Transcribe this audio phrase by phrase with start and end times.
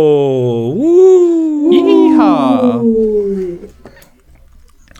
[0.00, 1.72] Oh, uh.
[1.72, 2.80] Iha.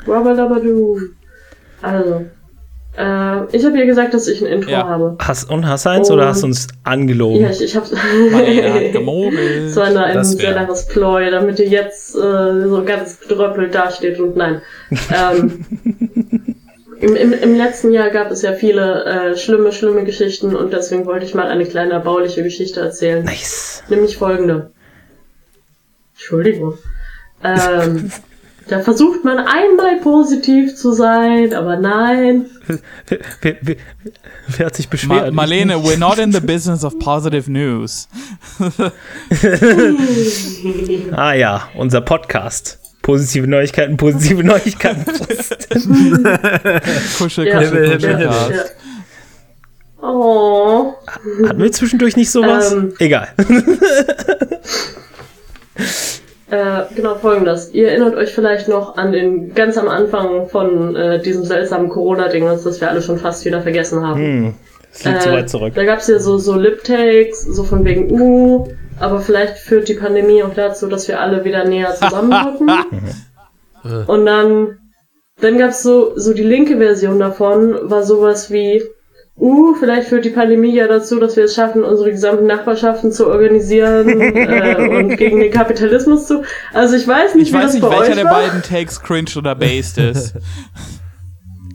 [0.06, 0.98] Wabadabadu.
[1.82, 2.24] Also,
[2.96, 4.88] äh, ich habe ihr gesagt, dass ich ein Intro Ja.
[4.88, 5.16] habe.
[5.20, 7.40] Hast, und hast du eins oder Und- hast du uns angelogen?
[7.42, 7.92] Ja, ich, ich hat
[8.92, 9.68] gemogelt.
[9.68, 14.18] Das war eine, ein sehr langes Ploy, damit ihr jetzt äh, so ganz bedröppelt dasteht
[14.18, 14.62] und nein.
[15.14, 15.64] ähm,
[17.00, 21.06] im, im, Im letzten Jahr gab es ja viele äh, schlimme, schlimme Geschichten und deswegen
[21.06, 23.24] wollte ich mal eine kleine erbauliche Geschichte erzählen.
[23.24, 23.84] Nice.
[23.88, 24.72] Nämlich folgende.
[26.18, 26.74] Entschuldigung.
[27.44, 28.10] Ähm,
[28.68, 32.46] da versucht man einmal positiv zu sein, aber nein.
[33.06, 33.76] Wer, wer,
[34.48, 35.32] wer, hat sich Ma beschwert?
[35.32, 38.08] Marlene, we're not in the business of positive news.
[41.12, 42.80] Ah ja, unser Podcast.
[43.02, 45.04] Positive Neuigkeiten, positive Neuigkeiten.
[47.18, 48.20] Kuschel, Ja, kuschel, Himmel, kuschel.
[48.20, 48.50] Ja.
[48.50, 48.64] Ja.
[50.02, 50.94] Oh.
[51.46, 52.72] Hatten wir zwischendurch nicht sowas?
[52.72, 52.92] Ähm.
[52.98, 53.28] Egal.
[56.50, 57.74] Äh, genau folgendes.
[57.74, 62.46] Ihr erinnert euch vielleicht noch an den ganz am Anfang von äh, diesem seltsamen Corona-Ding,
[62.46, 64.18] das wir alle schon fast wieder vergessen haben.
[64.18, 64.54] Hm,
[64.90, 65.74] das liegt zu Äh, weit zurück.
[65.74, 68.66] Da gab's ja so, so Lip-Takes, so von wegen, uh,
[68.98, 72.70] aber vielleicht führt die Pandemie auch dazu, dass wir alle wieder näher zusammenrücken.
[74.06, 74.78] Und dann,
[75.40, 78.82] dann gab's so, so die linke Version davon, war sowas wie,
[79.40, 83.26] uh, vielleicht führt die Pandemie ja dazu, dass wir es schaffen, unsere gesamten Nachbarschaften zu
[83.28, 86.42] organisieren äh, und gegen den Kapitalismus zu.
[86.72, 88.40] Also ich weiß nicht, Ich wie weiß das nicht, bei welcher euch der war.
[88.42, 90.34] beiden Takes cringe oder based ist.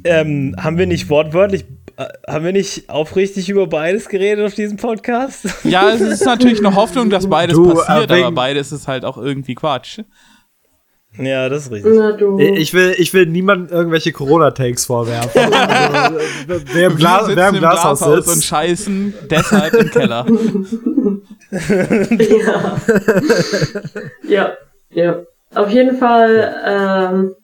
[0.06, 1.64] Ähm, haben wir nicht wortwörtlich,
[1.96, 5.46] äh, haben wir nicht aufrichtig über beides geredet auf diesem Podcast?
[5.64, 8.90] Ja, es ist natürlich eine Hoffnung, dass beides Du, passiert, äh, wegen- aber beides ist
[8.90, 10.00] halt auch irgendwie Quatsch.
[11.18, 11.94] Ja, das ist richtig.
[11.96, 12.40] Na du.
[12.40, 15.42] Ich will, ich will niemandem irgendwelche Corona-Takes vorwerfen.
[15.54, 18.46] Also, wer im, Glas, wer sitzen im Glashaus und sitzt.
[18.46, 20.26] scheißen deshalb im Keller.
[21.54, 22.78] Ja.
[24.28, 24.54] ja,
[24.90, 25.22] ja.
[25.54, 27.36] Auf jeden Fall, ähm,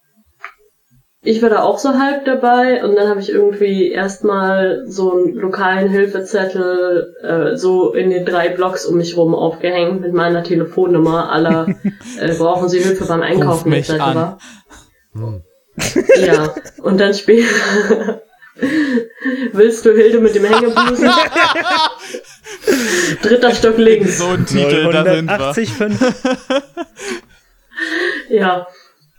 [1.21, 5.35] ich war da auch so halb dabei und dann habe ich irgendwie erstmal so einen
[5.35, 11.31] lokalen Hilfezettel äh, so in den drei Blocks um mich rum aufgehängt mit meiner Telefonnummer
[11.31, 11.67] aller
[12.19, 14.01] äh, brauchen Sie Hilfe beim Einkaufen mich etc.
[14.01, 14.37] an.
[16.17, 18.21] Ja, und dann später
[19.53, 21.09] Willst du Hilde mit dem Hängebusen?
[23.21, 24.17] Dritter Stock links.
[24.17, 25.37] So ein Titel, da sind wir.
[25.37, 25.69] 985.
[28.29, 28.67] Ja.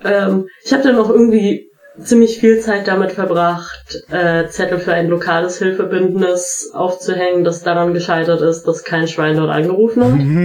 [0.03, 1.69] Ähm, ich habe dann auch irgendwie
[2.03, 8.41] ziemlich viel Zeit damit verbracht, äh, Zettel für ein lokales Hilfebündnis aufzuhängen, das daran gescheitert
[8.43, 10.03] ist, dass kein Schwein dort angerufen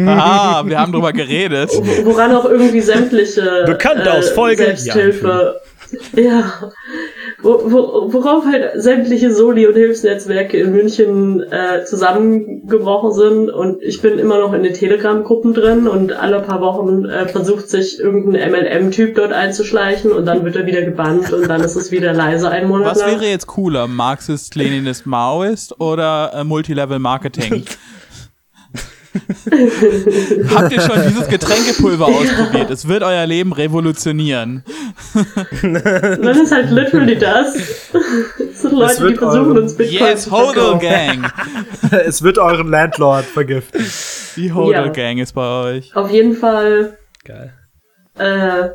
[0.08, 0.18] hat.
[0.20, 1.72] Ah, wir haben drüber geredet.
[1.74, 5.60] Wo- Woran auch irgendwie sämtliche Bekannt aus Folge- Selbsthilfe.
[6.14, 6.44] Ja.
[6.62, 6.72] Wo,
[7.46, 14.40] worauf halt sämtliche Soli- und Hilfsnetzwerke in München äh, zusammengebrochen sind und ich bin immer
[14.40, 19.32] noch in den Telegram-Gruppen drin und alle paar Wochen äh, versucht sich irgendein MLM-Typ dort
[19.32, 22.92] einzuschleichen und dann wird er wieder gebannt und dann ist es wieder leise einen Monat
[22.92, 23.12] Was lang.
[23.12, 23.88] wäre jetzt cooler?
[23.88, 27.64] Marxist, Leninist, Maoist oder äh, Multilevel Marketing?
[30.56, 32.70] Habt ihr schon dieses Getränkepulver ausprobiert?
[32.70, 34.64] Es wird euer Leben revolutionieren.
[35.62, 37.53] Dann ist halt literally das.
[37.94, 40.80] Das sind Leute, die versuchen uns Bitcoin Yes, zu Hodel.
[40.80, 41.31] Gang.
[42.06, 43.86] Es wird euren Landlord vergiften.
[44.36, 44.88] Die Hodel Ja.
[44.90, 45.96] Gang ist bei euch.
[45.96, 47.53] Auf jeden Fall Geil.
[48.18, 48.70] Äh,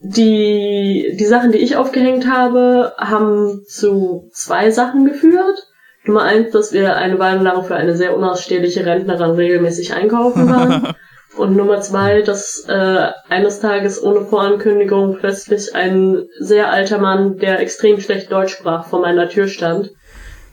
[0.00, 5.66] die, die Sachen, die ich aufgehängt habe, haben zu zwei Sachen geführt.
[6.04, 10.94] Nummer eins, dass wir eine Weile lang für eine sehr unausstehliche Rentnerin regelmäßig einkaufen waren.
[11.36, 17.60] Und Nummer zwei, dass äh, eines Tages ohne Vorankündigung plötzlich ein sehr alter Mann, der
[17.60, 19.90] extrem schlecht Deutsch sprach, vor meiner Tür stand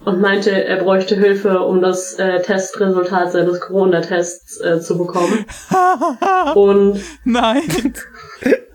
[0.05, 5.45] und meinte, er bräuchte Hilfe, um das äh, Testresultat seines Corona-Tests äh, zu bekommen.
[6.55, 7.93] Und Nein.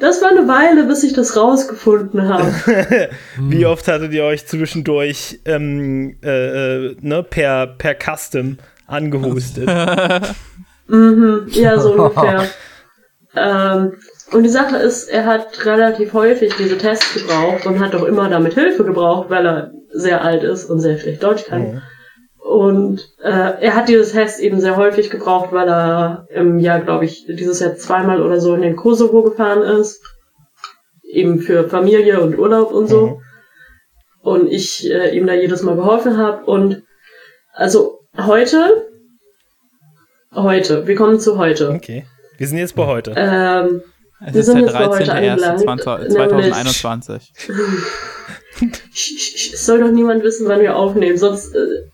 [0.00, 2.52] Das war eine Weile, bis ich das rausgefunden habe.
[3.38, 9.68] Wie oft hattet ihr euch zwischendurch ähm, äh, äh, ne, per, per Custom angehustet?
[10.88, 12.48] mhm, ja, so ungefähr.
[13.36, 13.92] ähm,
[14.32, 18.28] und die Sache ist, er hat relativ häufig diese Tests gebraucht und hat auch immer
[18.28, 21.82] damit Hilfe gebraucht, weil er sehr alt ist und sehr schlecht Deutsch kann.
[22.46, 23.30] Und äh,
[23.62, 27.58] er hat dieses Test eben sehr häufig gebraucht, weil er im Jahr, glaube ich, dieses
[27.60, 30.02] Jahr zweimal oder so in den Kosovo gefahren ist.
[31.02, 33.06] Eben für Familie und Urlaub und so.
[33.06, 33.16] Mhm.
[34.20, 36.44] Und ich äh, ihm da jedes Mal geholfen habe.
[36.44, 36.82] Und
[37.54, 38.88] also heute,
[40.34, 41.70] heute, wir kommen zu heute.
[41.70, 42.04] Okay.
[42.36, 43.14] Wir sind jetzt bei heute.
[43.16, 43.80] Ähm,
[44.26, 47.20] Es Wir ist sind der jetzt bei heute angelangt, 13.01.2021.
[48.58, 51.84] sch- sch- sch- es soll doch niemand wissen, wann wir aufnehmen, sonst äh,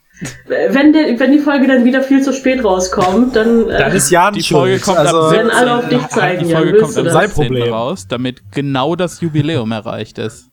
[0.46, 3.69] wenn, der, wenn die Folge dann wieder viel zu spät rauskommt, dann.
[3.70, 4.61] Äh, Dann ist Jan Die schuld.
[4.61, 5.58] Folge kommt also, am Werden 17.
[5.69, 7.12] alle auf dich zeigen, Die Jan, Folge kommt am das?
[7.14, 7.46] Sein 17.
[7.46, 7.72] Problem.
[7.72, 10.50] raus, damit genau das Jubiläum erreicht ist.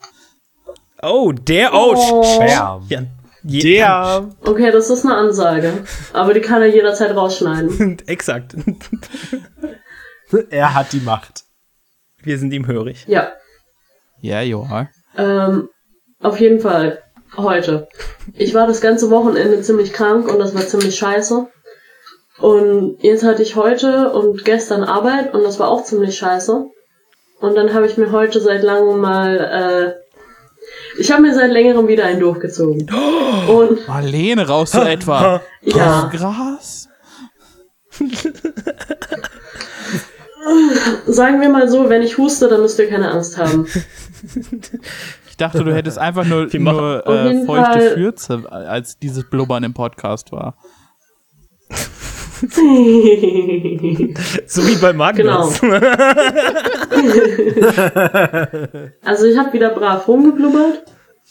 [1.01, 1.73] Oh, der.
[1.73, 2.45] Oh, Oh.
[2.47, 2.79] Ja,
[3.43, 4.29] Der.
[4.43, 5.73] Okay, das ist eine Ansage.
[6.13, 7.97] Aber die kann er jederzeit rausschneiden.
[8.07, 8.55] Exakt.
[10.49, 11.43] Er hat die Macht.
[12.23, 13.05] Wir sind ihm hörig.
[13.07, 13.31] Ja.
[14.19, 14.89] Ja, ja.
[15.17, 15.69] Ähm,
[16.19, 17.01] auf jeden Fall.
[17.38, 17.88] Heute.
[18.34, 21.48] Ich war das ganze Wochenende ziemlich krank und das war ziemlich scheiße.
[22.39, 26.66] Und jetzt hatte ich heute und gestern Arbeit und das war auch ziemlich scheiße.
[27.39, 29.94] Und dann habe ich mir heute seit langem mal, äh,
[31.00, 32.89] ich habe mir seit längerem wieder einen durchgezogen.
[33.48, 36.89] Und Marlene, rauchst du etwa ja, Gras?
[41.07, 43.68] sagen wir mal so, wenn ich huste, dann müsst ihr keine Angst haben.
[45.39, 49.75] Ich dachte, du hättest einfach nur, nur äh, feuchte Fall- Fürze, als dieses Blubbern im
[49.75, 50.56] Podcast war.
[54.48, 55.60] So wie bei Magnus.
[59.04, 60.84] Also ich habe wieder brav rumgeblubbert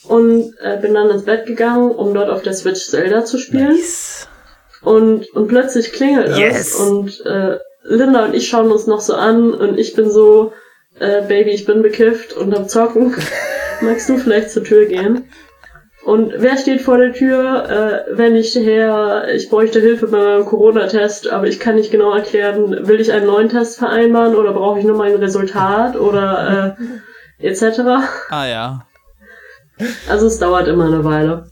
[0.09, 3.69] und äh, bin dann ins Bett gegangen, um dort auf der Switch Zelda zu spielen.
[3.71, 4.29] Nice.
[4.83, 6.59] Und, und plötzlich klingelt Yes.
[6.61, 10.53] es und äh, Linda und ich schauen uns noch so an und ich bin so,
[10.99, 13.15] äh, Baby, ich bin bekifft und am Zocken.
[13.83, 15.29] Magst du vielleicht zur Tür gehen?
[16.05, 17.69] Und wer steht vor der Tür?
[17.69, 22.15] Äh, wenn ich her, ich bräuchte Hilfe bei meinem Corona-Test, aber ich kann nicht genau
[22.15, 26.77] erklären, will ich einen neuen Test vereinbaren oder brauche ich nur mein Resultat oder
[27.41, 27.81] äh, etc.
[28.31, 28.87] Ah ja.
[30.09, 31.51] Also es dauert immer eine Weile.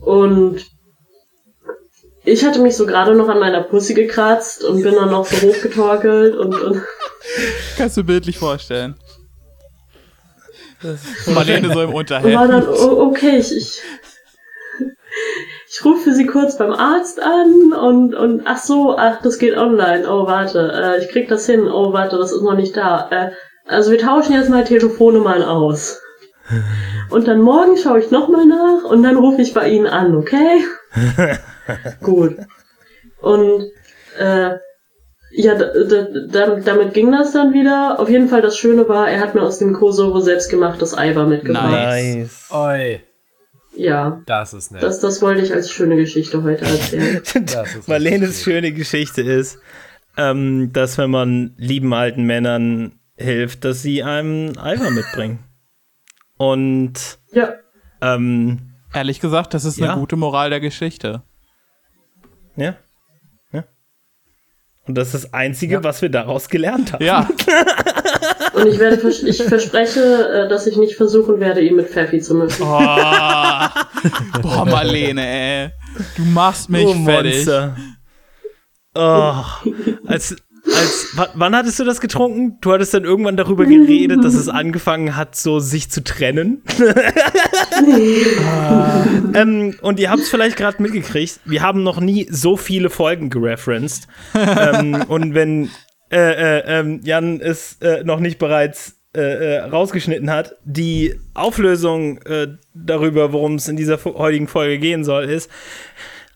[0.00, 0.64] Und
[2.24, 5.48] ich hatte mich so gerade noch an meiner Pussy gekratzt und bin dann noch so
[5.48, 6.82] hochgetorkelt und, und
[7.76, 8.94] Kannst du bildlich vorstellen.
[11.26, 12.34] Marlene so im war Unterhemd.
[12.34, 13.80] dann, oh, okay, ich, ich,
[15.68, 20.10] ich rufe sie kurz beim Arzt an und, und ach so, ach, das geht online.
[20.10, 21.68] Oh, warte, äh, ich krieg das hin.
[21.68, 23.08] Oh, warte, das ist noch nicht da.
[23.10, 23.30] Äh,
[23.66, 26.00] also wir tauschen jetzt mal Telefonnummern aus.
[27.10, 30.64] Und dann morgen schaue ich nochmal nach und dann rufe ich bei Ihnen an, okay?
[32.00, 32.36] Gut.
[33.20, 33.70] Und
[34.16, 34.56] äh,
[35.32, 37.98] ja, damit ging das dann wieder.
[38.00, 41.70] Auf jeden Fall das Schöne war, er hat mir aus dem Kosovo selbstgemachtes Eiweiß mitgebracht.
[41.70, 42.48] Nice.
[42.50, 42.50] Nice.
[42.50, 43.00] Oi,
[43.76, 44.82] Ja, das ist nett.
[44.82, 47.22] das, das wollte ich als schöne Geschichte heute erzählen.
[47.54, 49.58] Das ist Marlenes schöne Geschichte ist,
[50.16, 55.40] ähm, dass wenn man lieben alten Männern hilft, dass sie einem Eifer mitbringen.
[56.36, 57.54] Und Ja,
[58.00, 59.92] Äh, ähm, Ehrlich gesagt, das ist Ja.
[59.92, 61.22] eine gute Moral der Geschichte.
[62.56, 62.74] ja.
[64.86, 65.84] Und das ist das Einzige, Ja.
[65.84, 67.04] was wir daraus gelernt haben.
[67.04, 67.28] Ja,
[68.54, 72.20] und ich werde, vers- ich verspreche, äh, dass ich nicht versuchen werde, ihn mit Pfeffi
[72.20, 72.62] zu mischen.
[72.64, 72.66] Oh.
[74.42, 75.70] Boah, Marlene, ey.
[76.16, 77.34] Du machst mich oh, fertig.
[77.36, 77.76] Monster.
[78.94, 79.44] Oh,
[80.06, 80.34] als,
[80.76, 82.58] als, wa- wann hattest du das getrunken?
[82.60, 86.62] Du hattest dann irgendwann darüber geredet, dass es angefangen hat, so sich zu trennen.
[89.34, 93.30] ähm, und ihr habt es vielleicht gerade mitgekriegt, wir haben noch nie so viele Folgen
[93.30, 94.06] gereferenced.
[94.34, 95.70] ähm, und wenn
[96.10, 102.18] äh, äh, ähm, Jan es äh, noch nicht bereits äh, äh, rausgeschnitten hat, die Auflösung
[102.22, 105.50] äh, darüber, worum es in dieser heutigen Folge gehen soll, ist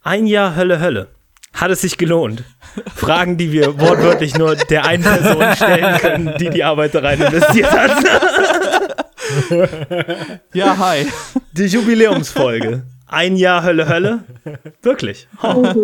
[0.03, 1.09] ein Jahr Hölle Hölle.
[1.53, 2.43] Hat es sich gelohnt?
[2.95, 7.21] Fragen, die wir wortwörtlich nur der einen Person stellen können, die die Arbeit da rein
[7.21, 7.91] investiert hat.
[10.53, 11.07] Ja, hi.
[11.53, 12.83] Die Jubiläumsfolge.
[13.09, 14.25] Ein Jahr Hölle Hölle?
[14.83, 15.29] Wirklich.
[15.43, 15.65] Oh.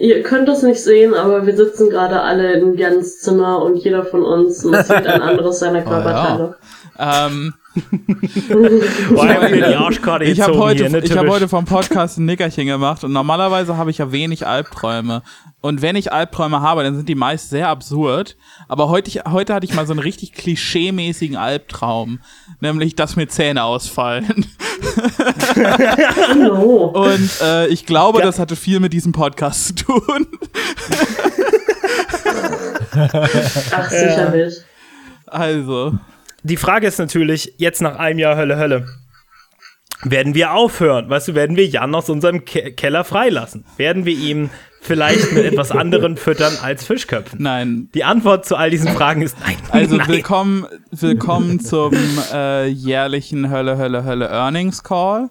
[0.00, 4.04] Ihr könnt das nicht sehen, aber wir sitzen gerade alle in Jans Zimmer und jeder
[4.04, 6.56] von uns massiert ein anderes seiner Körperteile.
[6.98, 7.54] Ähm,
[9.10, 13.04] Boah, ich ich habe heute, hier, ne, ich hab heute vom Podcast ein Nickerchen gemacht
[13.04, 15.22] und normalerweise habe ich ja wenig Albträume.
[15.60, 18.36] Und wenn ich Albträume habe, dann sind die meist sehr absurd.
[18.66, 22.18] Aber heute, heute hatte ich mal so einen richtig klischeemäßigen Albtraum.
[22.60, 24.46] Nämlich, dass mir Zähne ausfallen.
[26.92, 28.24] Und äh, ich glaube, Ja.
[28.26, 30.26] das hatte viel mit diesem Podcast zu tun.
[33.72, 34.54] Ach, sicherlich.
[35.26, 35.92] Also,
[36.42, 38.86] Die Frage ist natürlich, jetzt nach einem Jahr Hölle Hölle,
[40.02, 41.10] werden wir aufhören?
[41.10, 43.64] Weißt du, werden wir Jan aus unserem Ke Keller freilassen?
[43.76, 44.48] Werden wir ihm
[44.80, 47.42] vielleicht mit etwas anderem füttern als Fischköpfen?
[47.42, 47.90] nein.
[47.94, 49.56] Die Antwort zu all diesen Fragen ist nein.
[49.68, 50.08] Also nein.
[50.08, 51.94] willkommen, willkommen zum
[52.32, 55.28] äh, jährlichen Hölle, Hölle, Hölle Earnings Call.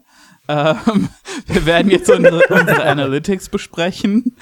[0.48, 1.10] Ähm,
[1.48, 4.36] wir werden jetzt unsere, unsere Analytics besprechen.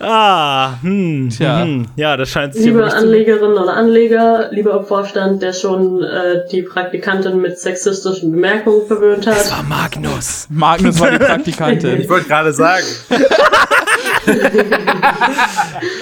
[0.00, 1.62] Ah, hm, Tja.
[1.62, 6.62] hm, ja, das scheint sich Liebe Anlegerinnen oder Anleger, lieber Vorstand, der schon äh, die
[6.62, 9.58] Praktikantin mit sexistischen Bemerkungen verwöhnt Das hat.
[9.58, 10.46] war Magnus.
[10.50, 12.00] Magnus war die Praktikantin.
[12.00, 12.84] Ich wollte gerade sagen.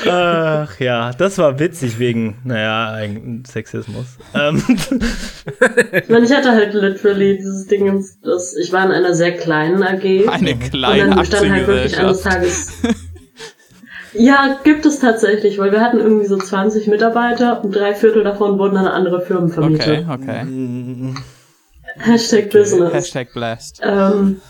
[0.08, 2.98] Ach ja, das war witzig wegen, naja,
[3.50, 4.06] Sexismus.
[4.34, 4.62] Ähm,
[6.26, 10.28] Ich hatte halt literally dieses Ding, dass ich war in einer sehr kleinen AG.
[10.28, 12.20] Eine und kleine dann bestand halt wirklich eines.
[12.22, 12.72] Tages.
[14.18, 18.58] Ja, gibt es tatsächlich, weil wir hatten irgendwie so 20 Mitarbeiter und drei Viertel davon
[18.58, 20.06] wurden an andere Firmen vermietet.
[20.06, 21.14] Okay, okay.
[21.98, 22.92] Hashtag Business.
[22.92, 23.80] Hashtag blessed.
[23.82, 24.40] Ähm,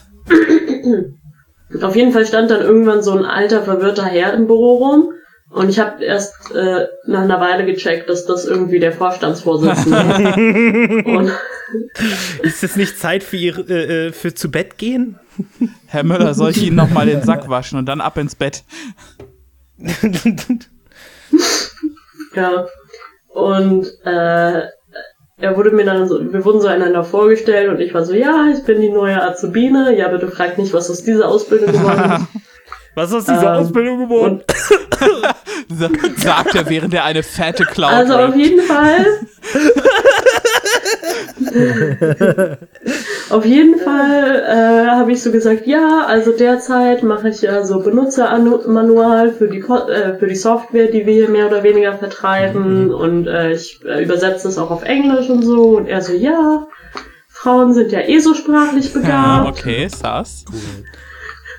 [1.82, 5.12] auf jeden Fall stand dann irgendwann so ein alter, verwirrter Herr im Büro rum.
[5.49, 9.99] Und ich habe erst äh, nach einer Weile gecheckt, dass das irgendwie der Vorstandsvorsitzende
[10.99, 11.06] ist.
[11.06, 11.32] Und
[12.42, 15.18] ist es nicht Zeit für ihre, äh, äh, für zu Bett gehen?
[15.87, 18.64] Herr Müller, soll ich Ihnen nochmal den Sack waschen und dann ab ins Bett?
[22.35, 22.66] ja.
[23.28, 24.62] Und äh,
[25.38, 28.49] er wurde mir dann so, wir wurden so einander vorgestellt und ich war so, ja,
[28.54, 29.97] ich bin die neue Azubine.
[29.97, 32.42] Ja, bitte fragt nicht, was aus dieser Ausbildung geworden ist.
[32.97, 34.43] Was ist aus dieser Ähm, Ausbildung geworden?
[35.69, 39.07] Sa- Sagt er, während er eine fette Cloud Also auf jeden Fall.
[43.31, 47.81] auf jeden Fall äh, habe ich so gesagt, ja, also derzeit mache ich ja so
[47.81, 52.93] Benutzermanual für die Ko- äh, für die Software, die wir hier mehr oder weniger vertreiben
[52.93, 56.67] und äh, ich äh, übersetze es auch auf Englisch und so und er so, ja,
[57.29, 60.45] Frauen sind ja eh so sprachlich Ja, begabt okay, sass.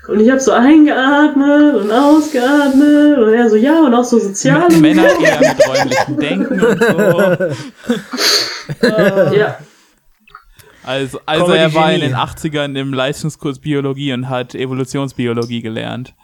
[0.08, 4.74] Und ich habe so eingeatmet und ausgeatmet und er so, ja, und auch so soziale
[4.78, 6.96] Männer eher mit räumlichem Denken und so.
[9.36, 9.58] ja.
[10.82, 12.12] Also, also Comedy er war in Genie.
[12.12, 16.14] den 80ern im Leistungskurs Biologie und hat Evolutionsbiologie gelernt.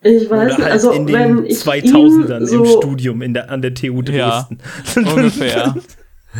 [0.00, 3.22] Ich weiß Oder nicht, halt also in wenn den ich 2000ern ihn so, im Studium
[3.22, 4.48] in der, an der TU Ja.
[4.48, 4.58] Dresden.
[5.14, 5.74] Ungefähr.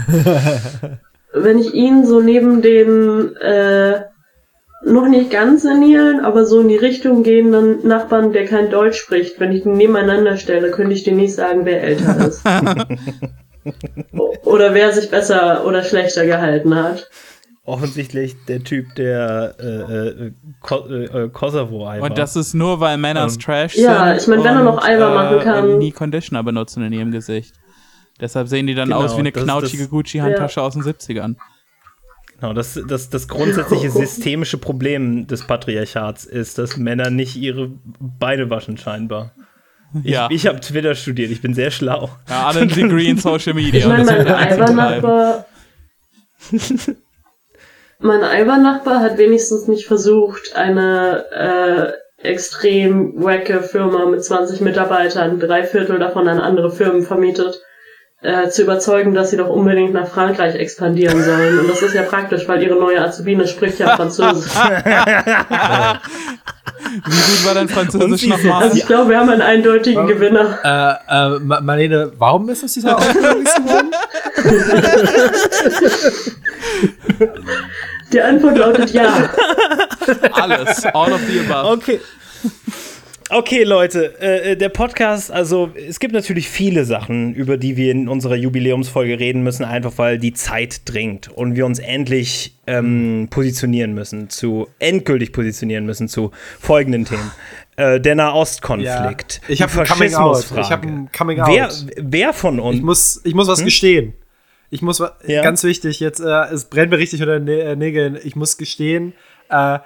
[1.34, 4.04] wenn ich ihn so neben den äh,
[4.84, 9.40] noch nicht ganz senilen, aber so in die Richtung gehenden Nachbarn, der kein Deutsch spricht,
[9.40, 12.42] wenn ich die nebeneinander stelle, könnte ich dir nicht sagen, wer älter ist.
[14.44, 17.10] Oder wer sich besser oder schlechter gehalten hat.
[17.64, 22.08] Offensichtlich der Typ, der äh, äh, Ko äh, äh, Kosovo einfach.
[22.08, 24.20] Und das ist nur, weil Männer Ähm, Trash ja, sind.
[24.22, 25.68] ich mein, wenn er und, noch Eimer machen kann.
[25.68, 27.56] und nie Conditioner benutzen in ihrem Gesicht.
[28.20, 31.34] Deshalb sehen die dann Genau, aus wie eine knautschige Gucci-Handtasche aus den 70ern.
[32.40, 38.50] Genau, das, das, das grundsätzliche systemische Problem des Patriarchats ist, dass Männer nicht ihre Beine
[38.50, 39.32] waschen, scheinbar.
[40.02, 40.28] Ich, Ja.
[40.30, 42.10] ich habe Twitter studiert, ich bin sehr schlau.
[42.28, 43.80] Ja, alle ein Degree in Social Media.
[43.80, 44.26] Ich meine, mein.
[44.26, 45.46] Albernachbar.
[47.98, 51.92] mein Albernachbar hat wenigstens nicht versucht, eine äh,
[52.28, 57.60] extrem wacke Firma mit 20 Mitarbeitern, drei Viertel davon an andere Firmen vermietet,
[58.26, 61.60] äh, zu überzeugen, dass sie doch unbedingt nach Frankreich expandieren sollen.
[61.60, 64.52] Und das ist ja praktisch, weil ihre neue Azubine spricht ja Französisch.
[67.04, 68.64] Wie gut war dein Französisch nochmal?
[68.64, 70.58] Also ich glaube, wir haben einen eindeutigen Gewinner.
[71.08, 73.90] Äh, äh, Ma- Marlene, warum ist das dieser Ausbildung geworden?
[78.12, 79.30] Die Antwort lautet ja.
[80.32, 80.84] Alles.
[80.86, 81.72] All of the above.
[81.78, 82.00] Okay.
[83.28, 88.08] Okay, Leute, äh, der Podcast, also es gibt natürlich viele Sachen, über die wir in
[88.08, 93.94] unserer Jubiläumsfolge reden müssen, einfach weil die Zeit dringt und wir uns endlich ähm, positionieren
[93.94, 96.30] müssen, zu endgültig positionieren müssen zu
[96.60, 97.32] folgenden Themen.
[97.74, 99.40] Äh, der Nahostkonflikt.
[99.42, 99.48] Ja.
[99.52, 100.44] Ich hab die ein Coming Out.
[100.56, 101.50] Ich hab ein Coming Out.
[101.50, 102.76] Wer, wer von uns?
[102.76, 104.12] Ich muss, ich muss was gestehen.
[104.70, 105.42] Ich muss, Ja.
[105.42, 108.16] ganz wichtig, jetzt, äh, es brennt mir richtig unter den Nä- äh, Nägeln.
[108.22, 109.14] Ich muss gestehen,
[109.50, 109.80] äh,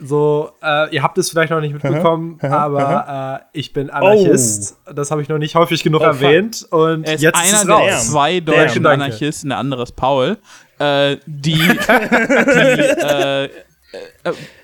[0.00, 4.76] so, äh, ihr habt es vielleicht noch nicht mitbekommen, aber äh, ich bin Anarchist.
[4.94, 6.66] Das habe ich noch nicht häufig genug Oh, erwähnt.
[6.70, 8.10] Und Er ist jetzt einer ist der raus.
[8.10, 8.54] zwei Damn.
[8.54, 9.04] deutschen Danke.
[9.04, 10.38] Anarchisten, der andere ist Paul,
[10.78, 13.48] äh, die, die äh, äh,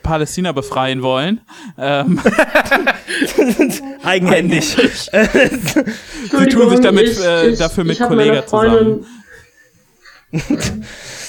[0.04, 1.40] Palästina befreien wollen.
[1.78, 2.20] Ähm,
[4.04, 4.66] Eigenhändig.
[4.76, 9.04] sie tun sich damit äh, dafür mit meiner Freundin-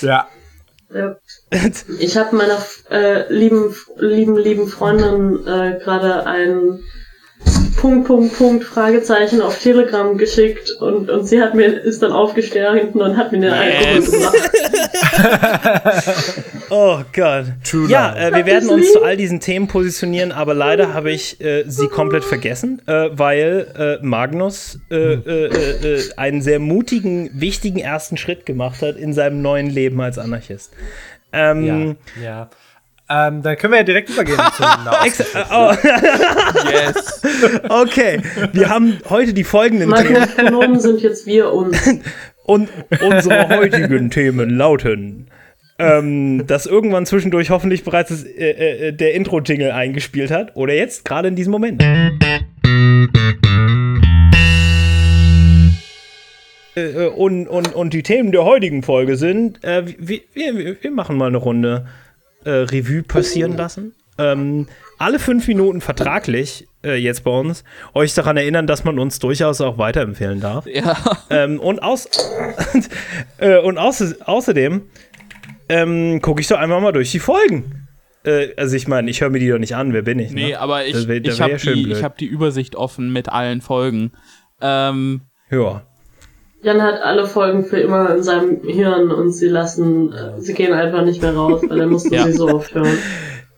[0.02, 0.28] Ja.
[0.94, 1.16] Ja.
[2.00, 2.58] Ich habe meiner
[2.90, 6.80] äh, lieben, lieben, lieben Freundin äh, gerade ein
[7.78, 13.00] Punkt, Punkt, Punkt, Fragezeichen auf Telegram geschickt und, und sie hat mir, ist dann aufgestanden
[13.00, 14.12] und hat mir eine Alkohol Yes.
[14.12, 14.36] gebracht.
[16.72, 17.46] Oh Gott.
[17.64, 18.20] True ja, love.
[18.20, 21.88] äh, wir werden uns zu all diesen Themen positionieren, aber leider habe ich äh, sie
[21.88, 23.68] komplett vergessen, äh, weil
[24.02, 29.70] äh, Magnus äh, äh, einen sehr mutigen, wichtigen ersten Schritt gemacht hat in seinem neuen
[29.70, 30.72] Leben als Anarchist.
[31.36, 32.24] Ähm, Ja.
[32.24, 32.50] ja.
[33.08, 34.66] Ähm, dann können wir ja direkt übergehen zum
[35.52, 35.74] oh,
[36.72, 37.22] Yes.
[37.70, 38.20] okay,
[38.52, 41.78] wir haben heute die folgenden Meine Themen Pronomen sind jetzt wir uns.
[42.46, 42.70] und
[43.02, 45.28] unsere heutigen Themen lauten,
[45.78, 51.06] ähm, dass irgendwann zwischendurch hoffentlich bereits das, äh, äh, der Intro-Jingle eingespielt hat oder jetzt
[51.06, 51.84] gerade in diesem Moment.
[56.76, 60.92] Äh, äh, und, und, und die Themen der heutigen Folge sind, äh, wir, wir, wir
[60.92, 61.88] machen mal eine Runde
[62.44, 63.94] äh, Revue passieren lassen.
[64.18, 64.68] Ähm,
[64.98, 67.64] alle fünf Minuten vertraglich äh, jetzt bei uns
[67.94, 70.66] euch daran erinnern, dass man uns durchaus auch weiterempfehlen darf.
[70.68, 70.98] Ja.
[71.30, 72.08] Ähm, und aus,
[73.40, 74.84] äh, und außer, außerdem
[75.70, 77.88] ähm, gucke ich doch einfach mal durch die Folgen.
[78.24, 80.32] Äh, also ich meine, ich höre mir die doch nicht an, wer bin ich?
[80.32, 80.60] Nee, ne?
[80.60, 84.12] aber ich, ich habe ja die, ich hab die Übersicht offen mit allen Folgen.
[84.62, 85.82] Ähm, Ja.
[86.66, 90.74] Jan hat alle Folgen für immer in seinem Hirn und sie lassen, äh, sie gehen
[90.74, 92.26] einfach nicht mehr raus, weil er musste Ja.
[92.26, 92.98] sie so oft hören.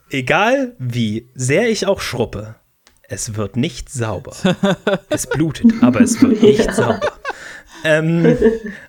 [0.10, 2.56] Egal wie sehr ich auch schruppe,
[3.08, 4.34] es wird nicht sauber.
[5.10, 7.14] es blutet, aber es wird nicht sauber.
[7.86, 8.38] Ähm,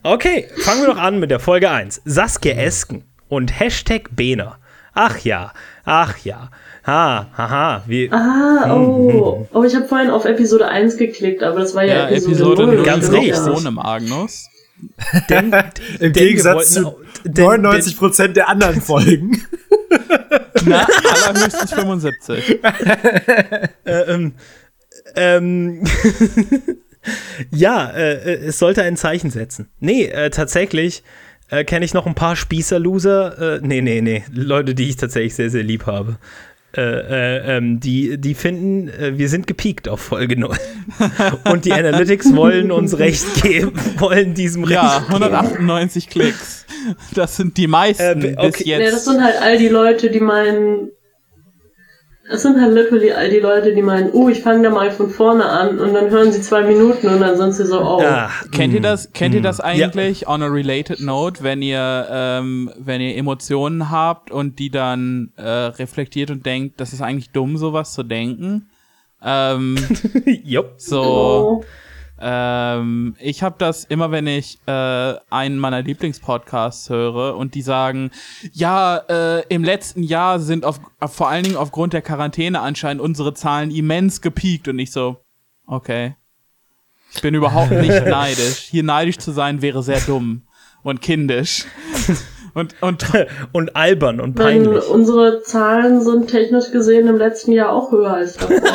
[0.03, 2.03] okay, fangen wir doch an mit der Folge 1.
[2.05, 4.59] Saskia Esken und Hashtag Bena.
[4.95, 5.53] Ach ja,
[5.85, 6.51] ach ja.
[6.89, 9.47] Ha, haha, wie, Ah, oh.
[9.53, 12.77] Oh, ich habe vorhin auf Episode 1 geklickt, aber das war ja, ja, Episode 0.
[12.77, 13.39] 0 Ganz richtig.
[13.47, 14.47] Ohne Magnus.
[15.29, 15.55] denn,
[16.01, 19.43] Im Gegensatz zu auch- denn- 99% der anderen Folgen.
[20.65, 20.87] Na,
[21.27, 22.59] allerhöchstens 75.
[23.85, 24.33] ähm,
[25.15, 25.85] ähm,
[27.51, 29.69] ja, äh, äh, es sollte ein Zeichen setzen.
[29.79, 31.03] Nee, äh, tatsächlich
[31.51, 33.57] äh, kenne ich noch ein paar Spießer-Loser.
[33.57, 34.25] Äh, nee, nee, nee.
[34.33, 36.17] Leute, die ich tatsächlich sehr, sehr lieb habe.
[36.77, 40.55] Äh, äh, ähm, die, die finden, äh, wir sind gepiekt auf Folge 0.
[41.51, 45.23] Und die Analytics wollen uns recht geben, wollen diesem Ja, recht geben.
[45.23, 46.67] 198 Klicks.
[47.15, 48.51] Das sind die meisten Äh, okay.
[48.51, 49.05] bis Ja, das jetzt.
[49.07, 50.91] sind halt all die Leute, die meinen.
[52.31, 55.09] Das sind halt literally all die Leute, die meinen, oh, ich fange da mal von
[55.09, 58.03] vorne an und dann hören sie zwei Minuten und dann sind sie so, oh.
[58.03, 59.45] Ah, Kennt ihr mm, das, kennt ihr mm.
[59.45, 64.71] das eigentlich on a related note, wenn ihr, ähm, wenn ihr Emotionen habt und die
[64.71, 68.69] dann äh, reflektiert und denkt, das ist eigentlich dumm, sowas zu denken?
[69.23, 69.77] Ähm,
[70.27, 70.33] Ja.
[70.45, 70.75] Jupp.
[70.77, 71.65] so, oh.
[72.21, 78.11] Ähm, ich habe das immer, wenn ich äh, einen meiner Lieblingspodcasts höre und die sagen,
[78.53, 83.35] ja, äh, im letzten Jahr sind auf, vor allen Dingen aufgrund der Quarantäne anscheinend unsere
[83.35, 85.19] Zahlen immens gepiekt und ich so,
[85.67, 86.17] okay.
[87.15, 88.69] Ich bin überhaupt nicht neidisch.
[88.71, 90.43] Hier neidisch zu sein wäre sehr dumm
[90.83, 91.67] und kindisch.
[92.55, 93.07] Und, und
[93.53, 94.89] Und albern und Wenn peinlich.
[94.89, 98.57] unsere Zahlen sind technisch gesehen im letzten Jahr auch höher als davor.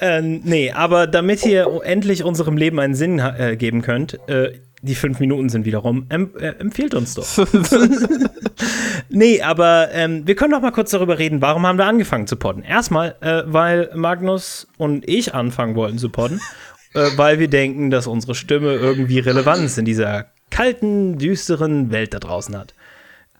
[0.00, 4.94] Äh, nee, aber damit ihr endlich unserem Leben einen Sinn äh, geben könnt, äh, die
[4.94, 7.26] fünf Minuten sind wiederum, em äh, empfiehlt uns doch.
[9.08, 12.36] nee, aber ähm, wir können doch mal kurz darüber reden, warum haben wir angefangen zu
[12.36, 12.62] podden?
[12.62, 16.40] Erstmal, äh, weil Magnus und ich anfangen wollten zu podden,
[16.94, 22.20] äh, weil wir denken, dass unsere Stimme irgendwie Relevanz in dieser kalten, düsteren Welt da
[22.20, 22.74] draußen hat.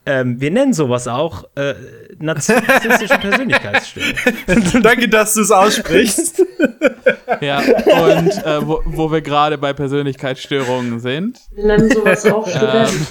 [0.09, 1.75] Ähm, wir nennen sowas auch äh,
[2.19, 4.15] narzisstische Persönlichkeitsstimme.
[4.83, 6.43] Danke, dass du es aussprichst.
[7.43, 11.39] ja, und äh, wo, wo wir gerade bei Persönlichkeitsstörungen sind.
[11.53, 13.07] Wir nennen sowas auch Studenten.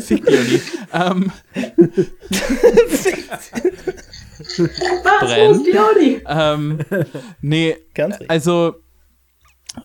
[0.00, 0.62] Fick Uni.
[0.92, 1.32] Ähm,
[5.02, 5.66] Was?
[6.28, 6.78] Ähm,
[7.40, 7.76] nee,
[8.28, 8.76] also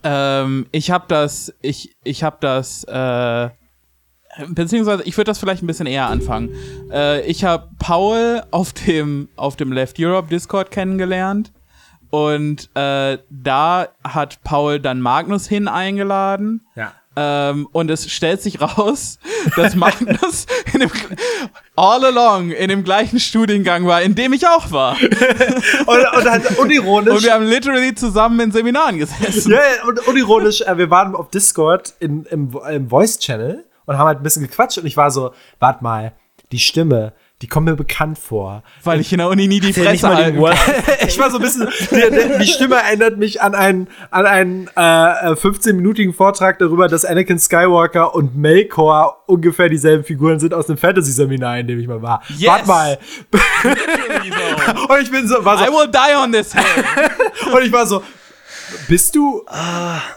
[0.04, 3.48] ähm, ich habe das, ich, ich habe das, äh,
[4.46, 6.50] beziehungsweise ich würde das vielleicht ein bisschen eher anfangen.
[6.92, 11.52] Äh, ich habe Paul auf dem, auf dem Left Europe Discord kennengelernt
[12.10, 16.66] und äh, da hat Paul dann Magnus hin eingeladen.
[16.74, 16.92] Ja.
[17.20, 19.18] Ähm, und es stellt sich raus,
[19.56, 20.90] dass Magnus in dem,
[21.74, 24.96] all along in dem gleichen Studiengang war, in dem ich auch war.
[25.86, 27.14] Und, und halt unironisch.
[27.14, 29.50] Und wir haben literally zusammen in Seminaren gesessen.
[29.52, 34.06] ja, ja, und unironisch, äh, wir waren auf Discord in, im, im Voice-Channel und haben
[34.06, 36.12] halt ein bisschen gequatscht und ich war so, warte mal,
[36.52, 38.62] die Stimme, die kommt mir bekannt vor.
[38.84, 40.56] Weil ich in der Uni nie die Fresse halten kann.
[41.06, 44.80] ich war so ein bisschen, die, die, Stimme erinnert mich an einen, an einen äh,
[44.80, 50.78] äh, 15-minütigen Vortrag darüber, dass Anakin Skywalker und Melkor ungefähr dieselben Figuren sind aus einem
[50.78, 52.22] Fantasy-Seminar, in dem ich mal war.
[52.36, 52.48] Yes.
[52.48, 52.98] Warte mal.
[54.88, 56.62] Und ich bin so, war so, I will die on this hill.
[57.54, 58.02] Und ich war so,
[58.88, 59.44] bist du,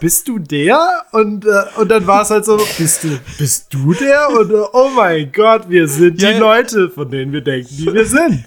[0.00, 1.04] bist du der?
[1.12, 4.28] Und, äh, und dann war es halt so, bist du, bist du der?
[4.30, 6.40] Und äh, oh mein Gott, wir sind Ja, die ja.
[6.40, 8.44] Leute, von denen wir denken, die wir sind.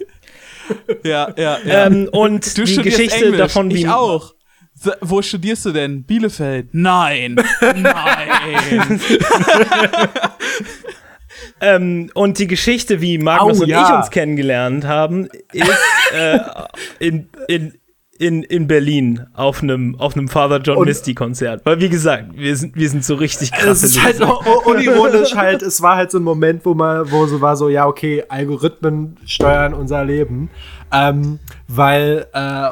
[1.04, 1.86] Ja, ja, ja.
[1.86, 4.34] Ähm, und du die studierst Geschichte Englisch, davon, wie ich auch.
[5.00, 6.04] Wo studierst du denn?
[6.04, 6.68] Bielefeld?
[6.72, 7.36] Nein.
[7.60, 9.00] Nein.
[11.60, 13.88] Ähm, und die Geschichte, wie Magnus Au, und ja.
[13.88, 15.70] ich uns kennengelernt haben, ist
[16.14, 16.38] äh,
[16.98, 17.74] in, in,
[18.20, 21.64] in, in Berlin auf einem auf einem Father John Und- Misty Konzert.
[21.64, 24.20] Weil wie gesagt, wir sind wir sind so richtig Es krasse ist halt
[24.64, 27.86] unironisch halt, es war halt so ein Moment, wo man, wo so war so, ja,
[27.86, 30.50] okay, Algorithmen steuern unser Leben.
[30.92, 32.68] Ähm, weil, äh,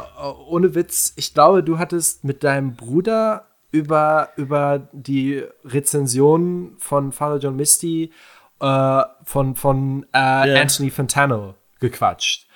[0.48, 7.38] ohne Witz, ich glaube, du hattest mit deinem Bruder über, über die Rezension von Father
[7.38, 8.12] John Misty
[8.60, 12.46] äh, von, von äh, Anthony Fantano gequatscht.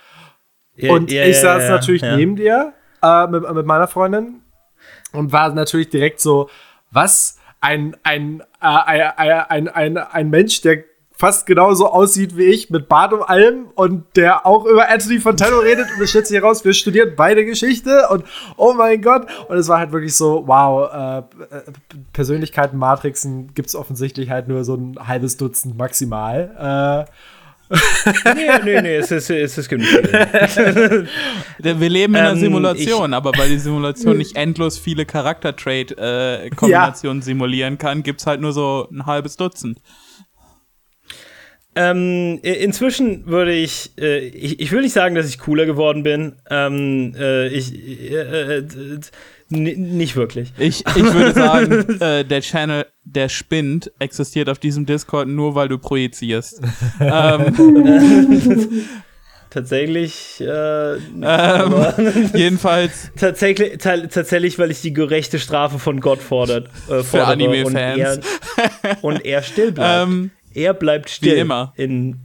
[0.76, 2.72] Ja, Und ja, ich saß natürlich neben dir
[3.02, 4.42] äh, mit, mit meiner Freundin
[5.12, 6.48] und war natürlich direkt so,
[6.90, 7.38] was?
[7.60, 10.84] Ein, ein, äh, ein, ein, ein, ein Mensch, der
[11.18, 15.58] fast genauso aussieht wie ich, mit Bart und allem und der auch über Anthony Fontano
[15.58, 18.24] redet und es stellt sich heraus, wir studieren beide Geschichte und
[18.56, 19.26] oh mein Gott.
[19.48, 21.22] Und es war halt wirklich so, wow, äh,
[22.12, 27.06] Persönlichkeiten, Matrixen gibt es offensichtlich halt nur so ein halbes Dutzend maximal.
[27.08, 27.10] Äh,
[27.70, 29.86] Nee, nee, nee, es ist, es ist genug.
[31.58, 37.76] Wir leben in einer Ähm, Simulation, aber weil die Simulation nicht endlos viele Charakter-Trait-Kombinationen simulieren
[37.76, 39.80] kann, gibt's halt nur so ein halbes Dutzend.
[41.74, 46.36] Ähm, inzwischen würde ich, äh, ich, ich will nicht sagen, dass ich cooler geworden bin.
[46.50, 47.72] Ähm, äh, ich,
[48.10, 48.64] äh, äh,
[49.50, 50.52] n- nicht wirklich.
[50.58, 55.68] Ich, ich würde sagen, äh, der Channel, der spinnt, existiert auf diesem Discord nur, weil
[55.68, 56.60] du projizierst.
[57.00, 58.72] ähm,
[59.50, 61.00] Tatsächlich, äh, ähm,
[62.34, 68.20] jedenfalls, tatsächlich, ta- tatsächlich, weil ich die gerechte Strafe von Gott fordert, äh, und Anime-Fans.
[68.82, 70.06] er, und er still bleibt.
[70.10, 71.32] ähm, er bleibt still.
[71.38, 71.72] immer.
[71.76, 72.18] In,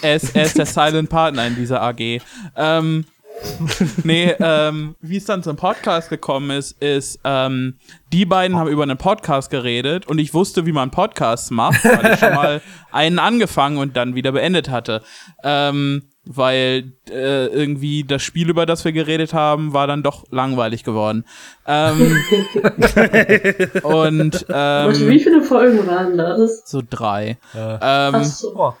[0.00, 2.20] er, ist, er ist der Silent Partner in dieser AG.
[2.56, 3.04] Ähm,
[4.04, 7.74] nee, ähm, wie es dann zum Podcast gekommen ist, ist, ähm,
[8.12, 12.14] die beiden haben über einen Podcast geredet und ich wusste, wie man Podcasts macht, weil
[12.14, 12.60] ich schon mal
[12.92, 15.02] einen angefangen und dann wieder beendet hatte.
[15.42, 20.82] Ähm, weil äh, irgendwie das Spiel, über das wir geredet haben, war dann doch langweilig
[20.82, 21.24] geworden.
[21.66, 22.16] Ähm,
[23.84, 26.62] und ähm, wie viele Folgen waren das?
[26.66, 27.38] so drei.
[27.54, 28.74] Ach Ähm, so.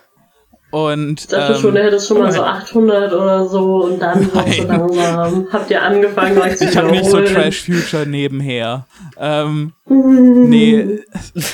[0.76, 4.30] Und Ich dachte ähm, schon, er hätte schon mal so 800 oder so und dann
[4.30, 5.48] so langsam.
[5.50, 7.18] Habt ihr angefangen, euch zu Ich habe nicht so?
[7.22, 8.86] Trash Future nebenher.
[9.18, 11.00] Ähm, nee,
[11.34, 11.44] die,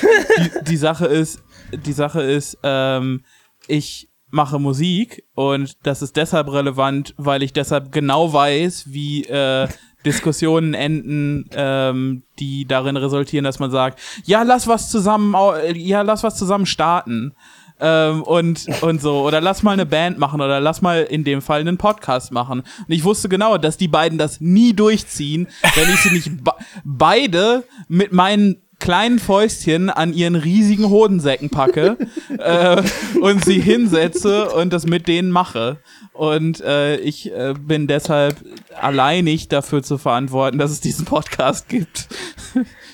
[0.67, 3.23] die Sache ist, die Sache ist, ähm,
[3.67, 9.69] ich mache Musik und das ist deshalb relevant, weil ich deshalb genau weiß, wie äh,
[10.05, 15.33] Diskussionen enden, ähm, die darin resultieren, dass man sagt, ja, lass was zusammen,
[15.75, 17.35] ja, lass was zusammen starten.
[17.85, 21.41] Ähm, und, und so, oder lass mal eine Band machen oder lass mal in dem
[21.41, 22.61] Fall einen Podcast machen.
[22.61, 26.53] Und ich wusste genau, dass die beiden das nie durchziehen, wenn ich sie nicht be
[26.85, 31.95] beide mit meinen kleinen Fäustchen an ihren riesigen Hodensäcken packe
[32.37, 32.83] äh,
[33.21, 35.77] und sie hinsetze und das mit denen mache.
[36.11, 38.35] Und äh, ich äh, bin deshalb
[38.77, 42.09] alleinig dafür zu verantworten, dass es diesen Podcast gibt.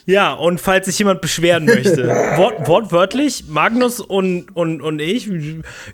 [0.06, 5.28] ja, und falls sich jemand beschweren möchte, wort, wortwörtlich, Magnus und, und, und ich,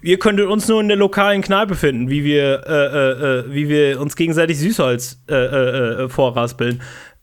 [0.02, 3.70] ihr könntet uns nur in der lokalen Kneipe finden, wie wir, äh, äh, äh, wie
[3.70, 6.82] wir uns gegenseitig Süßholz äh, äh, äh, vorraspeln.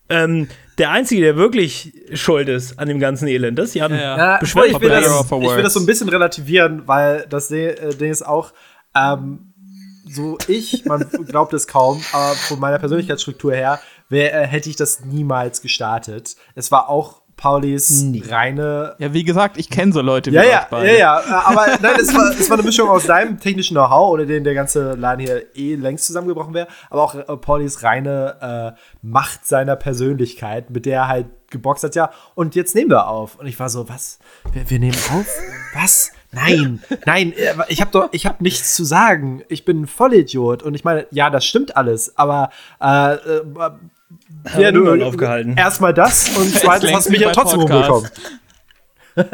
[0.08, 3.92] Ähm, der Einzige, der wirklich schuld ist an dem ganzen Elend, das ist Jan.
[3.92, 4.16] Ja.
[4.16, 7.94] Ja, ich, will das, ich will das so ein bisschen relativieren, weil das Ding, äh,
[7.94, 8.52] Ding ist auch,
[8.94, 9.52] ähm,
[10.08, 14.76] so ich, man glaubt es kaum, aber von meiner Persönlichkeitsstruktur her, wär, äh, hätte ich
[14.76, 16.36] das niemals gestartet.
[16.54, 20.48] Es war auch Paulis reine Ja, wie gesagt, ich kenne so Leute wie ja, euch
[20.48, 20.92] ja, beide.
[20.92, 24.26] ja, ja, aber nein, es war, es war eine Mischung aus deinem technischen Know-how, ohne
[24.26, 28.80] den der ganze Laden hier eh längst zusammengebrochen wäre, aber auch äh, Paulis reine äh,
[29.02, 33.34] Macht seiner Persönlichkeit, mit der er halt geboxt hat, ja, und jetzt nehmen wir auf.
[33.40, 34.20] Und ich war so, was?
[34.52, 35.26] Wir, wir nehmen auf?
[35.74, 36.12] Was?
[36.34, 39.42] Nein, nein, äh, ich habe doch, ich habe nichts zu sagen.
[39.48, 40.62] Ich bin ein Vollidiot.
[40.62, 42.50] Und ich meine, ja, das stimmt alles, aber
[42.80, 43.42] äh, äh,
[44.58, 45.56] ja, du, niemand aufgehalten.
[45.56, 48.08] erstmal das und zweitens hast du mich ja trotzdem umgekommen.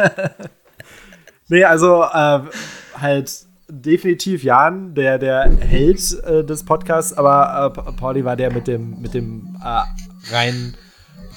[1.51, 2.41] Nee, also äh,
[3.01, 3.33] halt
[3.71, 8.67] definitiv Jan, der, der Held äh, des Podcasts, aber äh, Pa- Pauli war der mit
[8.67, 10.75] dem, mit dem äh, rein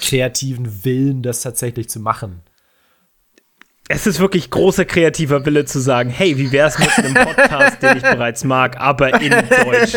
[0.02, 2.42] kreativen Willen, das tatsächlich zu machen.
[3.88, 7.96] Es ist wirklich großer kreativer Wille zu sagen, hey, wie wär's mit einem Podcast, den
[7.96, 9.96] ich bereits mag, aber in Deutsch.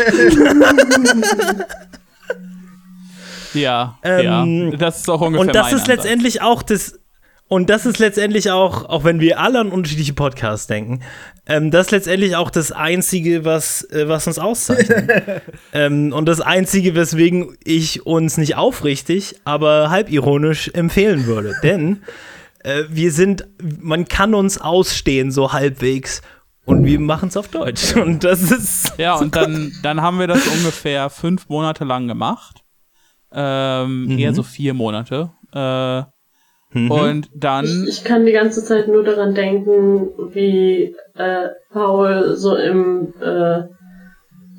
[3.55, 4.77] Ja, Ähm, ja.
[4.77, 5.87] Das ist auch ungefähr Und das mein ist Ansatz.
[5.97, 6.99] letztendlich auch das.
[7.47, 11.01] Und das ist letztendlich auch, auch wenn wir alle an unterschiedliche Podcasts denken,
[11.47, 15.43] Ähm, das ist letztendlich auch das Einzige, was, äh, was uns auszeichnet.
[15.73, 21.53] ähm, und das Einzige, weswegen ich uns nicht aufrichtig, aber halbironisch empfehlen würde.
[21.63, 22.01] Denn
[22.63, 23.45] äh, wir sind,
[23.79, 26.23] man kann uns ausstehen, so halbwegs.
[26.65, 27.95] Und wir machen es auf Deutsch.
[27.95, 28.93] Und das ist.
[28.97, 32.63] Ja, und dann, dann haben wir das ungefähr fünf Monate lang gemacht.
[33.35, 34.17] Ähm, mhm.
[34.17, 35.31] Eher so vier Monate.
[35.53, 35.99] Äh,
[36.71, 36.91] mhm.
[36.91, 37.65] Und dann.
[37.65, 43.63] Ich, ich, kann die ganze Zeit nur daran denken, wie äh, Paul so im äh,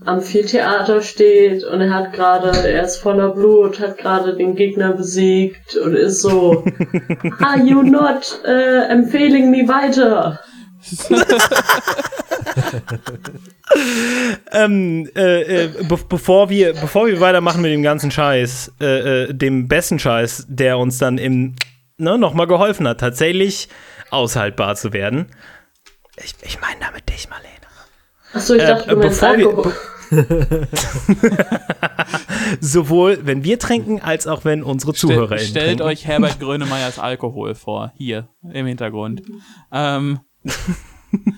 [0.04, 5.76] Amphitheater steht und er hat gerade, er ist voller Blut, hat gerade den Gegner besiegt
[5.76, 6.64] und ist so,
[7.40, 10.38] are you not äh, empfehling me weiter?
[14.52, 19.34] ähm, äh, äh, be bevor, wir, bevor wir weitermachen mit dem ganzen Scheiß, äh, äh
[19.34, 21.56] dem besten Scheiß, der uns dann im
[21.98, 23.68] ne, nochmal geholfen hat, tatsächlich
[24.10, 25.26] aushaltbar zu werden.
[26.16, 27.50] Ich, ich meine damit dich, Marlene.
[28.32, 29.74] Achso, ich dachte, du meinst Alkohol.
[32.60, 37.54] Sowohl wenn wir trinken, als auch wenn unsere Zuhörer Stellt, stellt euch Herbert Grönemeyers Alkohol
[37.54, 39.22] vor, hier im Hintergrund.
[39.72, 40.20] Ähm,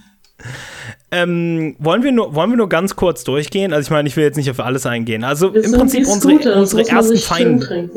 [1.11, 3.73] ähm, wollen, wir nur, wollen wir nur ganz kurz durchgehen?
[3.73, 5.25] Also ich meine, ich will jetzt nicht auf alles eingehen.
[5.25, 7.91] Also im Prinzip unsere, unsere ersten Feinde.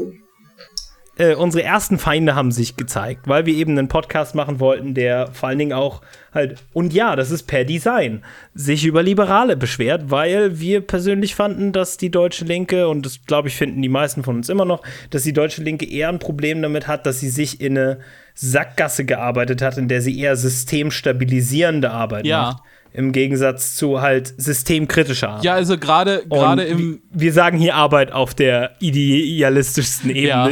[1.18, 5.28] Äh, unsere ersten Feinde haben sich gezeigt, weil wir eben einen Podcast machen wollten, der
[5.34, 6.02] vor allen Dingen auch
[6.34, 8.24] halt, und ja, das ist per Design,
[8.56, 13.50] sich über Liberale beschwert, weil wir persönlich fanden, dass die deutsche Linke, und das glaube
[13.50, 16.62] ich finden die meisten von uns immer noch, dass die deutsche Linke eher ein Problem
[16.62, 18.00] damit hat, dass sie sich in eine
[18.36, 22.42] Sackgasse gearbeitet hat, in der sie eher systemstabilisierende Arbeit ja.
[22.42, 22.64] macht.
[22.94, 25.46] Im Gegensatz zu halt systemkritischer Arbeit.
[25.46, 27.02] Ja, also gerade gerade im.
[27.10, 30.50] Wir sagen hier Arbeit auf der idealistischsten Ebene, ja,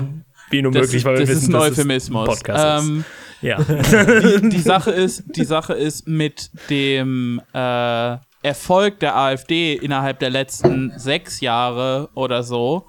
[0.50, 2.26] wie nur möglich, weil wir das wissen, ist ein Euphemismus.
[2.26, 3.06] Dass es ein Podcast ähm, ist.
[3.42, 3.58] Ja.
[4.42, 10.30] die, die, Sache ist, die Sache ist mit dem äh, Erfolg der AfD innerhalb der
[10.30, 12.88] letzten sechs Jahre oder so,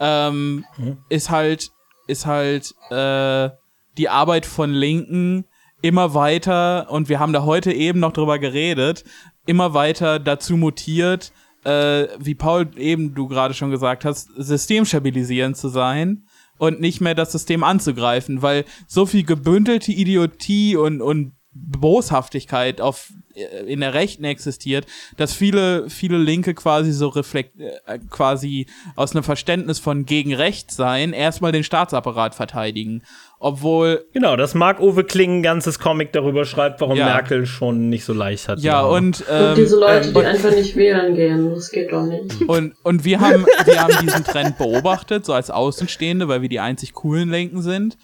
[0.00, 0.98] ähm, mhm.
[1.08, 1.70] ist halt,
[2.06, 3.50] ist halt äh,
[3.98, 5.44] die Arbeit von Linken
[5.82, 9.04] immer weiter, und wir haben da heute eben noch drüber geredet,
[9.46, 11.32] immer weiter dazu mutiert,
[11.64, 16.26] äh, wie Paul eben du gerade schon gesagt hast, systemstabilisierend zu sein
[16.58, 21.32] und nicht mehr das System anzugreifen, weil so viel gebündelte Idiotie und, und
[21.66, 27.98] Boshaftigkeit auf äh, in der Rechten existiert, dass viele viele Linke quasi so reflekt äh,
[28.10, 28.66] quasi
[28.96, 33.02] aus einem Verständnis von gegen Recht sein erstmal den Staatsapparat verteidigen,
[33.38, 37.06] obwohl genau, dass Mark Uwe Kling ein ganzes Comic darüber schreibt, warum ja.
[37.06, 38.60] Merkel schon nicht so leicht hat.
[38.60, 42.42] Ja, und, ähm, und diese Leute, die einfach nicht wählen gehen, das geht doch nicht.
[42.48, 46.60] Und und wir haben wir haben diesen Trend beobachtet, so als Außenstehende, weil wir die
[46.60, 47.96] einzig coolen Linken sind.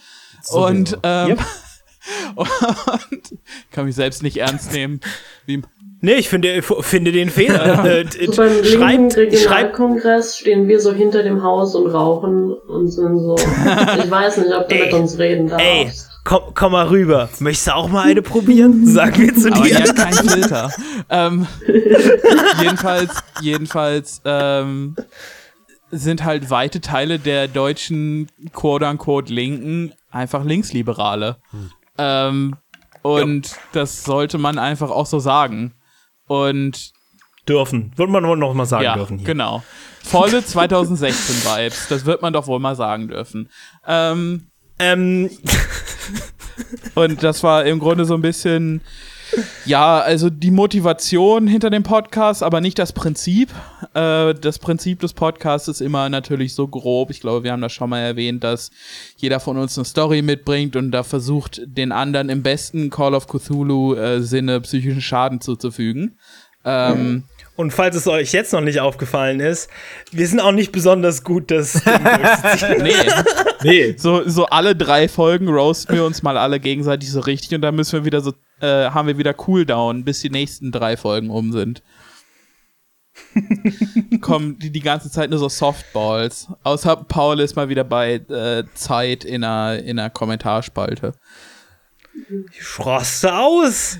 [0.42, 1.38] So, und ähm, yep.
[2.34, 2.48] Und
[3.70, 5.00] kann mich selbst nicht ernst nehmen.
[5.46, 5.62] Wie
[6.00, 7.84] nee, ich finde, finde den Fehler.
[7.84, 13.18] äh, so beim schreibt, Regionalkongress stehen wir so hinter dem Haus und rauchen und sind
[13.18, 13.36] so.
[14.04, 15.66] Ich weiß nicht, ob du ey, mit uns reden darfst.
[15.66, 15.90] Ey.
[16.26, 17.28] Komm, komm mal rüber.
[17.38, 18.86] Möchtest du auch mal eine probieren?
[18.86, 19.76] Sag mir zu Aber dir.
[19.76, 20.70] Aber kein Filter.
[21.10, 21.46] ähm,
[22.62, 23.12] jedenfalls,
[23.42, 24.96] jedenfalls ähm,
[25.90, 31.36] sind halt weite Teile der deutschen quote-unquote Linken einfach Linksliberale.
[31.96, 31.98] Hm.
[31.98, 32.56] Ähm,
[33.02, 33.56] und ja.
[33.72, 35.74] das sollte man einfach auch so sagen.
[36.26, 36.92] Und
[37.48, 37.92] dürfen.
[37.96, 39.18] Würde man noch mal sagen ja, dürfen.
[39.18, 39.26] Hier.
[39.26, 39.62] Genau.
[40.02, 41.88] Volle 2016 Vibes.
[41.88, 43.50] Das wird man doch wohl mal sagen dürfen.
[43.86, 45.30] Ähm, ähm.
[46.94, 48.80] und das war im Grunde so ein bisschen
[49.64, 53.50] ja, also die Motivation hinter dem Podcast, aber nicht das Prinzip.
[53.94, 57.10] Äh, das Prinzip des Podcasts ist immer natürlich so grob.
[57.10, 58.70] Ich glaube, wir haben das schon mal erwähnt, dass
[59.16, 63.26] jeder von uns eine Story mitbringt und da versucht, den anderen im besten Call of
[63.26, 66.18] Cthulhu-Sinne äh, psychischen Schaden zuzufügen.
[66.64, 67.24] Ähm,
[67.56, 69.70] und falls es euch jetzt noch nicht aufgefallen ist,
[70.10, 71.82] wir sind auch nicht besonders gut, das
[72.78, 72.92] Nee.
[73.62, 73.94] nee.
[73.96, 77.76] So, so alle drei Folgen roasten wir uns mal alle gegenseitig so richtig und dann
[77.76, 81.52] müssen wir wieder so, äh, haben wir wieder Cooldown, bis die nächsten drei Folgen um
[81.52, 81.82] sind.
[84.20, 86.48] Kommen die die ganze Zeit nur so Softballs.
[86.64, 91.12] Außer Paul ist mal wieder bei äh, Zeit in einer, in einer Kommentarspalte.
[92.52, 93.98] Ich roste aus.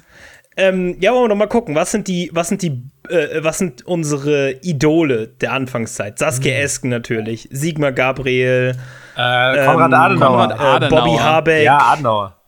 [0.57, 1.75] Ähm, ja, wollen wir doch mal gucken.
[1.75, 6.19] Was sind die, was sind die, äh, was sind unsere Idole der Anfangszeit?
[6.19, 6.63] Saskia mhm.
[6.63, 8.77] Esken natürlich, Sigmar Gabriel,
[9.17, 11.01] äh, Konrad ähm, Adenauer, Konrad Adenauer.
[11.01, 11.65] Bobby Habeck.
[11.65, 12.41] Ja, Adenauer.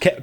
[0.00, 0.22] Ke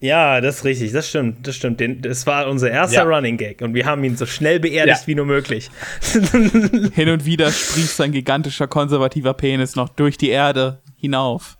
[0.00, 1.80] ja, das ist richtig, das stimmt, das stimmt.
[1.80, 3.02] Den, das war unser erster ja.
[3.04, 5.06] Running Gag und wir haben ihn so schnell beerdigt ja.
[5.06, 5.70] wie nur möglich.
[6.92, 11.56] Hin und wieder sprießt sein gigantischer konservativer Penis noch durch die Erde hinauf.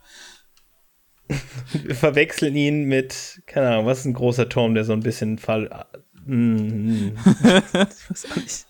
[1.72, 5.38] Wir verwechseln ihn mit, keine Ahnung, was ist ein großer Turm, der so ein bisschen
[5.38, 5.86] fall.
[6.26, 7.12] Hm,
[8.08, 8.66] was auch nicht.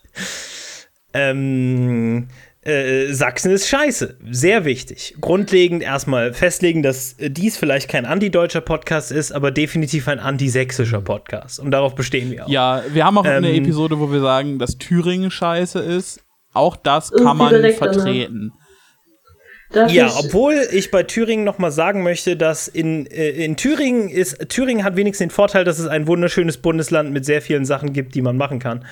[1.12, 2.28] Ähm,
[2.62, 4.16] äh, Sachsen ist scheiße.
[4.30, 5.14] Sehr wichtig.
[5.20, 11.60] Grundlegend erstmal festlegen, dass dies vielleicht kein antideutscher Podcast ist, aber definitiv ein antisächsischer Podcast.
[11.60, 12.48] Und darauf bestehen wir auch.
[12.48, 16.20] Ja, wir haben auch Ähm, eine Episode, wo wir sagen, dass Thüringen scheiße ist.
[16.54, 18.06] Auch das kann man direkt danach.
[19.74, 24.08] Darf Ja, obwohl ich bei Thüringen noch mal sagen möchte, dass in, äh, in Thüringen
[24.08, 27.92] ist, Thüringen hat wenigstens den Vorteil, dass es ein wunderschönes Bundesland mit sehr vielen Sachen
[27.92, 28.84] gibt, die man machen kann.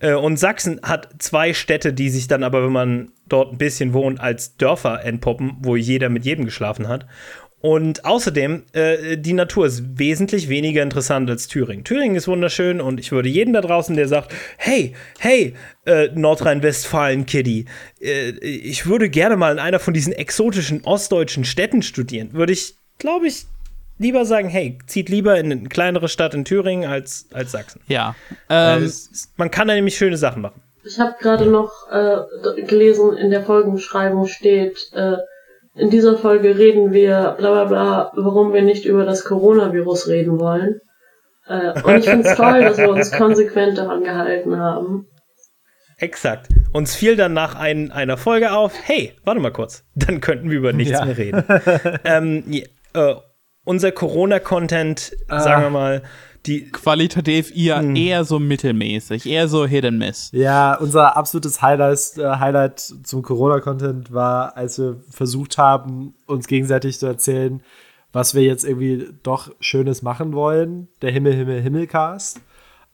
[0.00, 3.92] Äh, Und Sachsen hat zwei Städte, die sich dann aber, wenn man dort ein bisschen
[3.92, 7.06] wohnt, als Dörfer entpuppen, wo jeder mit jedem geschlafen hat.
[7.60, 11.82] Und außerdem, äh, die Natur ist wesentlich weniger interessant als Thüringen.
[11.82, 17.64] Thüringen ist wunderschön und ich würde jeden da draußen, der sagt, hey, hey, äh, Nordrhein-Westfalen-Kitty,
[18.00, 22.76] äh, ich würde gerne mal in einer von diesen exotischen ostdeutschen Städten studieren, würde ich,
[22.98, 23.46] glaube ich,
[23.98, 27.80] lieber sagen, hey, zieht lieber in eine kleinere Stadt in Thüringen als, als Sachsen.
[27.88, 28.14] Ja.
[28.48, 30.60] Äh, Ähm, es- man kann da nämlich schöne Sachen machen.
[30.84, 35.16] ich habe gerade noch äh, gelesen, in der Folgenbeschreibung steht, äh,
[35.78, 40.38] in dieser Folge reden wir bla bla bla, warum wir nicht über das Coronavirus reden
[40.40, 40.80] wollen.
[41.46, 45.06] Äh, und ich finde es toll, dass wir uns konsequent daran gehalten haben.
[45.96, 46.48] Exakt.
[46.72, 50.58] Uns fiel dann nach ein, einer Folge auf, hey, warte mal kurz, dann könnten wir
[50.58, 51.04] über nichts Ja.
[51.04, 51.44] mehr reden.
[52.04, 52.44] ähm,
[52.94, 53.14] äh,
[53.64, 55.40] unser Corona-Content, Ah.
[55.40, 56.02] sagen wir mal,
[56.48, 57.94] die qualitativ eher, Hm.
[57.94, 60.30] eher so mittelmäßig, eher so Hit and Miss.
[60.32, 66.98] Ja, unser absolutes Highlight, äh, Highlight zum Corona-Content war, als wir versucht haben, uns gegenseitig
[66.98, 67.62] zu erzählen,
[68.12, 70.88] was wir jetzt irgendwie doch Schönes machen wollen.
[71.02, 72.38] Der Himmel, Himmel, Himmelcast.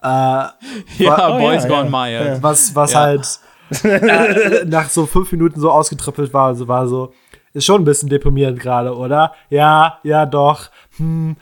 [0.03, 0.07] Äh,
[0.99, 2.43] Ja, oh, Boys ja, Gone ja.
[2.43, 3.01] was was Ja.
[3.01, 3.41] halt
[3.83, 6.49] äh, nach so fünf Minuten so ausgetrippelt war.
[6.49, 7.13] Also war so,
[7.55, 9.33] ist schon ein bisschen deprimierend gerade, oder?
[9.49, 10.71] Ja, ja, doch.
[10.97, 11.37] Hm,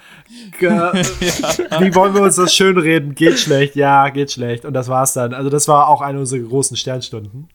[0.58, 3.14] ge- Wie wollen wir uns das schön reden?
[3.14, 4.64] Geht schlecht, ja, geht schlecht.
[4.64, 5.34] Und das war's dann.
[5.34, 7.48] Also, das war auch eine unserer großen Sternstunden.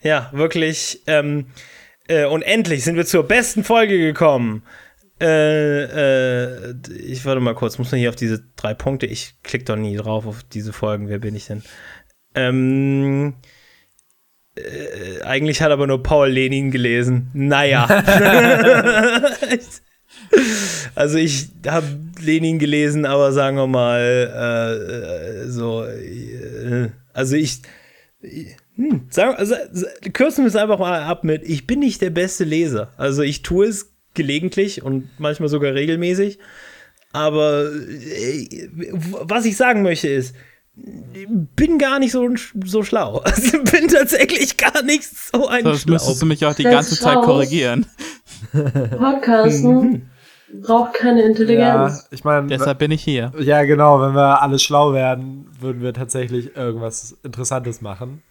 [0.00, 1.02] Ja, wirklich.
[1.06, 1.46] Ähm,
[2.08, 4.62] äh, und endlich sind wir zur besten Folge gekommen.
[5.20, 9.06] Äh, äh, ich warte mal kurz, muss man hier auf diese drei Punkte.
[9.06, 11.08] Ich klicke doch nie drauf auf diese Folgen.
[11.08, 11.62] Wer bin ich denn?
[12.34, 13.34] Ähm,
[14.56, 17.30] äh, eigentlich hat aber nur Paul Lenin gelesen.
[17.34, 17.86] Naja.
[20.94, 21.86] also ich habe
[22.20, 25.84] Lenin gelesen, aber sagen wir mal äh, äh, so.
[25.84, 27.62] Äh, also ich.
[28.76, 29.54] Hm, sagen, also,
[30.12, 32.92] kürzen wir es einfach mal ab mit, ich bin nicht der beste Leser.
[32.96, 36.38] Also ich tue es gelegentlich und manchmal sogar regelmäßig.
[37.12, 38.68] Aber äh,
[39.22, 40.34] was ich sagen möchte ist,
[40.76, 42.28] bin gar nicht so,
[42.64, 43.22] so schlau.
[43.24, 46.98] Also bin tatsächlich gar nicht so ein Das müsstest du mich auch die Das ganze
[47.00, 47.86] Zeit korrigieren.
[48.98, 50.10] Podcasten
[50.62, 52.08] braucht keine Ja, Intelligenz.
[52.10, 53.32] ich meine, Deshalb bin ich hier.
[53.38, 58.22] ja, genau, wenn wir alle schlau werden, würden wir tatsächlich irgendwas Interessantes machen.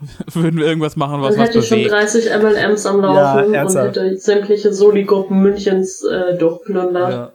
[0.32, 1.92] Würden wir irgendwas machen, was Dann was hätte ich schon bewegt.
[1.92, 3.96] 30 MLMs am Ja, Laufen und ernsthaft.
[3.96, 7.10] hätte sämtliche Soli-Gruppen Münchens äh, durchplündert.
[7.10, 7.32] Ja.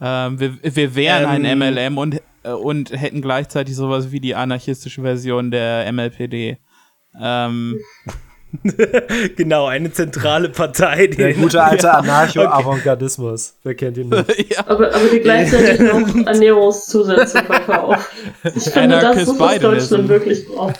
[0.00, 1.58] Ähm, wir, wir wären ein Ähm.
[1.58, 6.58] MLM und, äh, und hätten gleichzeitig sowas wie die anarchistische Version der MLPD.
[7.20, 7.78] Ähm,
[9.36, 11.08] Genau, eine zentrale Partei.
[11.08, 13.56] Die Der gute alte Ja, Anarcho-Avantgardismus.
[13.62, 14.50] Wer kennt ihn nicht?
[14.52, 18.08] ja, Aber, aber die gleichzeitig noch Ernährungszusätze verkauft.
[18.54, 20.78] Ich finde, das ist, was Anarchist Deutschland wirklich braucht.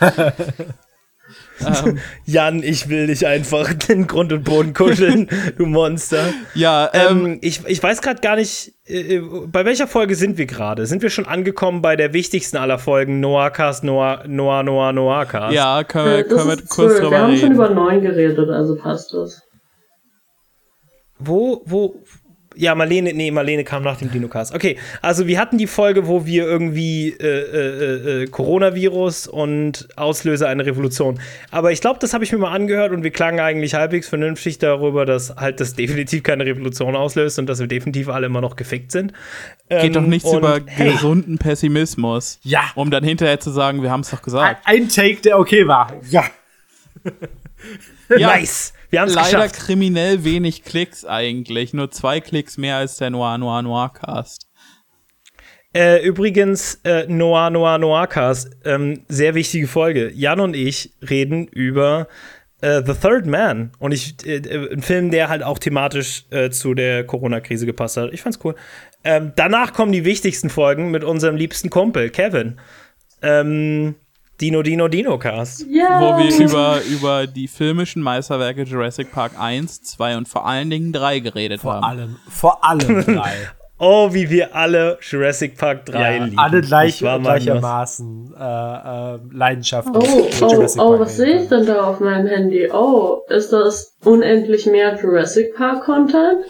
[1.65, 6.25] Ähm, Jan, ich will dich einfach in Grund und Boden kuscheln, du Monster.
[6.55, 10.47] ja ähm, Ähm, ich, ich weiß gerade gar nicht, äh, bei welcher Folge sind wir
[10.47, 10.87] gerade?
[10.87, 15.55] Sind wir schon angekommen bei der wichtigsten aller Folgen, Noahcast, Noah, Noah, Noah, Noahcast?
[15.55, 16.95] ja, können wir, Äh, können wir kurz 12.
[16.95, 17.55] Wir drüber haben schon reden.
[17.55, 19.43] über neun geredet, also passt das.
[21.19, 22.03] Wo, wo,
[22.57, 24.55] ja, Marlene, nee, Marlene kam nach dem Dinocast.
[24.55, 30.49] Okay, also wir hatten die Folge, wo wir irgendwie äh, äh, äh, Coronavirus und Auslöser
[30.49, 31.21] einer Revolution.
[31.51, 34.59] Aber ich glaube, das habe ich mir mal angehört und wir klangen eigentlich halbwegs vernünftig
[34.59, 38.57] darüber, dass halt das definitiv keine Revolution auslöst und dass wir definitiv alle immer noch
[38.57, 39.13] gefickt sind.
[39.69, 42.39] Geht Ähm, doch nichts und, über hey, gesunden Pessimismus.
[42.43, 42.71] Ja.
[42.75, 44.63] Um dann hinterher zu sagen, wir haben es doch Ein, gesagt.
[44.65, 45.93] ein Take, der okay war.
[46.11, 46.25] Ja.
[48.17, 48.73] Ja, Nice!
[48.97, 49.57] Wir haben leider geschafft.
[49.57, 51.75] kriminell wenig Klicks eigentlich.
[51.75, 54.49] Nur zwei Klicks mehr als der Noir Noir Noir Cast.
[55.75, 60.11] Äh, übrigens, äh, Noir, Noir, Noircast, ähm, sehr wichtige Folge.
[60.15, 62.09] Jan und ich reden über
[62.63, 63.73] äh, The Third Man.
[63.79, 67.99] Und ich, äh, äh, ein Film, der halt auch thematisch äh, zu der Corona-Krise gepasst
[67.99, 68.15] hat.
[68.15, 68.55] Ich fand's cool.
[69.05, 72.59] Ähm, danach kommen die wichtigsten Folgen mit unserem liebsten Kumpel, Kevin.
[73.21, 73.97] Ähm,
[74.41, 75.67] Dino Dino Dino Cast.
[75.71, 76.01] Ja.
[76.01, 80.93] wo wir über, über die filmischen Meisterwerke Jurassic Park 1, 2 und vor allen Dingen
[80.93, 81.85] 3 geredet Vor haben.
[81.85, 83.33] allem, vor allem drei.
[83.79, 86.39] Oh, wie wir alle Jurassic Park 3 ja, lieben.
[86.39, 90.09] alle gleich, gleichermaßen äh, äh, leidenschaftlich.
[90.09, 92.71] Oh, oh, Jurassic oh, Park was sehe ich denn da auf meinem Handy?
[92.73, 96.45] Oh, ist das unendlich mehr Jurassic Park Content?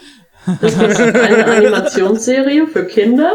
[0.61, 3.33] Ist das eine Animationsserie für Kinder?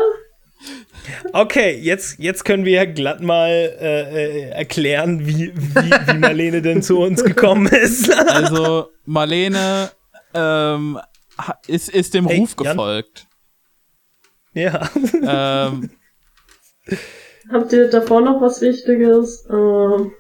[1.33, 6.83] Okay, jetzt, jetzt können wir glatt mal äh, äh, erklären, wie, wie, wie Marlene denn
[6.83, 8.11] zu uns gekommen ist.
[8.29, 9.91] Also, Marlene
[10.35, 10.99] ähm,
[11.67, 12.77] ist, ist dem Hey, Ruf Jan?
[12.77, 13.27] gefolgt.
[14.55, 14.89] ja.
[15.27, 15.91] ähm,
[17.51, 19.47] Habt ihr davor noch was Wichtiges?
[19.51, 20.13] Ähm,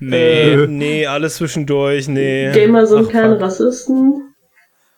[0.00, 2.50] nee, Äh, nee, alles zwischendurch, nee.
[2.52, 3.42] Gamer sind Ach, keine fuck.
[3.42, 4.34] Rassisten.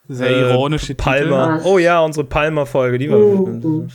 [0.09, 1.57] sehr Äh, ironische Palmer.
[1.57, 1.65] Was?
[1.65, 3.19] Oh ja, unsere Palmer-Folge, die war.
[3.19, 3.89] Mhm.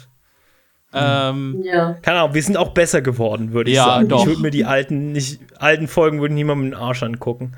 [0.94, 1.96] Ähm, Ja.
[2.02, 4.08] Keine Ahnung, wir sind auch besser geworden, würde ich Ja, sagen.
[4.10, 4.22] doch.
[4.22, 7.54] Ich würde mir die alten, nicht, alten Folgen würde niemand mit dem Arsch angucken.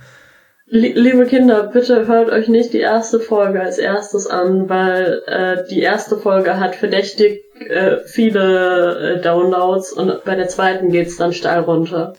[0.68, 5.58] Lie- Liebe Kinder, bitte hört euch nicht die erste Folge als erstes an, weil äh,
[5.70, 11.34] die erste Folge hat verdächtig äh, viele äh, Downloads und bei der zweiten geht's dann
[11.34, 12.14] steil runter.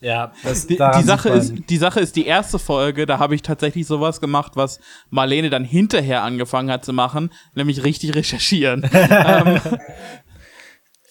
[0.00, 3.42] Ja, das, die, die, Sache ist, die Sache ist, die erste Folge, da habe ich
[3.42, 8.82] tatsächlich sowas gemacht, was Marlene dann hinterher angefangen hat zu machen, nämlich richtig recherchieren.
[8.92, 9.60] ähm,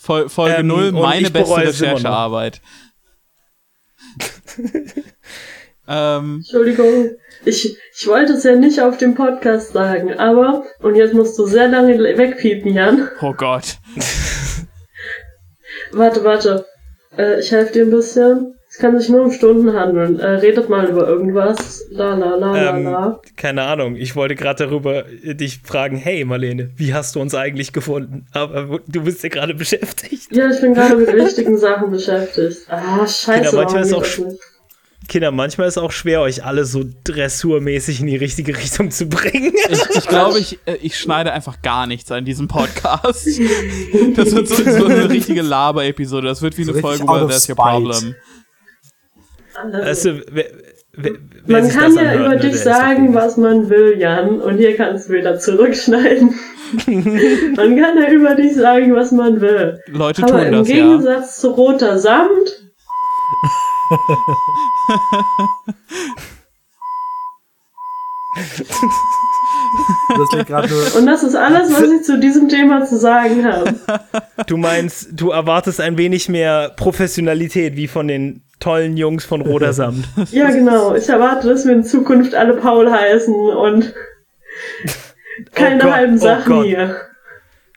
[0.01, 1.57] Fol Folge Ähm, 0, und meine beste.
[1.57, 2.59] Recherchearbeit.
[5.87, 7.11] ähm, Entschuldigung,
[7.45, 11.45] ich, ich wollte es ja nicht auf dem Podcast sagen, aber, und jetzt musst du
[11.45, 13.09] sehr lange wegpiepen, Jan.
[13.21, 13.77] oh Gott.
[15.91, 16.65] Warte, warte.
[17.17, 18.55] Äh, ich helfe dir ein bisschen.
[18.73, 20.17] Es kann sich nur um Stunden handeln.
[20.21, 21.83] Äh, redet mal über irgendwas.
[21.89, 23.19] La la la la Ähm, la.
[23.35, 27.35] keine Ahnung, ich wollte gerade darüber äh, dich fragen, hey Marlene, wie hast du uns
[27.35, 28.27] eigentlich gefunden?
[28.31, 30.33] Aber du bist ja gerade beschäftigt.
[30.33, 32.59] Ja, ich bin gerade mit wichtigen Sachen beschäftigt.
[32.69, 33.41] Ah, scheiße.
[33.49, 34.05] Kinder, manchmal ist auch?
[35.09, 39.07] Kinder, manchmal ist es auch schwer, euch alle so dressurmäßig in die richtige Richtung zu
[39.07, 39.51] bringen.
[39.69, 43.27] Ich, ich glaube, ich, äh, ich schneide einfach gar nichts an diesem Podcast.
[44.15, 46.27] Das wird so, so eine richtige Laber-Episode.
[46.27, 47.55] Das wird wie So eine Folge über That's Your.
[47.57, 48.15] Problem.
[49.71, 50.45] Wer,
[50.93, 51.11] wer, wer
[51.61, 54.41] Man kann ja anhört, über ne, dich sagen, was man will, Jan.
[54.41, 56.33] Und hier kannst du wieder zurückschneiden.
[56.87, 59.79] man kann ja über dich sagen, was man will.
[59.87, 60.75] Leute Aber tun im das, ja.
[60.75, 62.61] Gegensatz zu roter Samt,
[70.17, 70.95] das liegt gerade nur.
[70.97, 73.75] und das ist alles, was ich zu diesem Thema zu sagen habe.
[74.47, 79.73] Du meinst, du erwartest ein wenig mehr Professionalität wie von den tollen Jungs von Roter
[79.73, 80.05] Samt.
[80.31, 80.95] Ja, genau.
[80.95, 83.93] Ich erwarte, dass wir in Zukunft alle Paul heißen und
[85.53, 86.65] keine Oh Gott, halben oh Sachen Gott.
[86.65, 86.95] hier.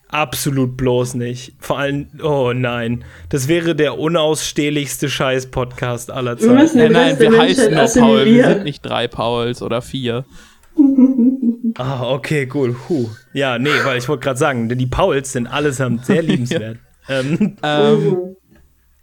[0.08, 1.54] Absolut bloß nicht.
[1.58, 3.04] Vor allem, oh nein.
[3.30, 6.78] Das wäre der unausstehlichste Scheiß-Podcast aller Wir müssen Zeiten.
[6.78, 8.24] den Nein, nein, wir heißen nur Paul.
[8.24, 10.24] Wir sind nicht drei Pauls oder vier.
[11.76, 12.76] Ah, okay, cool.
[12.88, 13.08] Huh.
[13.32, 16.76] Ja, nee, weil ich wollte gerade sagen, denn die Pauls sind allesamt sehr liebenswert.
[17.08, 18.36] ähm, Ähm, Mhm.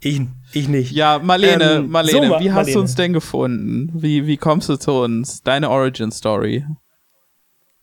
[0.01, 0.21] Ich,
[0.53, 0.91] ich nicht.
[0.91, 2.73] ja, Marlene, Ähm, Marlene, so, wie hast Marlene.
[2.73, 3.91] du uns denn gefunden?
[3.93, 5.41] Wie, wie kommst du zu uns?
[5.43, 6.65] Deine Origin-Story.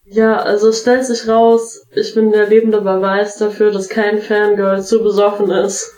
[0.04, 4.82] Ja, also es stellt sich raus, ich bin der lebende Beweis dafür, dass kein Fangirl
[4.82, 5.92] zu besoffen ist,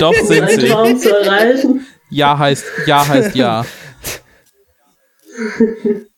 [0.00, 0.68] Doch um sind einen sie.
[0.68, 1.86] Traum zu erreichen.
[2.10, 3.64] Ja heißt, ja heißt ja.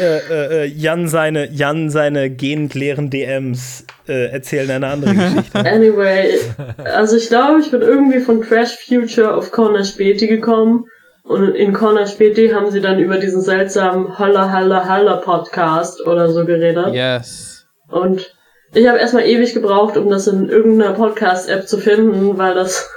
[0.00, 5.58] Äh, äh, äh, Jan seine, Jan seine genleeren DMs äh, erzählen eine andere Geschichte.
[5.64, 6.38] Anyway,
[6.84, 10.86] also ich glaube, ich bin irgendwie von Crash Future auf Corner Späti gekommen.
[11.24, 16.30] Und in Corner Späti haben sie dann über diesen seltsamen Holla Holla Holla Podcast oder
[16.30, 16.92] so geredet.
[16.92, 17.64] Yes.
[17.88, 18.34] Und
[18.74, 22.88] ich habe erstmal ewig gebraucht, um das in irgendeiner Podcast-App zu finden, weil das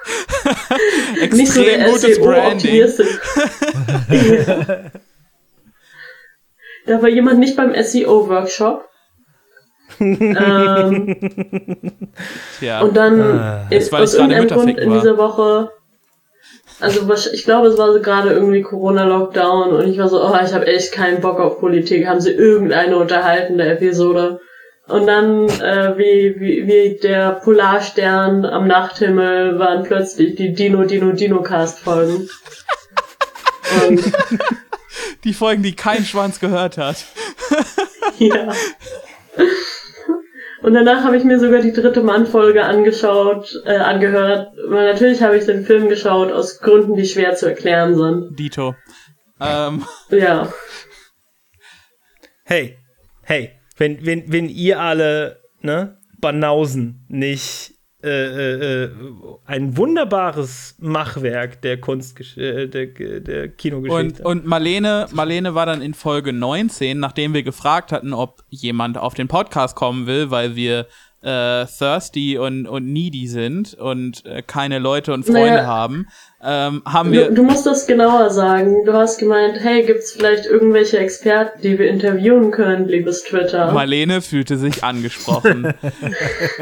[1.33, 1.97] nicht so Extrem der.
[1.97, 3.05] SEO-optimierste.
[6.87, 8.85] da war jemand nicht beim SEO-Workshop.
[9.99, 11.15] ähm,
[12.61, 12.81] Ja.
[12.81, 13.67] und dann Ah.
[13.69, 15.71] in, aus irgendeinem Grund in dieser Woche,
[16.79, 20.53] also ich glaube, es war so gerade irgendwie Corona-Lockdown und ich war so, oh, ich
[20.53, 22.07] habe echt keinen Bock auf Politik.
[22.07, 24.39] Haben sie irgendeine unterhaltende Episode?
[24.87, 31.11] Und dann, äh, wie, wie, wie der Polarstern am Nachthimmel, waren plötzlich die Dino, Dino,
[31.11, 32.29] Dino-Cast-Folgen.
[33.87, 34.11] Und
[35.25, 37.05] Die Folgen, die kein Schwanz gehört hat.
[38.17, 38.53] ja.
[40.61, 44.53] Und danach habe ich mir sogar die dritte Mann-Folge angeschaut, äh, angehört.
[44.67, 48.39] Weil natürlich habe ich den Film geschaut, aus Gründen, die schwer zu erklären sind.
[48.39, 48.75] Dito.
[49.39, 50.51] Ähm, Ja.
[52.45, 52.77] Hey,
[53.23, 58.91] hey, wenn, wenn, wenn ihr alle, ne, Banausen nicht äh, äh, äh,
[59.45, 64.21] ein wunderbares Machwerk der Kunst äh, der, der Kinogeschichte.
[64.23, 68.97] Und, und Marlene, Marlene war dann in Folge 19, nachdem wir gefragt hatten, ob jemand
[68.97, 70.87] auf den Podcast kommen will, weil wir
[71.25, 76.07] äh, thirsty und, und needy sind und äh, keine Leute und Freunde naja, haben,
[76.43, 77.29] ähm, haben wir.
[77.29, 78.85] Du, du, musst das genauer sagen.
[78.85, 83.71] Du hast gemeint, hey, gibt's vielleicht irgendwelche Experten, die wir interviewen können, liebes Twitter?
[83.71, 85.73] Marlene fühlte sich angesprochen.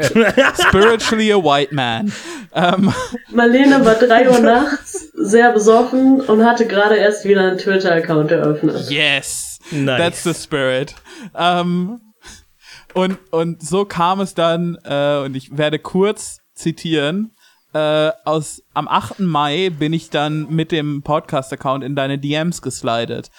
[0.00, 2.10] Spiritually a white man.
[2.54, 2.92] Ähm.
[3.30, 8.88] Marlene war drei Uhr nachts sehr besoffen und hatte gerade erst wieder einen Twitter-Account eröffnet.
[8.88, 9.58] Yes!
[9.70, 9.98] Nice.
[9.98, 10.94] That's the spirit.
[11.36, 12.00] Ähm,
[12.94, 17.32] und, und so kam es dann, äh, und ich werde kurz zitieren,
[17.74, 19.20] äh, aus, am 8.
[19.20, 23.30] Mai bin ich dann mit dem Podcast-Account in deine DMs geslidet.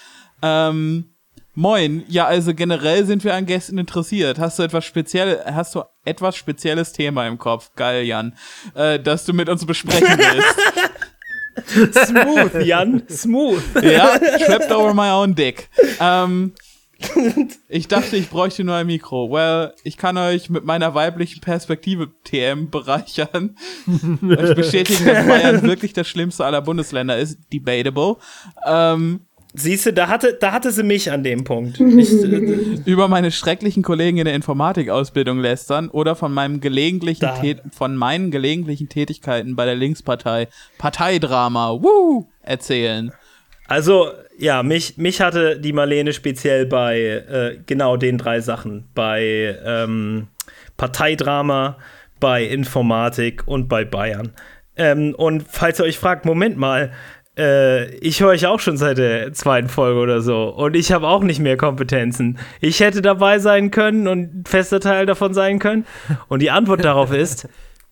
[0.41, 1.15] Ähm,
[1.53, 4.37] moin, ja, also generell sind wir an Gästen interessiert.
[4.37, 7.71] Hast du etwas speziell, hast du etwas spezielles Thema im Kopf?
[7.75, 8.35] Geil, Jan.
[8.73, 10.55] Äh, das du mit uns besprechen willst.
[12.07, 13.63] smooth, Jan, smooth.
[13.81, 15.69] ja, trapped over my own dick.
[16.01, 16.53] Ähm,
[17.69, 19.31] ich dachte, ich bräuchte nur ein Mikro.
[19.31, 23.55] Well, ich kann euch mit meiner weiblichen Perspektive TM bereichern.
[23.87, 27.37] euch bestätigen, dass Bayern wirklich das schlimmste aller Bundesländer ist.
[27.51, 28.17] Debatable.
[28.65, 29.21] Ähm,
[29.57, 31.79] Siehst du, da hatte, da hatte sie mich an dem Punkt.
[31.79, 32.25] Ich, äh,
[32.85, 37.29] über meine schrecklichen Kollegen in der Informatikausbildung lästern oder von meinem gelegentlichen
[37.71, 43.13] von meinen gelegentlichen Tätigkeiten bei der Linkspartei Parteidrama woo, erzählen.
[43.67, 48.89] Also, ja, mich, mich hatte die Marlene speziell bei äh, genau den drei Sachen.
[48.93, 50.27] Bei ähm,
[50.77, 51.77] Parteidrama,
[52.19, 54.31] bei Informatik und bei Bayern.
[54.77, 56.91] Ähm, und falls ihr euch fragt, Moment mal,
[57.37, 61.07] äh, ich höre euch auch schon seit der zweiten Folge oder so und ich habe
[61.07, 62.37] auch nicht mehr Kompetenzen.
[62.61, 65.85] Ich hätte dabei sein können und fester Teil davon sein können.
[66.27, 67.47] Und die Antwort darauf ist,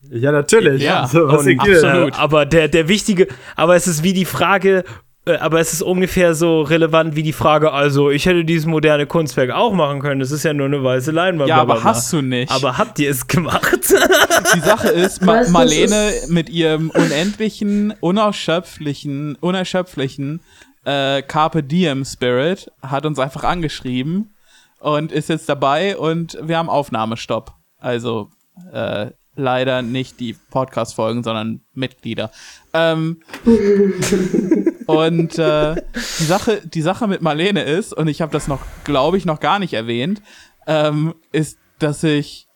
[0.10, 0.84] ja, natürlich.
[0.84, 2.20] Ja, so, absolut.
[2.20, 4.84] Aber der, der wichtige, aber es ist wie die Frage, äh,
[5.26, 9.52] aber es ist ungefähr so relevant wie die Frage, also ich hätte dieses moderne Kunstwerk
[9.52, 11.48] auch machen können, das ist ja nur eine weiße Leinwand.
[11.48, 12.52] Ja, aber hast du nicht.
[12.52, 13.80] Aber habt ihr es gemacht?
[14.56, 20.42] Die Sache ist, Ma Marlene mit ihrem unendlichen, unerschöpflichen, unerschöpflichen
[20.84, 24.34] äh, Carpe Diem Spirit hat uns einfach angeschrieben
[24.80, 27.54] und ist jetzt dabei und wir haben Aufnahmestopp.
[27.80, 28.30] Also
[28.74, 32.30] äh, leider nicht die Podcast-Folgen, sondern Mitglieder.
[32.74, 33.22] Ähm,
[34.88, 35.76] und äh,
[36.20, 39.40] die Sache, die Sache mit Marlene ist, und ich habe das noch, glaube ich, noch
[39.40, 40.22] gar nicht erwähnt,
[40.68, 42.48] ähm, ist, dass ich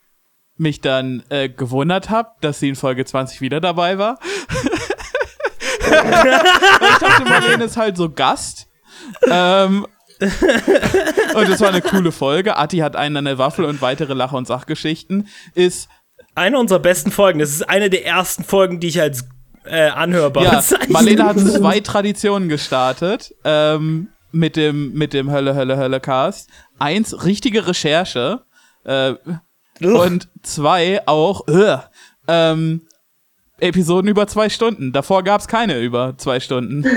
[0.57, 4.19] mich dann äh, gewundert habe, dass sie in Folge 20 wieder dabei war.
[5.79, 5.89] ich
[6.99, 8.67] dachte, Marlene ist halt so Gast.
[9.29, 9.85] Ähm,
[10.19, 12.57] und es war eine coole Folge.
[12.57, 15.27] Atti hat einen an der Waffel und weitere Lache- und Sachgeschichten.
[15.53, 15.89] Ist
[16.33, 17.39] eine unserer besten Folgen.
[17.39, 19.27] Das ist eine der ersten Folgen, die ich als
[19.69, 25.77] äh, anhörbar ja, Marlene hat zwei Traditionen gestartet ähm, mit dem mit dem Hölle Hölle
[25.77, 26.49] Hölle Cast.
[26.79, 28.41] Eins richtige Recherche
[28.83, 29.13] äh,
[29.81, 31.77] und zwei auch äh,
[32.27, 32.87] ähm,
[33.59, 34.91] Episoden über zwei Stunden.
[34.91, 36.85] Davor gab es keine über zwei Stunden.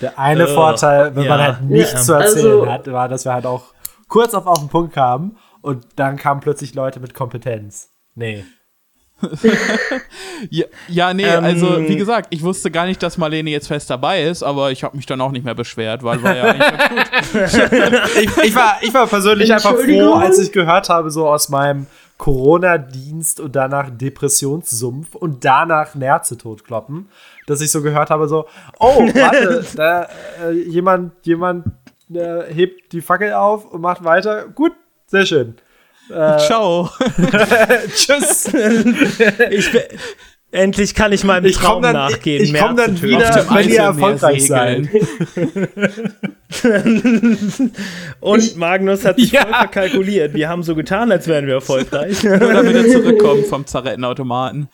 [0.00, 1.28] Der eine uh, Vorteil, wenn ja.
[1.30, 2.00] man halt nichts ja.
[2.00, 3.72] zu erzählen also, hat, war, dass wir halt auch
[4.08, 7.90] kurz auf, auf den Punkt kamen und dann kamen plötzlich Leute mit Kompetenz.
[8.14, 8.44] Nee.
[10.50, 13.88] Ja, ja, nee, ähm, also wie gesagt, ich wusste gar nicht, dass Marlene jetzt fest
[13.88, 17.40] dabei ist, aber ich habe mich dann auch nicht mehr beschwert, weil war ja eigentlich
[17.40, 18.00] ganz gut.
[18.22, 21.86] ich, ich, war, ich war persönlich einfach froh, als ich gehört habe, so aus meinem
[22.18, 27.08] Corona-Dienst und danach Depressionssumpf und danach Nerze totkloppen,
[27.46, 28.46] dass ich so gehört habe, so,
[28.78, 30.08] oh, warte, da,
[30.42, 31.66] äh, jemand, jemand
[32.12, 34.48] äh, hebt die Fackel auf und macht weiter.
[34.48, 34.72] Gut,
[35.06, 35.56] sehr schön.
[36.10, 36.90] Äh, Ciao.
[37.94, 38.52] Tschüss.
[39.50, 39.70] ich
[40.54, 42.42] endlich kann ich meinem Traum dann, nachgehen.
[42.42, 44.88] Ich, ich komme dann wieder, wenn ihr erfolgreich seid.
[48.20, 49.42] Und ich, Magnus hat sich ja.
[49.42, 50.32] voll verkalkuliert.
[50.34, 52.22] Wir haben so getan, als wären wir erfolgreich.
[52.22, 54.68] Nur damit er zurückkommt vom Zarettenautomaten.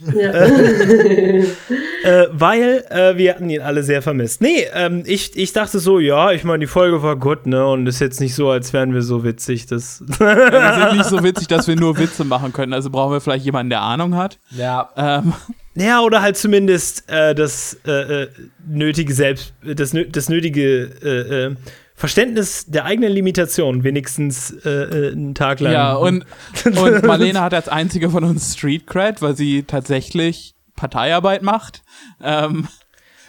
[0.00, 0.30] Ja.
[2.04, 4.40] äh, weil äh, wir hatten ihn alle sehr vermisst.
[4.40, 7.66] Nee, ähm, ich, ich dachte so, ja, ich meine, die Folge war gut, ne?
[7.66, 9.66] Und ist jetzt nicht so, als wären wir so witzig.
[9.66, 12.72] Das ja, wir sind nicht so witzig, dass wir nur Witze machen können.
[12.72, 14.38] Also brauchen wir vielleicht jemanden, der Ahnung hat.
[14.50, 14.90] Ja.
[14.96, 15.32] Ähm.
[15.74, 18.28] Ja, oder halt zumindest äh, das äh, äh,
[18.66, 21.54] nötige Selbst, das, das nötige äh,
[21.98, 25.72] Verständnis der eigenen Limitation wenigstens äh, äh, einen Tag lang.
[25.72, 26.24] Ja, und,
[26.64, 31.82] und Marlene hat als einzige von uns Street Cred, weil sie tatsächlich Parteiarbeit macht.
[32.22, 32.68] Ähm,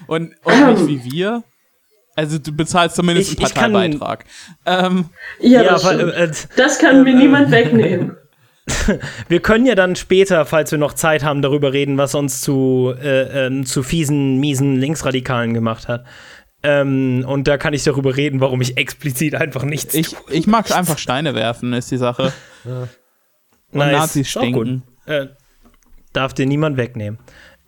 [0.05, 1.43] und, und nicht wie wir.
[2.15, 4.25] Also du bezahlst zumindest ich, einen Partnerbeitrag.
[4.67, 5.05] Ähm,
[5.39, 8.17] ja, ja das, aber, äh, das kann mir niemand wegnehmen.
[9.29, 12.93] wir können ja dann später, falls wir noch Zeit haben, darüber reden, was uns zu,
[13.01, 16.05] äh, äh, zu fiesen, miesen Linksradikalen gemacht hat.
[16.61, 20.19] Ähm, und da kann ich darüber reden, warum ich explizit einfach nichts Ich, tue.
[20.29, 22.33] ich mag einfach Steine werfen, ist die Sache.
[22.65, 22.89] Und
[23.71, 23.91] Nice.
[23.93, 24.83] Nazis stinken.
[25.05, 25.27] Äh,
[26.11, 27.19] darf dir niemand wegnehmen.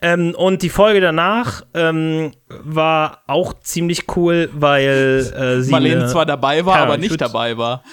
[0.03, 6.25] Ähm, und die Folge danach ähm, war auch ziemlich cool, weil äh, sie Marlene zwar
[6.25, 7.83] dabei war, Ja, aber ich nicht dabei war.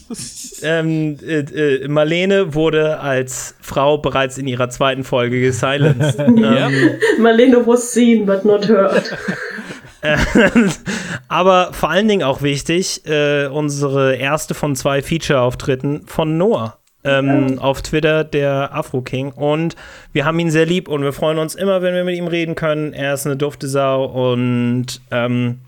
[0.62, 6.18] ähm, äh, äh, Marlene wurde als Frau bereits in ihrer zweiten Folge gesilenced.
[6.36, 6.68] Ja.
[7.20, 9.16] Marlene was seen, but not heard.
[11.28, 16.78] Aber vor allen Dingen auch wichtig, äh, unsere erste von zwei Feature-Auftritten von Noah.
[17.06, 19.30] Ähm, auf Twitter, der Afro King.
[19.30, 19.76] Und
[20.12, 22.54] wir haben ihn sehr lieb und wir freuen uns immer, wenn wir mit ihm reden
[22.54, 22.94] können.
[22.94, 24.06] Er ist eine dufte Sau.
[24.06, 25.60] Und ähm,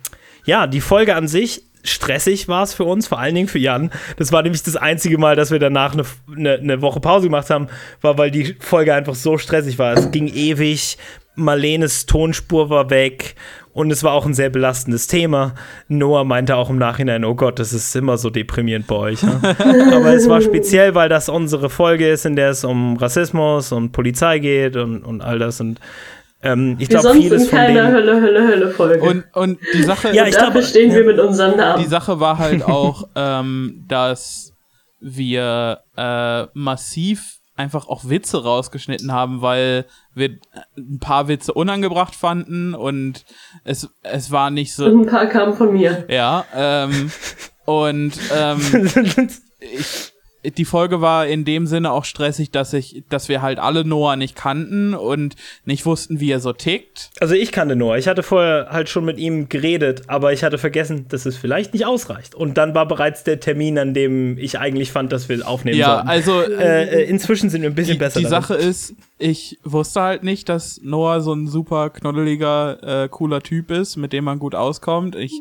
[0.47, 3.91] ja, die Folge an sich, stressig war es für uns, vor allen Dingen für Jan.
[4.17, 7.51] Das war nämlich das einzige Mal, dass wir danach eine, eine, eine Woche Pause gemacht
[7.51, 7.69] haben,
[8.01, 9.93] war, weil die Folge einfach so stressig war.
[9.93, 10.97] Es ging ewig.
[11.39, 13.35] Marlenes Tonspur war weg
[13.77, 15.53] und es war auch ein sehr belastendes Thema.
[15.89, 19.23] Noah meinte auch im Nachhinein, oh Gott, das ist immer so deprimierend bei euch.
[19.23, 19.39] Ja?
[19.95, 23.93] Aber es war speziell, weil das unsere Folge ist, in der es um Rassismus und
[23.93, 25.61] Polizei geht und, und all das.
[25.61, 25.79] Und
[26.43, 27.93] ähm, ich glaube, vieles in von keiner dem.
[27.93, 29.03] Hölle, Hölle, Hölle Folge.
[29.05, 31.07] Und, und die Sache Ja, Und ich glaube- stehen wir ja.
[31.07, 31.83] mit unserem Namen.
[31.83, 34.55] Die Sache war halt auch, ähm, dass
[35.01, 40.39] wir äh, massiv einfach auch Witze rausgeschnitten haben, weil wir
[40.77, 43.25] ein paar Witze unangebracht fanden und
[43.65, 44.87] es, es war nicht so.
[44.87, 46.07] Und ein paar kamen von mir.
[46.09, 47.11] Ja, ähm,
[47.65, 48.61] und ähm,
[49.61, 50.13] ich,
[50.51, 54.17] die Folge war in dem Sinne auch stressig, dass ich, dass wir halt alle Noah
[54.17, 55.35] nicht kannten und
[55.65, 57.11] nicht wussten, wie er so tickt.
[57.21, 57.97] Also ich kannte Noah.
[57.99, 61.73] Ich hatte vorher halt schon mit ihm geredet, aber ich hatte vergessen, dass es vielleicht
[61.75, 62.35] nicht ausreicht.
[62.35, 65.95] Und dann war bereits der Termin, an dem ich eigentlich fand, dass wir aufnehmen Ja,
[65.97, 66.09] sollten.
[66.09, 68.19] also äh, äh, inzwischen sind wir ein bisschen die, besser.
[68.21, 68.43] die darin.
[68.43, 73.71] Sache ist, ich wusste halt nicht, dass Noah so ein super knoddeliger, äh, cooler Typ
[73.71, 75.17] ist, mit dem man gut auskommt.
[75.17, 75.33] Ich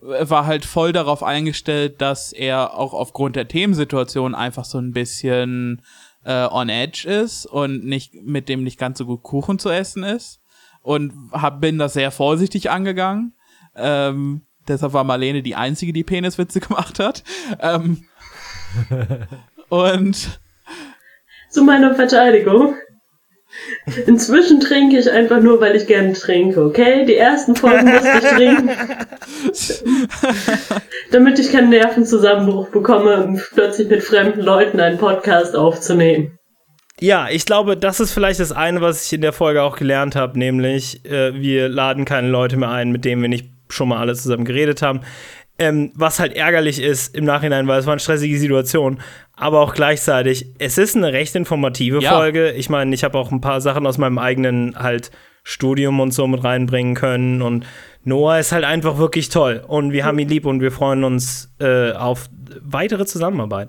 [0.00, 4.92] äh, war halt voll darauf eingestellt, dass er auch aufgrund der Themensituation einfach so ein
[4.92, 5.82] bisschen
[6.24, 10.04] äh, on edge ist und nicht mit dem nicht ganz so gut Kuchen zu essen
[10.04, 10.40] ist.
[10.80, 13.34] Und hab, bin da sehr vorsichtig angegangen.
[13.76, 17.24] Ähm, deshalb war Marlene die einzige, die Peniswitze gemacht hat.
[17.60, 18.04] Ähm,
[19.68, 20.40] und
[21.50, 22.74] Zu meiner Verteidigung.
[24.06, 27.06] Inzwischen trinke ich einfach nur, weil ich gerne trinke, okay?
[27.06, 28.70] Die ersten Folgen musste ich trinken.
[31.10, 36.38] damit ich keinen Nervenzusammenbruch bekomme, um plötzlich mit fremden Leuten einen Podcast aufzunehmen.
[37.00, 40.16] Ja, ich glaube, das ist vielleicht das eine, was ich in der Folge auch gelernt
[40.16, 43.98] habe, nämlich äh, wir laden keine Leute mehr ein, mit denen wir nicht schon mal
[43.98, 45.00] alle zusammen geredet haben.
[45.60, 49.00] Ähm, was halt ärgerlich ist im Nachhinein, weil es war eine stressige Situation,
[49.34, 52.16] aber auch gleichzeitig, es ist eine recht informative Ja.
[52.16, 52.52] Folge.
[52.52, 55.10] Ich meine, ich habe auch ein paar Sachen aus meinem eigenen halt
[55.42, 57.66] Studium und so mit reinbringen können und
[58.04, 61.52] Noah ist halt einfach wirklich toll und wir haben ihn lieb und wir freuen uns
[61.58, 62.28] äh, auf
[62.62, 63.68] weitere Zusammenarbeit.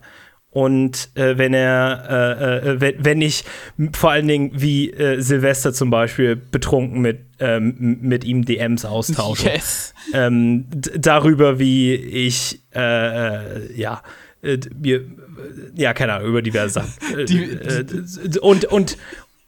[0.52, 3.44] Und äh, wenn er, äh, äh, wenn, ich
[3.94, 9.50] vor allen Dingen wie äh, Silvester zum Beispiel betrunken mit, ähm, mit ihm DMs austausche,
[9.50, 9.94] yes.
[10.14, 14.02] ähm, darüber, wie ich, äh, äh, ja,
[14.42, 15.06] mir,
[15.76, 16.94] ja, keine Ahnung, über diverse Sachen.
[17.26, 18.98] Die- und, und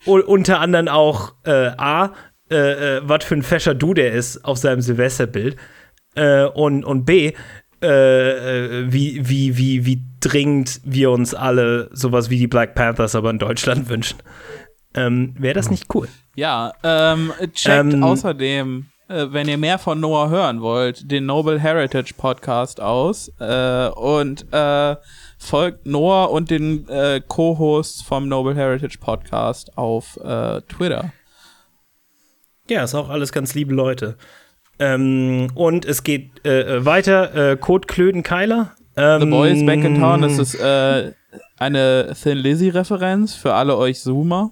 [0.06, 2.12] unter anderem auch A,
[2.50, 5.56] was für ein fescher Du der ist auf seinem Silvesterbild.
[6.16, 7.34] Äh, und, und B,
[7.82, 7.88] äh,
[8.84, 13.32] äh, wie, wie, wie, wie dringend wir uns alle sowas wie die Black Panthers aber
[13.32, 14.20] in Deutschland wünschen.
[14.94, 16.08] Ähm, Wäre das nicht cool?
[16.36, 21.60] Ja, ähm, checkt Ähm, außerdem, äh, wenn ihr mehr von Noah hören wollt, den Noble
[21.60, 24.96] Heritage Podcast aus äh, und äh,
[25.40, 30.20] folgt Noah und den äh, Co-Hosts vom Noble Heritage Podcast auf
[30.68, 31.14] Twitter.
[32.70, 34.18] Ja, ist auch alles ganz liebe Leute.
[34.82, 37.52] Ähm, und es geht äh, äh, weiter.
[37.52, 38.76] Äh, Kurt Klöden-Keiler.
[38.98, 41.14] Ähm, The Boy is Back in Town, das ist äh,
[41.58, 44.52] eine Thin Lizzy-Referenz für alle euch Zoomer.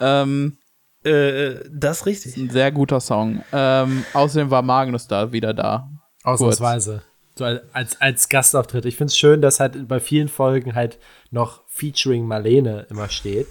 [0.00, 0.56] Ähm,
[1.04, 2.36] Äh, das ist richtig.
[2.36, 3.42] ein sehr guter Song.
[3.52, 5.88] Ähm, außerdem war Magnus da wieder da.
[6.24, 7.02] Ausnahmsweise.
[7.38, 8.86] So als, als Gastauftritt.
[8.86, 10.98] Ich finde es schön, dass halt bei vielen Folgen halt
[11.30, 13.48] noch Featuring Marlene immer steht.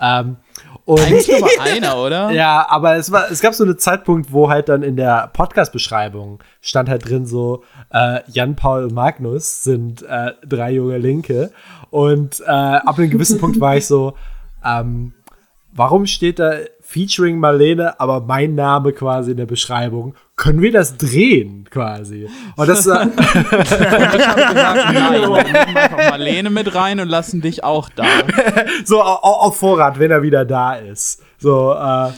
[0.00, 0.38] Ähm,
[0.88, 2.30] und Eigentlich nur mal einer, oder?
[2.30, 6.42] ja, aber es war, es gab so einen Zeitpunkt, wo halt dann in der Podcast-Beschreibung
[6.62, 7.62] stand halt drin so,
[7.92, 11.50] äh, Jan Paul und Magnus sind äh, drei junge Linke.
[11.90, 14.14] Und äh, ab einem gewissen Punkt war ich so,
[14.64, 15.12] ähm,
[15.74, 20.14] warum steht da Featuring Marlene, aber mein Name quasi in der Beschreibung?
[20.38, 22.28] Können wir das drehen quasi?
[22.56, 24.54] Und das, äh, Und ich habe gesagt,
[24.94, 28.04] nein, wir nehmen einfach Marlene mit rein und lassen dich auch da.
[28.86, 31.22] so au- au- auf Vorrat, wenn er wieder da ist.
[31.38, 32.10] So, äh,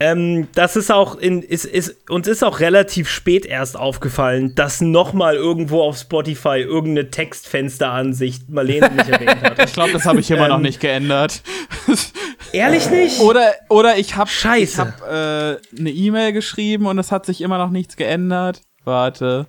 [0.00, 4.80] Ähm, das ist auch in, ist, ist, uns ist auch relativ spät erst aufgefallen, dass
[4.80, 9.64] nochmal irgendwo auf Spotify irgendeine Textfensteransicht Marlene nicht erwähnt hat.
[9.64, 10.62] Ich glaube, das habe ich immer noch Ähm.
[10.62, 11.42] nicht geändert.
[12.52, 13.20] Ehrlich nicht?
[13.20, 14.62] Oder, oder ich habe Scheiße.
[14.72, 18.62] ich hab, äh, eine E-Mail geschrieben und es hat sich immer noch nichts geändert.
[18.84, 19.46] Warte.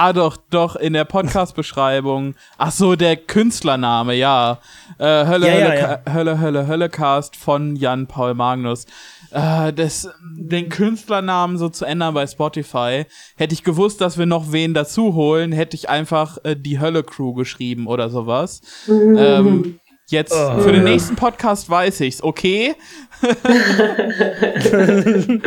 [0.00, 2.36] Ah, doch, doch, in der Podcast-Beschreibung.
[2.56, 4.60] Ach so, der Künstlername, ja.
[4.98, 5.96] Äh, Hölle, Ja, ja, Hölle, ja.
[5.96, 8.86] Ka- Hölle, Hölle, Höllecast von Jan Paul Magnus.
[9.32, 13.06] Äh, das, den Künstlernamen so zu ändern bei Spotify.
[13.36, 17.34] Hätte ich gewusst, dass wir noch wen dazu holen, hätte ich einfach äh, die Hölle-Crew
[17.34, 18.60] geschrieben oder sowas.
[18.88, 19.80] Ähm,
[20.10, 20.60] jetzt, Oh.
[20.60, 22.74] für den nächsten Podcast weiß ich's, okay?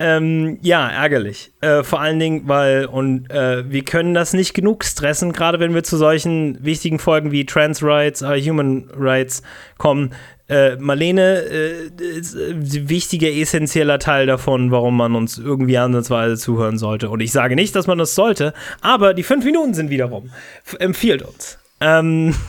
[0.00, 1.50] Ähm, ja, ärgerlich.
[1.60, 5.74] Äh, vor allen Dingen, weil, und äh, wir können das nicht genug stressen, gerade wenn
[5.74, 9.42] wir zu solchen wichtigen Folgen wie Trans Rights, äh, Human Rights
[9.76, 10.14] kommen.
[10.48, 16.78] Äh, Marlene äh, ist ein wichtiger, essentieller Teil davon, warum man uns irgendwie ansatzweise zuhören
[16.78, 17.10] sollte.
[17.10, 20.30] Und ich sage nicht, dass man das sollte, aber die fünf Minuten sind wieder rum.
[20.64, 21.58] F empfiehlt uns.
[21.80, 22.36] Ähm,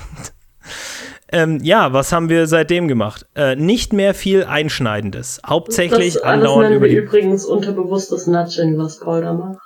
[1.31, 3.25] ähm, ja, was haben wir seitdem gemacht?
[3.35, 5.41] Äh, nicht mehr viel Einschneidendes.
[5.45, 9.59] Hauptsächlich das alles andauernd nennen über wir übrigens unterbewusstes Nudging, was Paul da macht.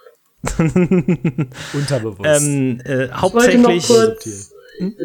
[1.73, 2.41] unterbewusst.
[2.41, 3.87] Ähm, äh, hauptsächlich.
[3.87, 4.51] kurz,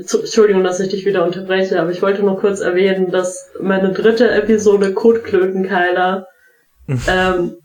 [0.07, 3.93] zu, Entschuldigung, dass ich dich wieder unterbreche, aber ich wollte noch kurz erwähnen, dass meine
[3.93, 6.27] dritte Episode Kotklötenkeiler,
[6.89, 7.57] ähm,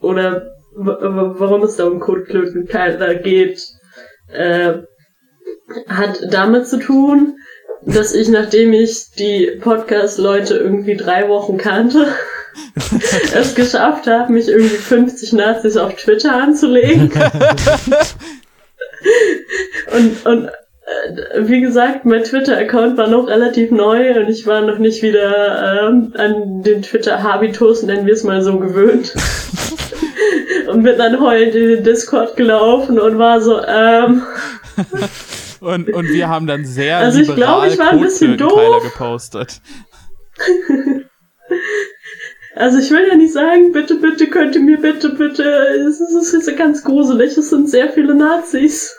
[0.00, 3.66] oder warum es da um Kotklötenkeiler geht,
[4.28, 4.74] äh,
[5.88, 7.36] hat damit zu tun,
[7.84, 12.06] dass ich, nachdem ich die Podcast-Leute irgendwie drei Wochen kannte,
[13.34, 17.10] es geschafft habe, mich irgendwie 50 Nazis auf Twitter anzulegen.
[19.92, 20.50] und, und äh,
[21.48, 26.12] wie gesagt, mein Twitter-Account war noch relativ neu und ich war noch nicht wieder ähm,
[26.16, 29.14] an den Twitter-Habitus, nennen wir es mal so, gewöhnt.
[30.68, 34.22] und bin dann heulend in den Discord gelaufen und war so, ähm,
[35.62, 38.82] Und, und wir haben dann sehr Also ich liberal glaube, ich war ein bisschen doof.
[38.82, 39.60] gepostet.
[42.54, 45.42] Also ich will ja nicht sagen, bitte, bitte, könnt ihr mir bitte, bitte,
[45.88, 48.94] es ist, es ist ganz gruselig, es sind sehr viele Nazis.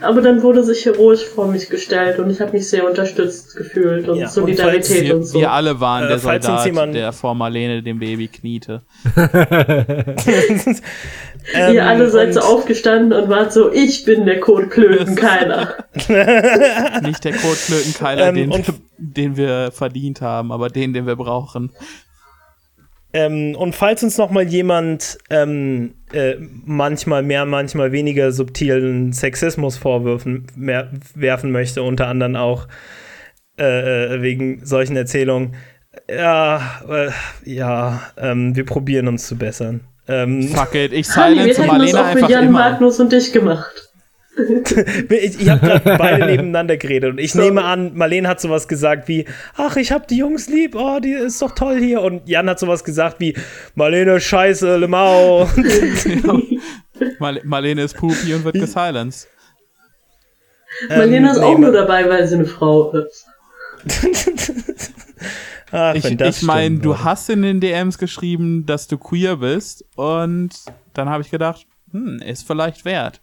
[0.00, 4.08] Aber dann wurde sich heroisch vor mich gestellt und ich habe mich sehr unterstützt gefühlt
[4.08, 5.40] und Ja, und Solidarität und, Wir, so.
[5.40, 8.80] wir alle waren Äh, der Soldat, der vor Marlene dem Baby kniete.
[11.52, 15.74] ähm, Ihr alle seid so aufgestanden und wart so, ich bin der Kotklötenkeiler.
[17.02, 18.64] Nicht der Kotklötenkeiler, Ähm, den,
[18.96, 21.70] den wir verdient haben, aber den, den wir brauchen.
[23.12, 26.34] Ähm, und falls uns noch mal jemand ähm, äh,
[26.64, 32.66] manchmal mehr, manchmal weniger subtilen Sexismus vorwerfen mehr, werfen möchte, unter anderem auch
[33.56, 35.54] äh, äh, wegen solchen Erzählungen,
[36.10, 37.10] ja, äh,
[37.44, 39.82] ja, ähm, wir probieren uns zu bessern.
[40.06, 42.58] Ähm, Fuck it, ich silence hätten das Marlene auch für einfach Jan immer.
[42.70, 43.90] Magnus und dich gemacht.
[45.08, 47.46] ich ich habe gerade beide nebeneinander geredet und ich Sorry.
[47.46, 49.26] nehme an, Marlene hat sowas gesagt wie,
[49.56, 52.02] ach, ich hab die Jungs lieb, oh, die ist doch toll hier.
[52.02, 53.34] Und Jan hat sowas gesagt wie,
[53.76, 55.48] Marlene, scheiße, Lemau.
[57.18, 59.28] Mar Marlene ist poopy und wird gesilenced.
[60.88, 63.26] Marlene ist Ähm, auch nee, nur dabei, weil sie eine Frau ist.
[65.76, 70.50] Ach, Ich, ich meine, du hast in den DMs geschrieben, dass du queer bist und
[70.92, 73.20] dann habe ich gedacht, hm, ist vielleicht wert.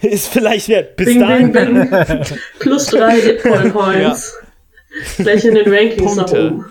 [0.00, 0.94] Ist vielleicht wert.
[0.96, 1.50] Bis Bing, dahin.
[1.50, 1.90] bing, bing.
[2.60, 4.32] Plus drei Hitpoint Points.
[5.16, 6.64] Gleich in den Rankings nach Punkte.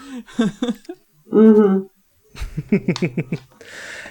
[1.29, 1.89] oben.
[2.69, 2.79] Mhm.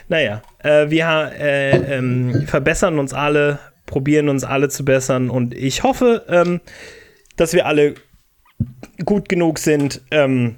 [0.09, 5.83] Naja, äh, wir äh, ähm, verbessern uns alle, probieren uns alle zu bessern und ich
[5.85, 6.61] hoffe, ähm,
[7.37, 7.95] dass wir alle
[9.05, 10.57] gut genug sind, ähm,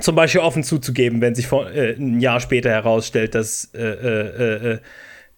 [0.00, 4.72] zum Beispiel offen zuzugeben, wenn sich vor, äh, ein Jahr später herausstellt, dass, äh, äh,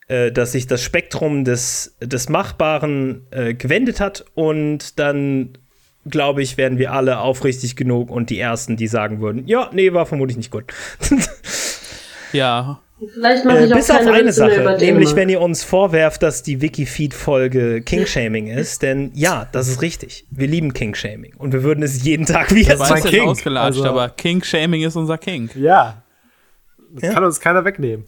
[0.09, 5.59] äh, äh, dass sich das Spektrum des, des Machbaren äh, gewendet hat und dann
[6.07, 9.93] glaube ich, werden wir alle aufrichtig genug und die Ersten, die sagen würden, ja, nee,
[9.93, 10.65] war vermutlich nicht gut.
[12.33, 12.81] Ja,
[13.15, 16.23] Vielleicht mache Äh, ich auch bis auf eine Sache, über nämlich wenn ihr uns vorwerft,
[16.23, 20.27] dass die Wikifeed-Folge King-Shaming ist, denn ja, das ist richtig.
[20.31, 23.29] Wir lieben King-Shaming und wir würden es jeden Tag wieder das ist King.
[23.29, 25.49] ausgelatscht, Also- aber King-Shaming ist unser King.
[25.55, 26.03] ja.
[26.95, 27.13] Das Ja.
[27.15, 28.07] kann uns keiner wegnehmen.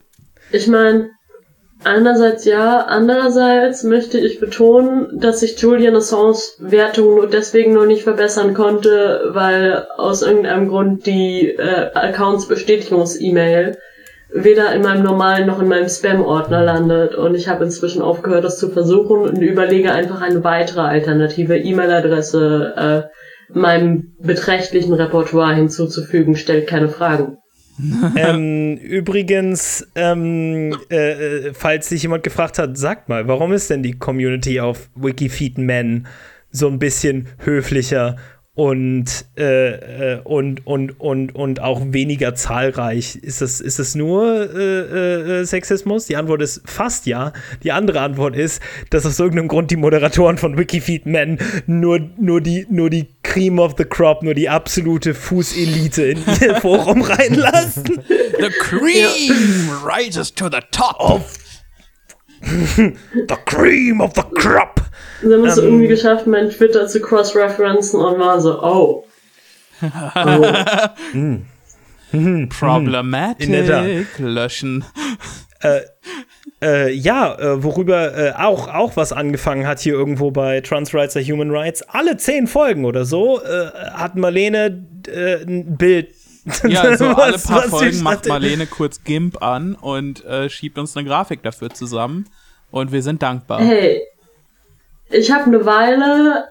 [0.52, 1.10] Ich meine,
[1.82, 8.02] Einerseits ja, andererseits möchte ich betonen, dass sich Julian Assange's Wertung nur deswegen noch nicht
[8.02, 13.78] verbessern konnte, weil aus irgendeinem Grund die äh, Accounts-Bestätigungs-E-Mail
[14.32, 17.14] weder in meinem normalen noch in meinem Spam-Ordner landet.
[17.14, 22.74] Und ich habe inzwischen aufgehört, das zu versuchen und überlege einfach eine weitere alternative E-Mail-Adresse
[23.08, 26.36] äh, meinem beträchtlichen Repertoire hinzuzufügen.
[26.36, 27.38] Stellt keine Fragen
[28.16, 33.82] ähm, übrigens, ähm, äh, äh, falls sich jemand gefragt hat, sagt mal, warum ist denn
[33.82, 36.06] die Community auf Wikifeed Men
[36.50, 38.16] so ein bisschen höflicher
[38.60, 43.16] und, äh, äh, und, und, und, und auch weniger zahlreich.
[43.16, 46.04] Ist das, ist das nur äh, äh, Sexismus?
[46.04, 47.32] Die Antwort ist fast ja.
[47.62, 52.42] Die andere Antwort ist, dass aus irgendeinem Grund die Moderatoren von Wikifeed Men nur, nur,
[52.42, 58.02] die, nur die Cream of the Crop, nur die absolute Fußelite in ihr Forum reinlassen.
[58.08, 61.00] The cream rises to the top.
[61.00, 61.38] Of
[62.76, 64.80] the cream of the crop.
[65.22, 69.04] Sie haben es ähm, irgendwie geschafft, mein Twitter zu cross-referenzen und war so, oh.
[70.14, 70.54] oh.
[72.48, 74.06] Problematic.
[74.18, 74.84] Löschen.
[75.60, 75.80] Äh,
[76.62, 81.16] äh, ja, äh, worüber äh, auch, auch was angefangen hat hier irgendwo bei Trans Rights
[81.16, 81.82] or Human Rights.
[81.82, 86.08] Alle zehn Folgen oder so äh, hat Marlene äh, ein Bild
[86.68, 91.06] ja, so alle paar Folgen macht Marlene kurz GIMP an und äh, schiebt uns eine
[91.06, 92.28] Grafik dafür zusammen.
[92.70, 93.60] Und wir sind dankbar.
[93.60, 94.02] Hey,
[95.08, 96.48] ich habe eine Weile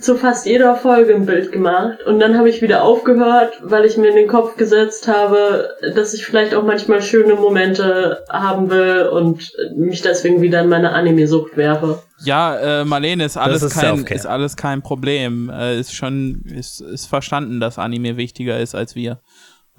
[0.00, 3.96] zu fast jeder Folge ein Bild gemacht und dann habe ich wieder aufgehört, weil ich
[3.96, 9.08] mir in den Kopf gesetzt habe, dass ich vielleicht auch manchmal schöne Momente haben will
[9.08, 12.02] und mich deswegen wieder in meine Anime-Sucht werfe.
[12.24, 15.50] Ja, äh, Marlene, ist alles, ist, kein, ist alles kein Problem.
[15.50, 19.20] Äh, ist schon, ist, ist verstanden, dass Anime wichtiger ist als wir.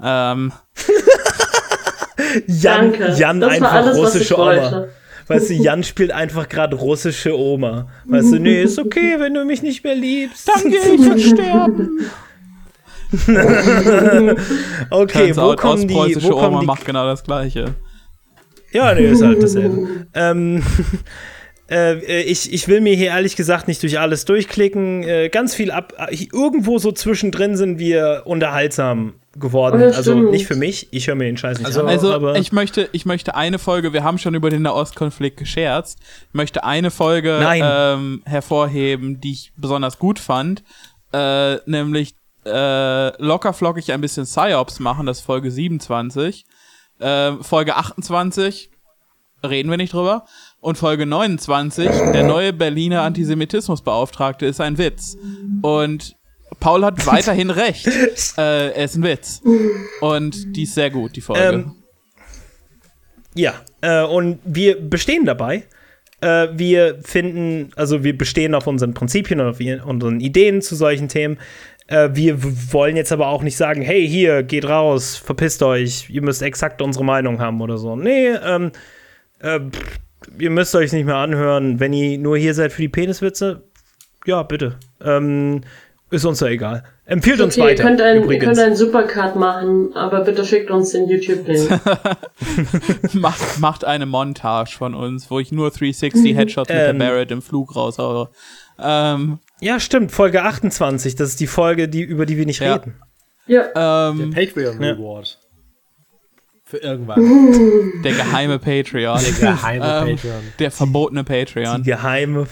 [0.04, 0.52] Ähm.
[2.48, 3.14] Jan, Danke.
[3.14, 4.74] Jan das einfach war alles, russische was ich Oma.
[4.74, 4.89] wollte.
[5.28, 7.88] Weißt du, Jan spielt einfach gerade russische Oma.
[8.05, 10.47] Weißt du, nee, ist okay, wenn du mich nicht mehr liebst.
[10.47, 11.99] Danke, ich will sterben.
[14.91, 17.76] okay, Turns wo out, kommen die, wo kommen Oma die macht genau das Gleiche.
[18.71, 20.07] Ja, nee, ist halt dasselbe.
[20.13, 20.61] ähm,
[21.69, 25.03] äh, ich, ich will mir hier ehrlich gesagt nicht durch alles durchklicken.
[25.03, 25.93] Äh, ganz viel ab.
[26.11, 29.80] Irgendwo so zwischendrin sind wir unterhaltsam geworden.
[29.82, 30.88] Ja, also nicht für mich.
[30.92, 31.88] Ich höre mir den Scheiß nicht Also- an.
[31.88, 36.00] Also aber ich möchte, ich möchte eine Folge, wir haben schon über den Nahostkonflikt gescherzt,
[36.30, 40.64] ich möchte eine Folge ähm, hervorheben, die ich besonders gut fand,
[41.14, 42.16] äh, nämlich
[42.46, 46.46] äh, locker flockig ein bisschen Psyops machen, das ist Folge 27.
[47.00, 48.70] Äh, Folge 28
[49.44, 50.26] reden wir nicht drüber.
[50.60, 55.16] Und Folge 29, der neue Berliner Antisemitismusbeauftragte ist ein Witz.
[55.62, 56.16] Und
[56.66, 57.86] Paul hat weiterhin recht.
[58.39, 59.39] Äh, er ist ein Witz.
[60.01, 61.43] Und die ist sehr gut, die Folge.
[61.43, 61.76] Ähm,
[63.36, 65.66] Ja, äh, und wir bestehen dabei.
[66.22, 71.07] Äh, wir finden, also wir bestehen auf unseren Prinzipien und auf unseren Ideen zu solchen
[71.07, 71.38] Themen.
[71.86, 72.41] Äh, wir
[72.74, 76.82] wollen jetzt aber auch nicht sagen, hey, hier, geht raus, verpisst euch, ihr müsst exakt
[76.82, 77.95] unsere Meinung haben oder so.
[77.95, 78.72] Nee, ähm,
[79.38, 79.59] äh,
[80.39, 81.80] ihr müsst euch nicht mehr anhören.
[81.80, 83.61] Wenn ihr nur hier seid für die Peniswitze,
[84.26, 84.80] ja, bitte.
[85.03, 85.61] Ähm,
[86.12, 86.84] ist uns ja egal.
[87.06, 87.84] Empfiehlt uns Okay, ihr weiter.
[87.84, 91.70] könnt, ein, ihr könnt einen Supercut machen, aber bitte schickt uns den YouTube-Link.
[93.14, 96.97] macht, macht eine Montage von uns, wo ich nur 360 Headshots mit der Ähm.
[96.99, 98.30] Barrett im Flug raushaue.
[98.80, 101.16] Ähm, ja, stimmt, Folge 28.
[101.16, 102.76] Das ist die Folge, die, über die wir nicht Ja.
[102.76, 102.95] reden.
[103.47, 104.91] Ja, ähm, Patreon Ja.
[104.91, 105.39] Reward.
[106.68, 108.01] Für irgendwann.
[108.03, 109.20] der geheime Patreon.
[109.22, 110.41] Der geheime Ähm, Patreon.
[110.58, 111.84] Der verbotene Die Patreon.
[111.84, 112.47] geheime,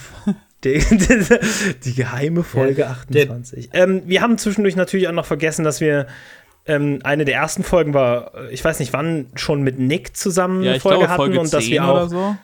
[0.63, 1.25] die, die,
[1.83, 3.69] die geheime Folge Der- 28.
[3.73, 6.07] ähm, wir haben zwischendurch natürlich auch noch vergessen, dass wir
[6.65, 10.63] ähm, eine der ersten Folgen war, äh, ich weiß nicht wann, schon mit Nick zusammen
[10.63, 12.35] Ja, eine Folge glaube hatten Folge und dass 10 wir oder auch so.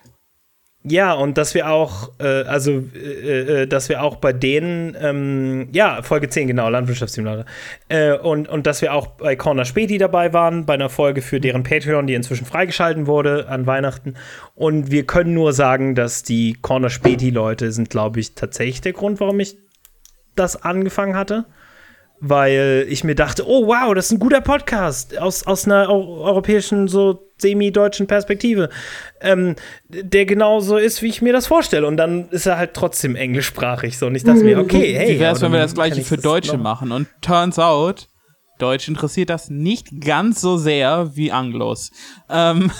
[0.83, 5.67] Ja und dass wir auch äh, also äh, äh, dass wir auch bei denen ähm,
[5.73, 7.45] ja Folge 10 genau Landwirtschaftssimulator
[7.89, 11.39] äh, und und dass wir auch bei Corner Späti dabei waren bei einer Folge für
[11.39, 14.13] deren Patreon, die inzwischen freigeschalten wurde an Weihnachten
[14.55, 18.93] und wir können nur sagen, dass die Corner Späti Leute sind glaube ich tatsächlich der
[18.93, 19.57] Grund, warum ich
[20.35, 21.45] das angefangen hatte.
[22.21, 26.21] Weil ich mir dachte, oh wow, das ist ein guter Podcast aus, aus einer eu
[26.21, 28.69] europäischen, so semi-deutschen Perspektive,
[29.21, 29.55] ähm,
[29.87, 31.87] der genauso ist, wie ich mir das vorstelle.
[31.87, 33.97] Und dann ist er halt trotzdem englischsprachig.
[33.97, 34.07] So.
[34.07, 35.15] Und ich dachte mir, okay, hey.
[35.15, 36.91] Wie wäre es, wenn wir das gleiche ich für das Deutsche noch- machen?
[36.91, 38.09] Und turns out,
[38.57, 41.91] Deutsch interessiert das nicht ganz so sehr wie Anglos.
[42.29, 42.71] Ähm,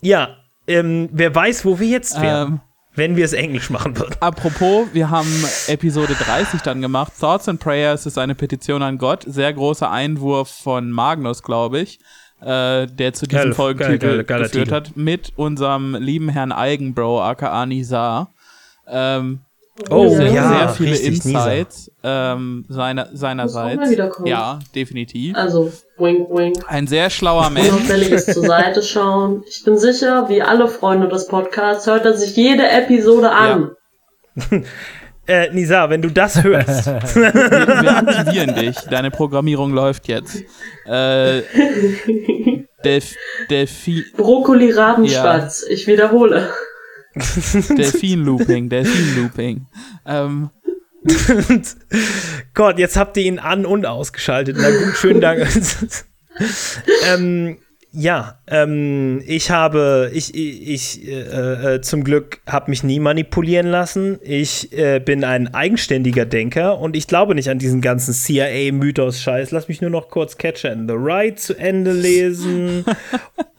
[0.00, 0.36] Ja,
[0.66, 2.60] ähm, wer weiß, wo wir jetzt wären, ähm,
[2.94, 4.14] wenn wir es englisch machen würden.
[4.20, 5.28] Apropos, wir haben
[5.66, 7.12] Episode 30 dann gemacht.
[7.18, 9.24] Thoughts and Prayers ist eine Petition an Gott.
[9.26, 11.98] Sehr großer Einwurf von Magnus, glaube ich.
[12.40, 17.22] äh, der zu diesem Geil, Folgentitel geil, geil, geführt hat, mit unserem lieben Herrn Eigenbro,
[17.22, 18.32] aka Nizar.
[18.86, 19.40] Ähm,
[19.90, 23.96] Oh, sehr, ja, sehr viele richtig, Insights ähm, seiner, seinerseits.
[24.24, 25.36] Ja, definitiv.
[25.36, 26.58] Also, wink, wink.
[26.68, 27.70] Ein sehr schlauer Mensch.
[27.70, 29.42] Unauffälliges zur Seite schauen.
[29.48, 33.72] Ich bin sicher, wie alle Freunde des Podcasts, hört er sich jede Episode an.
[35.26, 38.76] Äh, Nisa, wenn du das hörst, Wir, wir aktivieren dich.
[38.90, 40.42] Deine Programmierung läuft jetzt.
[40.84, 41.40] Äh,
[42.84, 43.14] Delf,
[43.48, 45.64] Delphi, Brokkoli Rabenspatz.
[45.70, 46.50] Ich wiederhole.
[47.76, 49.66] Delfin-Looping, Delfin-Looping.
[50.06, 50.50] Ähm,
[52.54, 54.56] Gott, jetzt habt ihr ihn an und ausgeschaltet.
[54.58, 55.46] Na gut, schönen Dank.
[57.12, 57.58] ähm,
[57.96, 63.68] ja, ähm, ich habe, ich, ich, ich äh, äh, zum Glück habe mich nie manipulieren
[63.68, 64.18] lassen.
[64.22, 69.52] Ich äh, bin ein eigenständiger Denker und ich glaube nicht an diesen ganzen CIA-Mythos-Scheiß.
[69.52, 72.84] Lass mich nur noch kurz Catcher in the Rye zu Ende lesen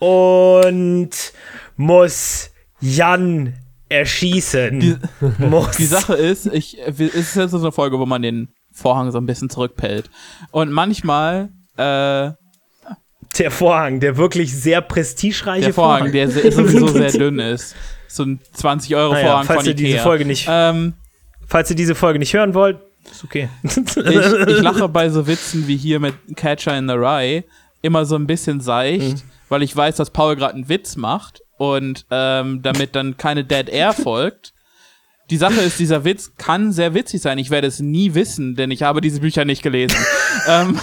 [0.00, 1.32] und
[1.76, 2.50] muss
[2.80, 3.54] Jan
[3.88, 4.80] erschießen.
[4.80, 4.96] Die-
[5.38, 5.76] muss.
[5.76, 9.18] die Sache ist, ich, es ist jetzt so eine Folge, wo man den Vorhang so
[9.18, 10.10] ein bisschen zurückpellt.
[10.50, 12.30] Und manchmal, äh,
[13.38, 17.74] der Vorhang, der wirklich sehr prestigereiche der Vorhang, der se- sowieso sehr dünn ist.
[18.08, 19.98] So ein 20-Euro-Vorhang Naja, falls von ihr diese.
[19.98, 20.94] Folge nicht, ähm,
[21.46, 22.78] falls ihr diese Folge nicht hören wollt,
[23.10, 23.48] ist okay.
[23.62, 27.44] ich, ich lache bei so Witzen wie hier mit Catcher in the Rye
[27.82, 32.06] immer so ein bisschen seicht, weil ich weiß, dass Paul gerade einen Witz macht und
[32.10, 34.52] ähm, damit dann keine Dead Air folgt.
[35.30, 37.38] Die Sache ist, dieser Witz kann sehr witzig sein.
[37.38, 39.96] Ich werde es nie wissen, denn ich habe diese Bücher nicht gelesen.
[40.48, 40.78] ähm,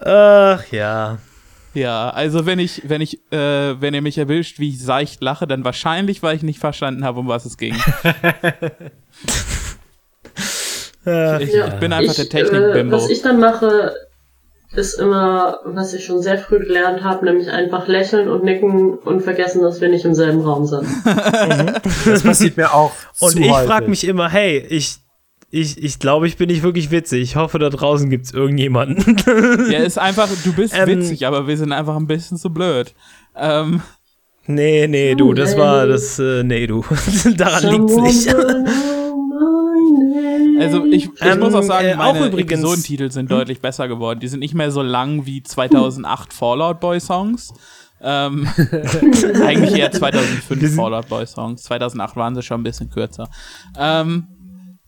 [0.00, 1.18] Ach ja.
[1.74, 5.46] ja, also wenn ich, wenn ich, äh, wenn ihr mich erwischt, wie ich seicht lache,
[5.46, 7.74] dann wahrscheinlich, weil ich nicht verstanden habe, um was es ging.
[11.06, 11.68] Äh, Ich, Ja.
[11.68, 12.96] ich bin einfach der Ich, Technik-Bimbo.
[12.96, 13.94] Äh, was ich dann mache,
[14.76, 19.22] ist immer, was ich schon sehr früh gelernt habe, nämlich einfach lächeln und nicken und
[19.22, 20.86] vergessen, dass wir nicht im selben Raum sind.
[22.04, 24.98] Das passiert mir auch Und zu ich frage mich immer, hey, ich,
[25.50, 27.22] ich, ich glaube, ich bin nicht wirklich witzig.
[27.22, 29.16] Ich hoffe, da draußen gibt es irgendjemanden.
[29.70, 32.94] Ja, ist einfach, du bist Ähm, witzig, aber wir sind einfach ein bisschen zu blöd.
[33.34, 33.82] Ähm,
[34.46, 36.84] nee, nee, du, das war das, äh, nee, du.
[37.36, 38.95] Daran liegt's Someone nicht.
[40.58, 43.88] Also ich, ich Ähm, muss auch sagen, äh, auch meine übrigens- Episodentitel sind deutlich besser
[43.88, 44.20] geworden.
[44.20, 47.52] Die sind nicht mehr so lang wie 2008 Fallout Boy Songs.
[48.00, 48.46] Ähm,
[49.44, 51.62] eigentlich eher 2005 Wir sind- Fallout Boy Songs.
[51.64, 53.28] 2008 waren sie schon ein bisschen kürzer.
[53.78, 54.26] Ähm,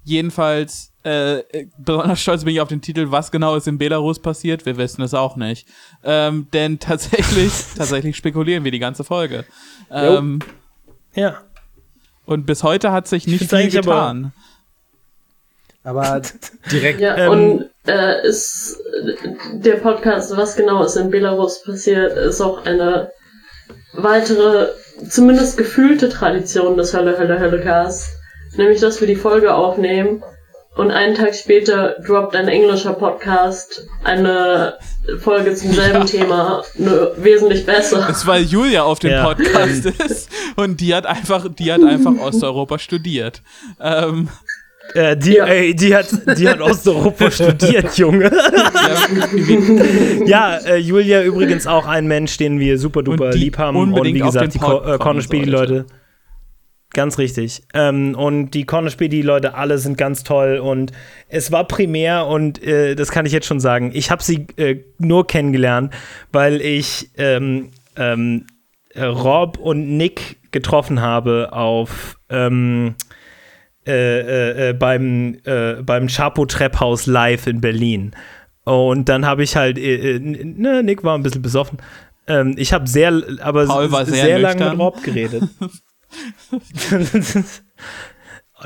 [0.05, 1.43] jedenfalls, äh,
[1.79, 4.66] besonders stolz bin ich auf den Titel Was genau ist in Belarus passiert?
[4.66, 5.66] Wir wissen es auch nicht.
[6.03, 9.45] Ähm, denn tatsächlich, tatsächlich spekulieren wir die ganze Folge.
[9.91, 10.41] Ähm,
[11.14, 11.39] Ja.
[12.27, 14.33] und bis heute hat sich nicht viel eigentlich aber- getan.
[15.89, 16.20] Aber
[16.72, 17.01] direkt.
[17.01, 18.76] Ja, Ähm, und äh, ist
[19.53, 23.11] der Podcast, was genau ist in Belarus passiert, ist auch eine
[23.95, 24.68] weitere,
[25.09, 28.11] zumindest gefühlte Tradition des Hölle, Hölle, Hölle Casts.
[28.57, 30.22] Nämlich, dass wir die Folge aufnehmen
[30.76, 34.78] und einen Tag später droppt ein englischer Podcast eine
[35.20, 36.05] Folge zum selben Ja.
[36.05, 38.07] Thema, nur wesentlich besser.
[38.11, 39.24] Es weil Julia auf dem Ja.
[39.24, 43.43] Podcast ist und die hat einfach, die hat einfach Osteuropa studiert.
[43.80, 44.28] Ähm,
[44.95, 45.45] Äh, die, Ja.
[45.47, 46.07] ey, die hat,
[46.39, 48.30] die hat Osteuropa studiert, Junge.
[50.26, 53.76] ja, äh, Julia übrigens auch ein Mensch, den wir super duper die lieb haben.
[53.76, 55.86] Und wie gesagt, die Ko äh, kommen Corner-Speedy-Leute.
[56.95, 57.62] Ganz richtig.
[57.74, 60.57] Ähm, und die Corner-Speedy-Leute alle sind ganz toll.
[60.59, 60.93] Und
[61.28, 64.76] es war primär, und äh, das kann ich jetzt schon sagen, ich habe sie äh,
[64.99, 65.93] nur kennengelernt,
[66.32, 68.47] weil ich ähm, ähm,
[68.95, 72.95] äh, Rob und Nick getroffen habe auf ähm,
[73.89, 78.12] äh, äh, äh, beim, äh, beim Chapo Trepphaus live in Berlin.
[78.64, 81.78] Und dann habe ich halt, ne, Nick war ein bisschen besoffen.
[82.26, 85.43] Ähm, ich habe sehr, aber Paul war s- sehr lange mit Rob geredet.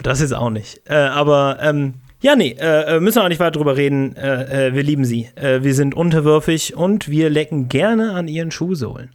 [0.02, 0.88] Das ist auch nicht.
[0.90, 2.56] Aber ähm, ja, nee,
[3.00, 4.14] müssen wir auch nicht weiter drüber reden.
[4.16, 5.28] Wir lieben sie.
[5.36, 9.10] Wir sind unterwürfig und wir lecken gerne an ihren Schuhsohlen.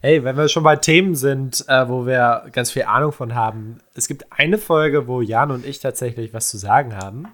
[0.00, 3.78] Ey, wenn wir schon bei Themen sind, äh, wo wir ganz viel Ahnung von haben,
[3.94, 7.26] es gibt eine Folge, wo Jan und ich tatsächlich was zu sagen haben.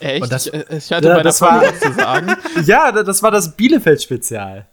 [0.00, 0.22] echt?
[0.22, 2.36] Und das- ich, äh, hatte Ja, bei der das Folge war- was zu sagen.
[2.66, 4.66] Ja, da- das war das Bielefeld-Spezial.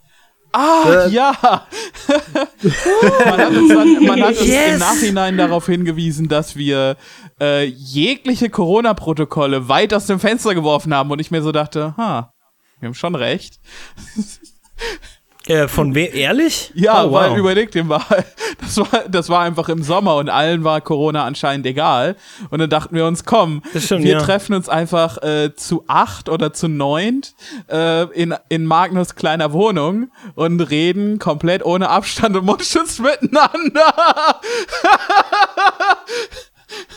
[0.53, 1.33] Ah, Äh, ja!
[1.41, 4.73] man hat uns, dann, man hat uns Yes!
[4.73, 6.95] im Nachhinein darauf hingewiesen, dass wir
[7.41, 12.33] äh, jegliche Corona-Protokolle weit aus dem Fenster geworfen haben und ich mir so dachte, ha,
[12.79, 13.59] wir haben schon recht.
[15.47, 16.09] Äh, von wem?
[16.13, 16.71] Ehrlich?
[16.73, 17.13] Ja, oh, wow.
[17.13, 18.01] weil überleg dir mal,
[18.59, 22.15] das war, das war einfach im Sommer und allen war Corona anscheinend egal.
[22.49, 24.19] Und dann dachten wir uns, komm, stimmt, wir ja.
[24.19, 27.35] treffen uns einfach äh, zu acht oder zu neunt
[27.69, 34.41] äh, in, in Magnus kleiner Wohnung und reden komplett ohne Abstand und Mundschutz miteinander.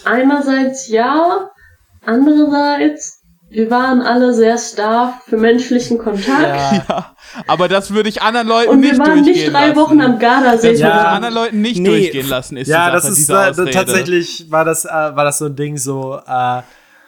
[0.05, 1.51] Einerseits ja,
[2.05, 3.18] andererseits
[3.51, 6.43] wir waren alle sehr stark für menschlichen Kontakt.
[6.43, 6.85] Ja.
[6.89, 7.17] ja.
[7.47, 9.19] Aber das würde ich anderen Leuten nicht durchgehen lassen.
[9.19, 9.81] Und wir waren nicht drei lassen.
[9.81, 10.73] Wochen am Gardasee.
[10.73, 10.87] Das ja.
[10.87, 11.89] würde ich anderen Leuten nicht nee.
[11.89, 12.57] durchgehen lassen.
[12.59, 16.21] Ist ja, das ist äh, tatsächlich war das äh, war das so ein Ding so,
[16.27, 16.63] äh,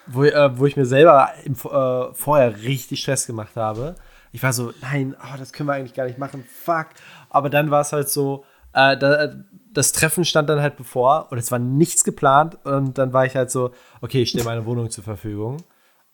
[0.06, 3.96] wo, äh, wo ich mir selber im, äh, vorher richtig Stress gemacht habe.
[4.32, 6.44] Ich war so, nein, oh, das können wir eigentlich gar nicht machen.
[6.64, 6.86] Fuck.
[7.28, 9.34] Aber dann war es halt so, äh, da,
[9.72, 13.36] das Treffen stand dann halt bevor und es war nichts geplant und dann war ich
[13.36, 15.58] halt so, okay, ich stelle meine Wohnung zur Verfügung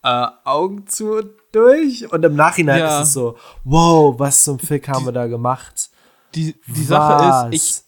[0.07, 2.11] äh, Augen zu durch.
[2.13, 3.01] Und im Nachhinein ja.
[3.01, 5.91] ist es so, wow, was zum Fick haben wir da gemacht?
[6.35, 7.85] Die, die Sache ist,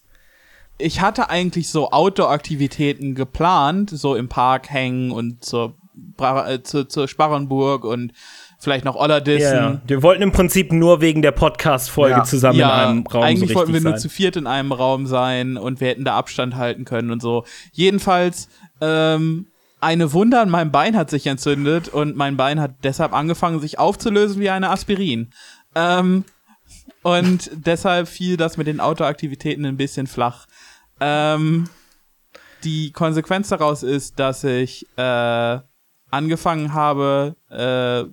[0.77, 5.75] ich, ich hatte eigentlich so Outdoor-Aktivitäten geplant, so im Park hängen und zur,
[6.19, 8.11] äh, zur, zur Sparrenburg und
[8.57, 9.55] vielleicht noch Ollerdissen.
[9.55, 12.23] Ja, wir wollten im Prinzip nur wegen der Podcast-Folge ja.
[12.23, 13.91] zusammen ja, in einem Raum Eigentlich so wollten wir sein.
[13.91, 17.21] nur zu viert in einem Raum sein und wir hätten da Abstand halten können und
[17.21, 17.45] so.
[17.71, 18.49] Jedenfalls
[18.81, 19.47] ähm,
[19.81, 23.79] eine Wunde an meinem Bein hat sich entzündet und mein Bein hat deshalb angefangen, sich
[23.79, 25.31] aufzulösen wie eine Aspirin.
[25.75, 26.25] Ähm,
[27.01, 30.47] und deshalb fiel das mit den Autoaktivitäten ein bisschen flach.
[30.99, 31.69] Ähm,
[32.63, 35.59] die Konsequenz daraus ist, dass ich äh,
[36.11, 38.03] angefangen habe, äh,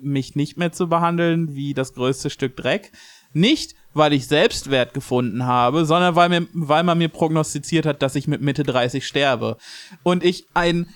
[0.00, 2.92] mich nicht mehr zu behandeln wie das größte Stück Dreck.
[3.32, 8.14] Nicht, weil ich Selbstwert gefunden habe, sondern weil, mir, weil man mir prognostiziert hat, dass
[8.14, 9.56] ich mit Mitte 30 sterbe.
[10.02, 10.86] Und ich ein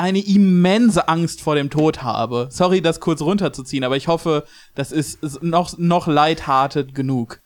[0.00, 2.48] eine immense Angst vor dem Tod habe.
[2.50, 4.44] Sorry, das kurz runterzuziehen, aber ich hoffe,
[4.74, 7.40] das ist noch, noch lighthearted genug.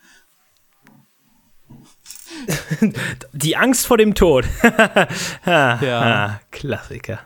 [3.32, 4.44] Die Angst vor dem Tod.
[5.46, 6.00] ha, ja.
[6.00, 7.20] Ha, Klassiker.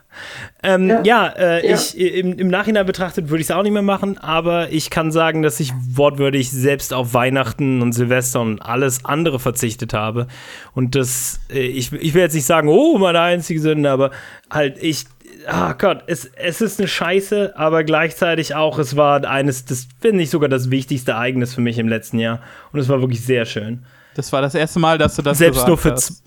[0.62, 3.72] Ähm, ja, ja, äh, ja, ich im, im Nachhinein betrachtet würde ich es auch nicht
[3.72, 8.61] mehr machen, aber ich kann sagen, dass ich wortwörtlich selbst auf Weihnachten und Silvester und
[8.61, 10.26] alles andere verzichtet habe.
[10.74, 14.11] Und das, äh, ich, ich will jetzt nicht sagen, oh, meine einzige Sünde, aber
[14.51, 15.05] halt, ich
[15.49, 20.22] ah Gott, es, es ist eine Scheiße, aber gleichzeitig auch, es war eines, das finde
[20.22, 22.40] ich sogar das wichtigste Ereignis für mich im letzten Jahr.
[22.72, 23.84] Und es war wirklich sehr schön.
[24.14, 26.22] Das war das erste Mal, dass du das Selbst nur für hast.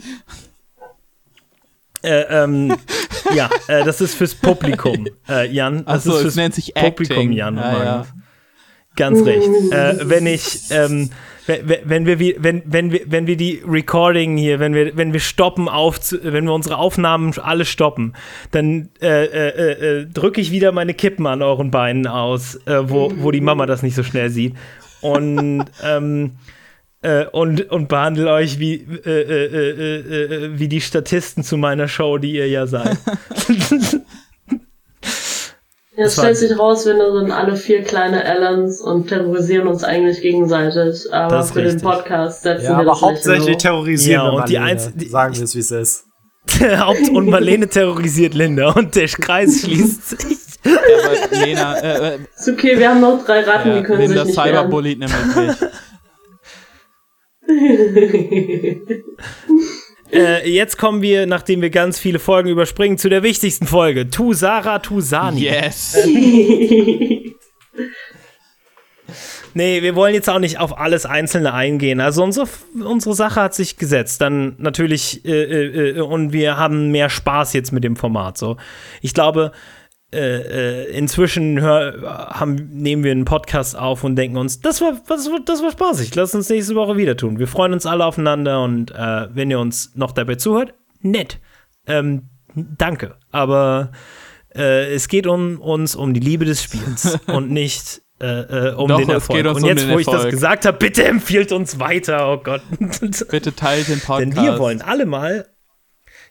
[2.03, 2.75] Äh, ähm,
[3.35, 5.85] ja, äh, das ist fürs Publikum, äh, Jan.
[5.85, 7.31] Das Achso, ist fürs es nennt sich Publikum, Acting.
[7.33, 7.59] Jan.
[7.59, 8.05] Ah, ja.
[8.95, 9.47] Ganz recht.
[9.71, 11.11] Äh, wenn ich, ähm,
[11.47, 15.67] wenn wir, wenn, wenn wir, wenn wir die Recording hier, wenn wir, wenn wir stoppen
[15.67, 18.13] auf, wenn wir unsere Aufnahmen alle stoppen,
[18.51, 23.11] dann äh, äh, äh, drücke ich wieder meine Kippen an euren Beinen aus, äh, wo,
[23.17, 24.55] wo die Mama das nicht so schnell sieht.
[25.01, 26.33] Und, ähm,
[27.01, 32.47] äh, und, und behandle euch wie, äh, wie die Statisten zu meiner Show, die ihr
[32.47, 32.97] ja seid.
[35.97, 41.13] Jetzt stellt sich raus, wir sind alle vier kleine Allens und terrorisieren uns eigentlich gegenseitig.
[41.13, 41.81] Aber für richtig.
[41.81, 45.35] den Podcast setzen ja, wir aber das hauptsächlich terrorisieren ja, und die Eins, die, Sagen
[45.35, 46.05] wir es, wie es ist.
[46.79, 50.37] Haupt und Marlene terrorisiert Linda und der Kreis schließt sich.
[50.63, 54.01] Ja, aber Lena, äh, äh, ist okay, wir haben noch drei Ratten, ja, die können
[54.01, 55.57] Linda sich nicht Cyberbullied nämlich
[60.11, 64.09] Äh, jetzt kommen wir, nachdem wir ganz viele Folgen überspringen, zu der wichtigsten Folge.
[64.09, 65.41] Tu Sarah, tu Sani.
[65.41, 65.97] Yes.
[69.53, 72.01] nee, wir wollen jetzt auch nicht auf alles Einzelne eingehen.
[72.01, 72.47] Also unsere,
[72.83, 74.19] unsere Sache hat sich gesetzt.
[74.21, 78.37] Dann natürlich, äh, äh, äh und wir haben mehr Spaß jetzt mit dem Format.
[78.37, 78.57] So.
[79.01, 79.53] Ich glaube,
[80.13, 84.99] äh, äh, inzwischen hör, haben, nehmen wir einen Podcast auf und denken uns, das war,
[85.07, 87.39] das war, das war spaßig, lass uns nächste Woche wieder tun.
[87.39, 91.39] Wir freuen uns alle aufeinander und äh, wenn ihr uns noch dabei zuhört, nett.
[91.87, 93.15] Ähm, danke.
[93.31, 93.91] Aber
[94.53, 98.97] äh, es geht um uns um die Liebe des Spiels und nicht äh, um Doch,
[98.99, 99.45] den Erfolg.
[99.45, 102.61] und um jetzt, wo ich das gesagt habe, bitte empfiehlt uns weiter, oh Gott.
[103.29, 104.19] bitte teilt den Podcast.
[104.19, 105.47] Denn wir wollen alle mal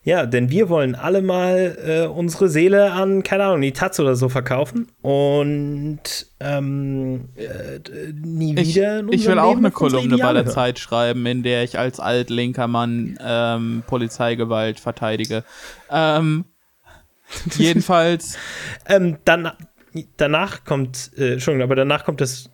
[0.03, 4.17] ja, denn wir wollen alle mal äh, unsere Seele an, keine Ahnung, die Taz oder
[4.17, 6.01] so verkaufen und
[6.41, 7.81] ähm, äh,
[8.15, 9.05] nie wieder.
[9.11, 12.01] Ich, ich will auch Leben eine Kolumne bei der Zeit schreiben, in der ich als
[12.01, 15.45] altlinker Mann ähm, Polizeigewalt verteidige.
[15.91, 16.47] Ähm,
[17.59, 18.39] jedenfalls.
[18.89, 19.51] ähm, dann,
[20.17, 22.49] danach kommt, äh, Entschuldigung, aber danach kommt das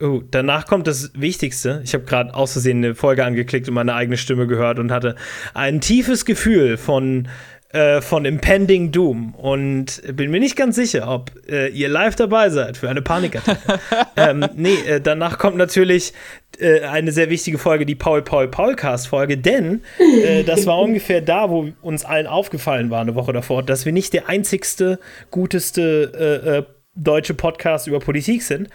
[0.00, 1.80] Oh, danach kommt das Wichtigste.
[1.84, 5.16] Ich habe gerade aus Versehen eine Folge angeklickt und meine eigene Stimme gehört und hatte
[5.54, 7.28] ein tiefes Gefühl von
[7.70, 12.48] äh, von Impending Doom und bin mir nicht ganz sicher, ob äh, ihr live dabei
[12.48, 13.60] seid für eine Panikattacke.
[14.16, 16.14] ähm, nee, äh, danach kommt natürlich
[16.58, 21.20] äh, eine sehr wichtige Folge, die Paul Paul Paulcast Folge, denn äh, das war ungefähr
[21.20, 24.98] da, wo uns allen aufgefallen war eine Woche davor, dass wir nicht der einzigste,
[25.30, 28.68] guteste äh, deutsche Podcast über Politik sind.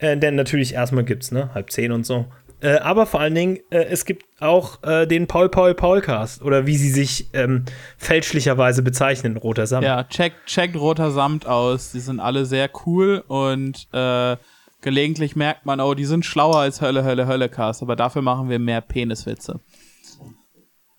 [0.00, 2.26] Denn natürlich erstmal gibt's, ne, halb zehn und so.
[2.62, 6.66] Äh, aber vor allen Dingen, äh, es gibt auch äh, den Paul Paul Paulcast oder
[6.66, 7.64] wie sie sich ähm,
[7.96, 9.84] fälschlicherweise bezeichnen, Roter Samt.
[9.84, 11.92] Ja, checkt check Roter Samt aus.
[11.92, 14.36] Die sind alle sehr cool und äh,
[14.82, 18.50] gelegentlich merkt man, oh, die sind schlauer als Hölle, Hölle, Hölle Cast, aber dafür machen
[18.50, 19.60] wir mehr Peniswitze.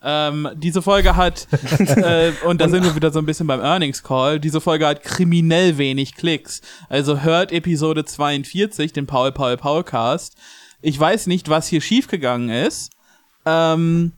[0.04, 1.48] Ähm, diese Folge hat,
[1.80, 5.04] äh, und da sind wir wieder so ein bisschen beim Earnings Call, diese Folge hat
[5.04, 6.62] kriminell wenig Klicks.
[6.90, 10.36] Also hört Episode 42, den Paul Paul Paulcast.
[10.82, 12.92] Ich weiß nicht, was hier schiefgegangen ist.
[13.46, 14.14] Ähm,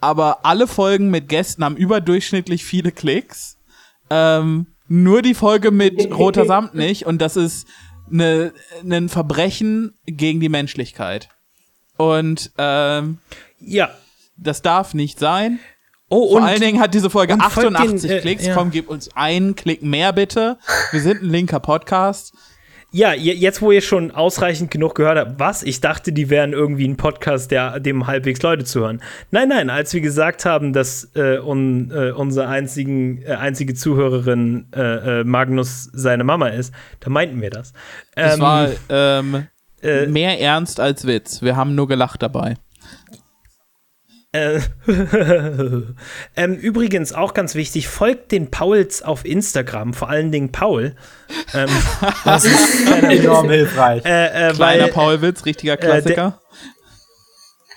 [0.00, 3.56] aber alle Folgen mit Gästen haben überdurchschnittlich viele Klicks.
[4.10, 7.06] Ähm, nur die Folge mit Roter Samt nicht.
[7.06, 7.68] Und das ist
[8.08, 11.28] ne, ein Verbrechen gegen die Menschlichkeit.
[11.96, 13.18] Und ähm,
[13.60, 13.90] ja,
[14.36, 15.58] das darf nicht sein.
[16.08, 18.46] Oh, Vor und, allen Dingen hat diese Folge 88 den, äh, Klicks.
[18.46, 18.54] ja.
[18.54, 20.58] Komm, gib uns einen Klick mehr bitte.
[20.92, 22.34] Wir sind ein linker Podcast.
[22.92, 25.64] Ja, jetzt wo ihr schon ausreichend genug gehört habt, was?
[25.64, 29.02] Ich dachte, die wären irgendwie ein Podcast, der dem halbwegs Leute zuhören.
[29.32, 34.68] Nein, nein, als wir gesagt haben, dass äh, un, äh, unsere einzigen, äh, einzige Zuhörerin
[34.76, 37.72] äh, äh, Magnus seine Mama ist, da meinten wir das.
[38.14, 39.48] Ähm, war ähm,
[39.82, 41.42] äh, mehr Ernst als Witz.
[41.42, 42.54] Wir haben nur gelacht dabei.
[44.34, 44.60] Äh,
[46.36, 50.96] ähm, übrigens auch ganz wichtig, folgt den Pauls auf Instagram, vor allen Dingen Paul.
[51.54, 51.68] Ähm,
[52.24, 54.04] Das ist enorm hilfreich.
[54.04, 56.40] äh, äh, Kleiner weil, Paulwitz, richtiger Klassiker.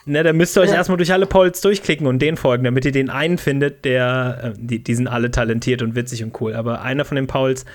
[0.05, 0.77] Ne, da müsst ihr euch Ja.
[0.77, 4.53] erstmal durch alle Polls durchklicken und den folgen, damit ihr den einen findet, der, äh,
[4.57, 7.65] die, die sind alle talentiert und witzig und cool, aber einer von den Pauls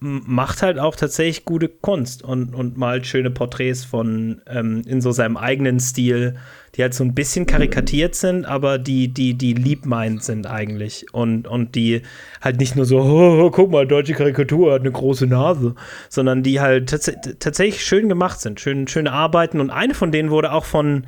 [0.00, 5.10] macht halt auch tatsächlich gute Kunst und, und malt schöne Porträts von ähm, in so
[5.10, 6.36] seinem eigenen Stil,
[6.78, 11.12] die halt so ein bisschen karikatiert sind, aber die, die, die lieb meint sind eigentlich
[11.12, 12.02] und, und die
[12.40, 15.74] halt nicht nur so, oh, oh, guck mal, deutsche Karikatur hat eine große Nase,
[16.08, 17.10] sondern die halt tats
[17.40, 21.06] tatsächlich schön gemacht sind, schön, schöne Arbeiten und eine von denen wurde auch von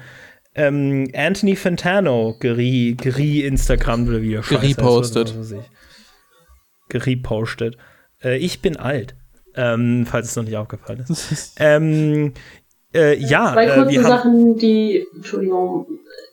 [0.57, 5.35] ähm, Anthony Fantano geri, geri Instagram oder wie er scheiße heißt, Gerepostet.
[6.89, 7.77] Gerepostet.
[8.25, 9.15] Äh, ich bin alt,
[9.55, 11.55] ähm, falls es noch nicht aufgefallen ist.
[11.61, 12.33] Ähm,
[12.95, 15.87] äh, ja, Zwei äh, kurze haben, Sachen, die, Entschuldigung,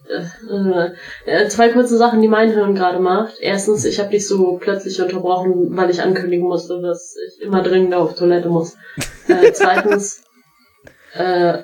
[0.10, 0.90] äh,
[1.26, 3.36] äh, zwei kurze Sachen, die mein Hirn gerade macht.
[3.40, 8.00] Erstens, ich habe dich so plötzlich unterbrochen, weil ich ankündigen musste, dass ich immer dringender
[8.00, 8.76] auf Toilette muss.
[9.28, 10.24] Äh, zweitens,
[11.14, 11.64] äh,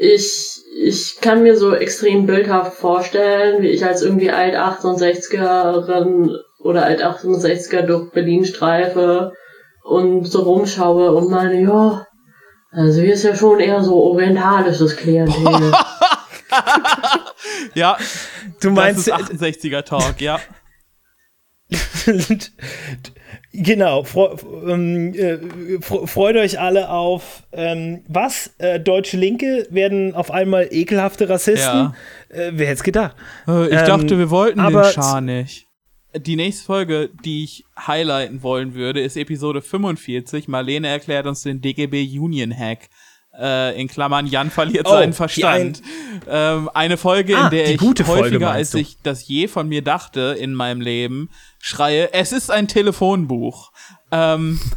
[0.00, 6.84] ich, ich kann mir so extrem bildhaft vorstellen, wie ich als irgendwie alt 68erin oder
[6.84, 9.32] alt 68er durch Berlin streife
[9.84, 12.06] und so rumschaue und meine, ja,
[12.74, 15.72] also hier ist ja schon eher so orientalisches Klientel.
[17.74, 17.96] Ja,
[18.60, 20.38] du das meinst, ist 68er Talk, ja.
[23.52, 24.36] genau, fro
[24.68, 25.38] ähm, äh,
[25.80, 28.50] freut euch alle auf ähm, was?
[28.58, 31.92] Äh, Deutsche Linke werden auf einmal ekelhafte Rassisten?
[31.92, 31.94] Ja.
[32.30, 33.16] Äh, wer hätte es gedacht?
[33.48, 35.66] Äh, Ich Ähm, dachte, wir wollten den aber- Schar nicht.
[36.16, 40.46] Die nächste Folge, die ich highlighten wollen würde, ist Episode 45.
[40.48, 42.88] Marlene erklärt uns den DGB Union Hack.
[43.36, 45.82] Äh, in Klammern, Jan verliert Oh, seinen Verstand.
[46.28, 49.82] Ähm, eine Folge, Ah, in der ich Folge häufiger, als ich das je von mir
[49.82, 53.72] dachte in meinem Leben, schreie, es ist ein Telefonbuch.
[54.16, 54.60] Ähm,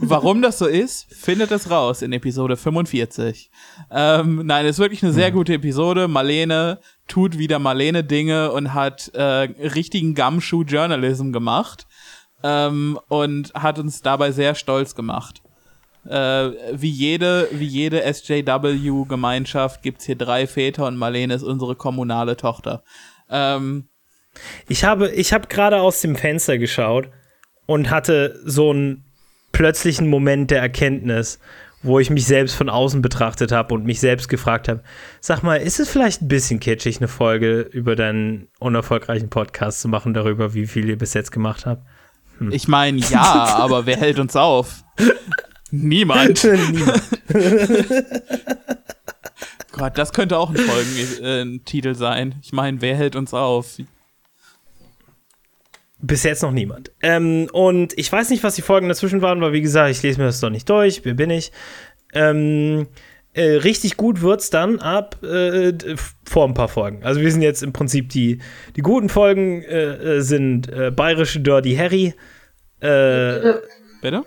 [0.00, 3.50] warum das so ist, findet es raus in Episode 45.
[3.90, 5.34] Ähm, nein, es ist wirklich eine sehr Hm.
[5.34, 6.08] gute Episode.
[6.08, 6.78] Marlene
[7.08, 11.86] tut wieder Marlene-Dinge und hat äh, richtigen Gumshoe-Journalism gemacht
[12.42, 15.42] ähm, und hat uns dabei sehr stolz gemacht.
[16.08, 22.38] Äh, wie jede, wie jede SJW-Gemeinschaft gibt's hier drei Väter und Marlene ist unsere kommunale
[22.38, 22.82] Tochter.
[23.28, 23.88] Ähm,
[24.68, 27.10] Ich habe, ich habe gerade aus dem Fenster geschaut
[27.66, 29.04] und hatte so einen
[29.52, 31.38] plötzlichen Moment der Erkenntnis,
[31.82, 34.82] wo ich mich selbst von außen betrachtet habe und mich selbst gefragt habe,
[35.20, 39.88] sag mal, ist es vielleicht ein bisschen kitschig, eine Folge über deinen unerfolgreichen Podcast zu
[39.88, 41.82] machen, darüber, wie viel ihr bis jetzt gemacht habt?
[42.50, 43.20] ich meine, ja,
[43.58, 44.82] aber wer hält uns auf?
[45.70, 46.42] Niemand.
[46.72, 47.02] Niemand.
[49.72, 52.36] Gott, das könnte auch ein Folgentitel äh, sein.
[52.42, 53.76] Ich meine, wer hält uns auf?
[56.06, 56.92] Bis jetzt noch niemand.
[57.02, 60.20] Ähm, und ich weiß nicht, was die Folgen dazwischen waren, weil wie gesagt, ich lese
[60.20, 61.02] mir das doch nicht durch.
[61.02, 61.50] Wer bin ich?
[62.12, 62.88] Ähm,
[63.32, 65.72] äh, richtig gut wird's dann ab äh,
[66.26, 67.02] vor ein paar Folgen.
[67.04, 68.40] Also wir sind jetzt im Prinzip die,
[68.76, 72.14] die guten Folgen äh, äh, sind äh, bayerische Dirty Harry.
[72.80, 73.54] Äh,
[74.02, 74.24] Bitte?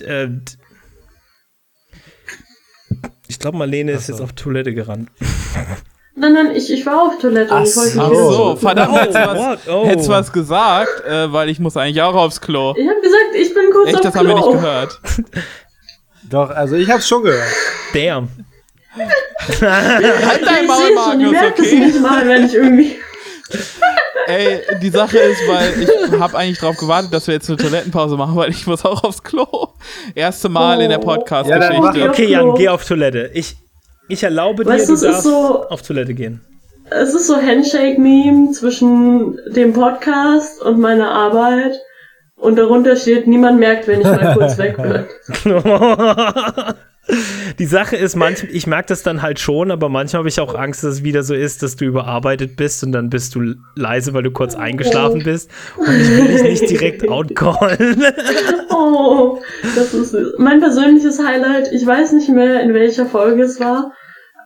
[0.00, 0.28] äh,
[3.28, 4.14] ich glaube, Marlene ist so.
[4.14, 5.10] jetzt auf Toilette gerannt.
[6.18, 8.30] Nein, nein, ich, ich war auf Toilette und Ach ich wollte so.
[8.32, 9.68] So, jetzt- verdammt, Oh, hättest du was?
[9.68, 9.86] Oh.
[9.86, 12.74] hättest was gesagt, äh, weil ich muss eigentlich auch aufs Klo.
[12.76, 14.20] Ich habe gesagt, ich bin kurz Echt, auf das Klo.
[14.22, 15.00] haben wir nicht gehört.
[16.30, 17.46] Doch, also ich hab's schon gehört.
[17.94, 18.28] Damn.
[19.60, 21.78] Halt dein Ich Maul, schon, ich das okay?
[21.80, 22.96] nicht mal, wenn ich irgendwie.
[24.26, 28.16] Ey, die Sache ist, weil ich habe eigentlich drauf gewartet, dass wir jetzt eine Toilettenpause
[28.16, 29.46] machen, weil ich muss auch aufs Klo.
[30.16, 31.02] Erste Mal in der Oh.
[31.02, 31.98] Podcast-Geschichte.
[31.98, 32.26] Ja, Okay.
[32.30, 33.30] Jan, geh auf Toilette.
[33.34, 33.56] Ich,
[34.08, 36.40] ich erlaube dir, Weißt du darfst so- auf Toilette gehen.
[36.90, 41.80] Es ist so Handshake-Meme zwischen dem Podcast und meiner Arbeit.
[42.36, 45.06] Und darunter steht, niemand merkt, wenn ich mal kurz weg bin.
[47.58, 50.54] Die Sache ist, manchmal, ich merke das dann halt schon, aber manchmal habe ich auch
[50.54, 54.12] Angst, dass es wieder so ist, dass du überarbeitet bist und dann bist du leise,
[54.12, 55.50] weil du kurz eingeschlafen bist.
[55.76, 58.04] Und ich will dich nicht direkt outcallen.
[58.68, 59.40] Oh,
[59.74, 61.72] das ist mein persönliches Highlight.
[61.72, 63.92] Ich weiß nicht mehr, in welcher Folge es war,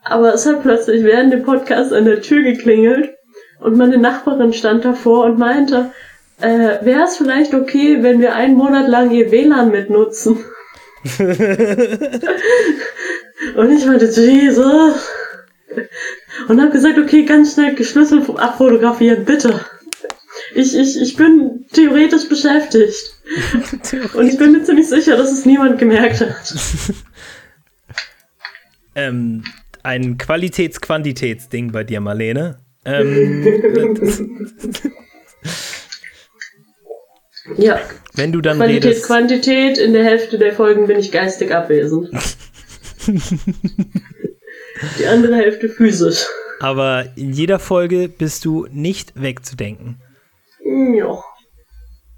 [0.05, 3.11] aber es hat plötzlich während dem Podcast an der Tür geklingelt
[3.59, 5.91] und meine Nachbarin stand davor und meinte,
[6.41, 10.45] äh, wäre es vielleicht okay, wenn wir einen Monat lang ihr WLAN mitnutzen?
[11.19, 11.31] und
[13.73, 15.09] ich meinte, Jesus.
[16.49, 19.65] Und habe gesagt, okay, ganz schnell geschlüsselt abfotografieren, bitte.
[20.55, 23.15] Ich, ich, ich bin theoretisch beschäftigt.
[24.15, 26.55] Und ich bin mir ziemlich sicher, dass es niemand gemerkt hat.
[28.95, 29.45] ähm,
[29.83, 32.59] ein Qualitäts-Quantitäts-Ding bei dir, Marlene.
[32.85, 33.95] Ähm,
[37.57, 37.81] Ja,
[38.15, 39.07] wenn du dann Qualität, redest.
[39.07, 42.11] Quantität, in der Hälfte der Folgen bin ich geistig abwesend.
[44.99, 46.25] Die andere Hälfte physisch.
[46.61, 50.01] aber in jeder Folge bist du nicht wegzudenken.
[50.95, 51.23] Ja.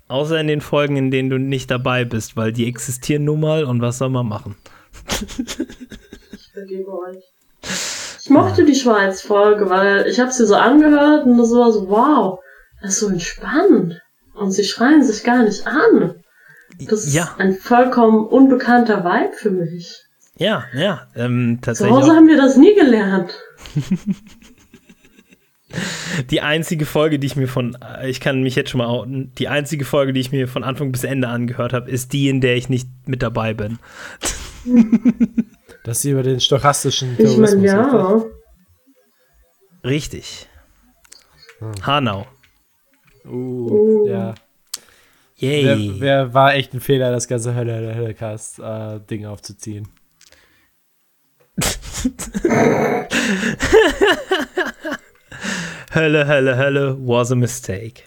[0.08, 3.64] Außer in den Folgen, in denen du nicht dabei bist, weil die existieren nun mal
[3.64, 4.56] und was soll man machen?
[6.32, 7.16] Ich vergebe euch.
[8.20, 12.38] Ich mochte die Schweiz-Folge, weil ich habe sie so angehört und das war so, wow,
[12.82, 14.01] das ist so entspannt.
[14.34, 16.14] Und sie schreien sich gar nicht an.
[16.88, 17.34] Das ist Ja.
[17.38, 20.02] ein vollkommen unbekannter Vibe für mich.
[20.36, 21.96] Ja, ja, ähm, Zu tatsächlich.
[21.96, 23.38] Hause Auch haben wir das nie gelernt.
[26.30, 29.32] die einzige Folge, die ich mir von, äh, ich kann mich jetzt schon mal outen,
[29.38, 32.40] die einzige Folge, die ich mir von Anfang bis Ende angehört habe, ist die, in
[32.40, 33.78] der ich nicht mit dabei bin.
[35.84, 38.24] Dass sie über den stochastischen Ich Terrorismus meine, ja.
[39.84, 40.48] Richtig.
[41.82, 42.26] Hanau.
[43.24, 44.08] Uh, Uh.
[44.08, 44.34] ja.
[45.36, 45.64] Yay.
[45.64, 49.88] Wer, wer war echt ein Fehler, das ganze Hölle, Hölle, Hölle-Cast-Ding aufzuziehen?
[55.94, 58.02] Hölle, Hölle, Hölle was a mistake.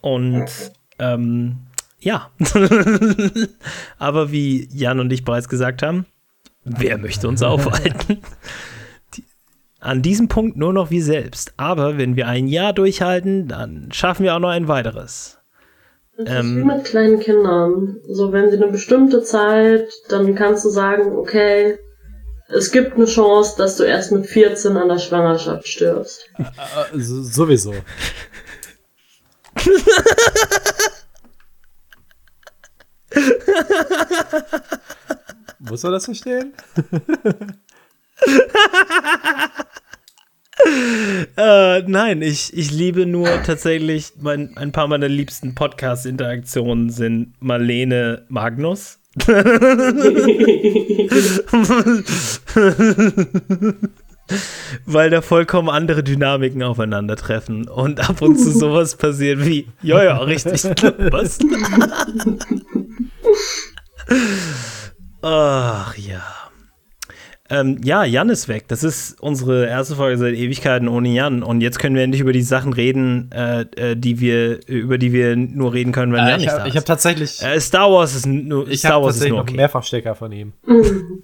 [0.00, 0.46] Und
[0.98, 1.58] ähm,
[2.00, 2.30] ja.
[3.98, 6.06] Aber wie Jan und ich bereits gesagt haben,
[6.64, 8.18] wer möchte uns aufhalten?
[9.80, 11.52] An diesem Punkt nur noch wir selbst.
[11.56, 15.38] Aber wenn wir ein Jahr durchhalten, dann schaffen wir auch noch ein weiteres.
[16.16, 16.56] Das ist Ähm.
[16.56, 17.98] wie mit kleinen Kindern.
[18.08, 21.78] So, wenn sie eine bestimmte Zeit, dann kannst du sagen, okay,
[22.48, 26.28] es gibt eine Chance, dass du erst mit 14 an der Schwangerschaft stirbst.
[26.38, 27.72] Äh, so, sowieso.
[35.60, 36.52] Muss man das verstehen?
[41.36, 48.24] Äh, nein, ich, ich liebe nur tatsächlich, mein, ein paar meiner liebsten Podcast-Interaktionen sind Marlene
[48.28, 48.98] Magnus.
[54.84, 60.18] Weil da vollkommen andere Dynamiken aufeinandertreffen und ab und zu sowas passiert wie, ja, ja,
[60.18, 61.38] richtig, was?
[65.22, 66.47] Ach ja.
[67.50, 68.66] Ähm, ja, Jan ist weg.
[68.68, 71.42] Das ist unsere erste Folge seit Ewigkeiten ohne Jan.
[71.42, 75.12] Und jetzt können wir endlich über die Sachen reden, äh, äh, die wir, über die
[75.12, 76.84] wir nur reden können, wenn Äh, Jan ich nicht habe da hab ist.
[76.86, 79.56] tatsächlich, Äh, Star Wars ist nur, ich Star hab Wars ist tatsächlich nur noch okay.
[79.56, 80.52] Mehrfachstecker von ihm.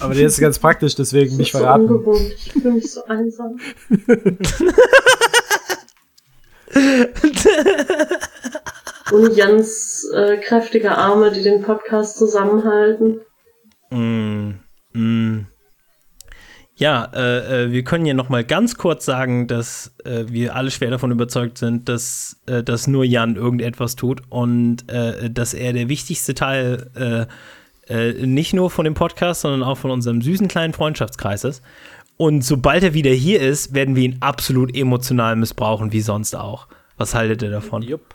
[0.00, 1.84] Aber der ist ganz praktisch, deswegen nicht so verraten.
[1.86, 2.32] ungewohnt.
[2.36, 3.58] Ich fühle mich so einsam.
[9.12, 13.20] Und Jans äh, kräftige Arme, die den Podcast zusammenhalten.
[13.90, 14.50] Mm,
[14.92, 15.46] mm.
[16.76, 20.72] Ja, äh, äh, wir können ja noch mal ganz kurz sagen, dass äh, wir alle
[20.72, 25.72] schwer davon überzeugt sind, dass, äh, dass nur Jan irgendetwas tut und äh, dass er
[25.72, 27.28] der wichtigste Teil
[27.86, 31.62] Äh, nicht nur von dem Podcast, sondern auch von unserem süßen kleinen Freundschaftskreis ist.
[32.16, 36.68] Und sobald er wieder hier ist, werden wir ihn absolut emotional missbrauchen, wie sonst auch.
[36.96, 37.82] Was haltet ihr davon?
[37.82, 38.14] Jupp.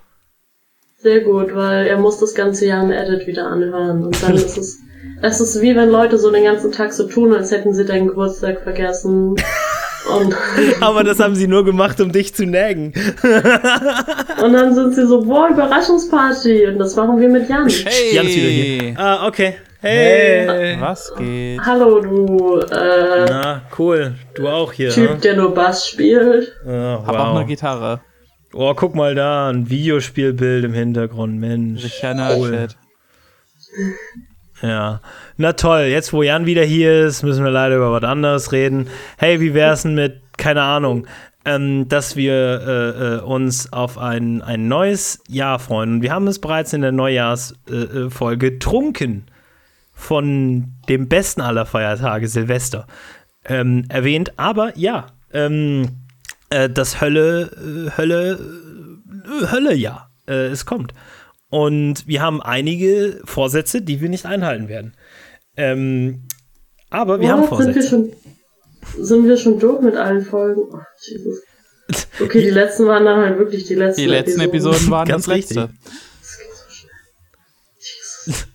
[0.97, 4.05] Sehr gut, weil er muss das ganze Jahr im Edit wieder anhören.
[4.05, 4.79] Und dann ist es.
[5.21, 8.07] Es ist wie wenn Leute so den ganzen Tag so tun, als hätten sie deinen
[8.07, 9.35] Geburtstag vergessen.
[10.15, 10.35] Und,
[10.81, 12.93] Aber das haben sie nur gemacht, um dich zu nägen.
[14.43, 16.67] und dann sind sie so, boah, Überraschungsparty.
[16.67, 17.67] Und das machen wir mit Jan.
[17.67, 18.15] Hey!
[18.15, 18.93] Jan ist wieder hier.
[18.97, 19.55] Ah, okay.
[19.81, 20.77] Hey.
[20.79, 21.61] Was geht?
[21.65, 24.15] Hallo, du äh, Na, cool.
[24.33, 24.89] Du auch hier.
[24.89, 25.17] Typ, ne?
[25.17, 26.53] der nur Bass spielt.
[26.65, 27.37] Ah, Hab auch wow.
[27.37, 28.01] eine Gitarre.
[28.53, 31.83] Oh, guck mal da, ein Videospielbild im Hintergrund, Mensch.
[31.83, 32.75] Sicher Nerdshit.
[34.61, 35.01] Ja.
[35.37, 38.87] Na toll, jetzt wo Jan wieder hier ist, müssen wir leider über was anderes reden.
[39.17, 41.07] Hey, wie wär's denn mit, keine Ahnung,
[41.45, 45.95] ähm, dass wir äh, äh, uns auf ein, ein neues Jahr freuen.
[45.95, 49.25] Und wir haben es bereits in der Neujahrsfolge äh, Folge trunken
[49.93, 52.87] von dem besten aller Feiertage, Silvester,
[53.45, 54.37] ähm, erwähnt.
[54.37, 56.05] Aber ja, ähm,
[56.49, 58.39] äh, das Hölle, äh, Hölle,
[59.41, 60.93] äh, Hölle, ja, äh, es kommt.
[61.49, 64.93] Und wir haben einige Vorsätze, die wir nicht einhalten werden.
[65.57, 66.27] Ähm,
[66.91, 68.13] aber wir haben Boah, sind wir Vorsätze.
[68.95, 70.61] schon, sind wir schon durch mit allen Folgen?
[70.71, 71.41] Oh, Jesus.
[72.21, 75.35] Okay, die letzten waren dann halt wirklich die letzten Die letzten Episoden waren Ganz das
[75.35, 75.61] letzte.
[75.63, 75.79] richtig.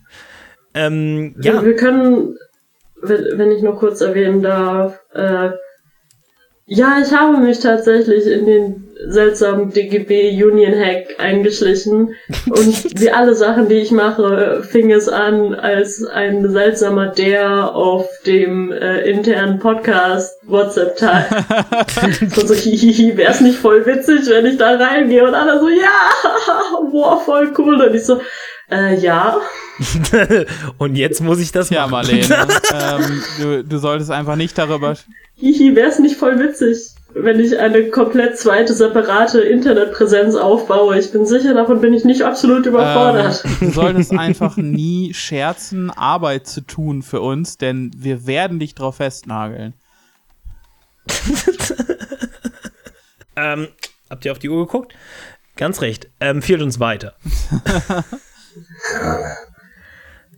[0.77, 1.55] Ähm, Ja.
[1.55, 2.37] ja, Wir können,
[3.01, 5.51] wenn, wenn ich nur kurz erwähnen darf, äh,
[6.67, 12.15] ja, ich habe mich tatsächlich in den seltsamen DGB Union Hack eingeschlichen
[12.49, 18.07] und wie alle Sachen, die ich mache, fing es an als ein seltsamer der auf
[18.27, 21.27] dem äh, internen Podcast WhatsApp Teil.
[22.35, 26.85] so, so hihihi, wär's nicht voll witzig, wenn ich da reingehe und alle so, ja,
[26.91, 28.21] boah, voll cool und ich so,
[28.71, 29.39] äh, ja.
[30.79, 32.07] und jetzt muss ich das Ja, machen.
[32.07, 32.47] Marlene.
[32.73, 34.95] ähm, du, du solltest einfach nicht darüber.
[35.37, 40.99] Hihi, wär's nicht voll witzig, wenn ich eine komplett zweite, separate Internetpräsenz aufbaue.
[40.99, 43.45] Ich bin sicher, davon bin ich nicht absolut überfordert.
[43.45, 48.75] Ähm, du solltest einfach nie scherzen, Arbeit zu tun für uns, denn wir werden dich
[48.75, 49.75] drauf festnageln.
[53.37, 53.69] Ähm,
[54.11, 54.95] habt ihr auf die Uhr geguckt?
[55.57, 56.09] Ganz recht.
[56.21, 57.15] Ähm, führt uns weiter.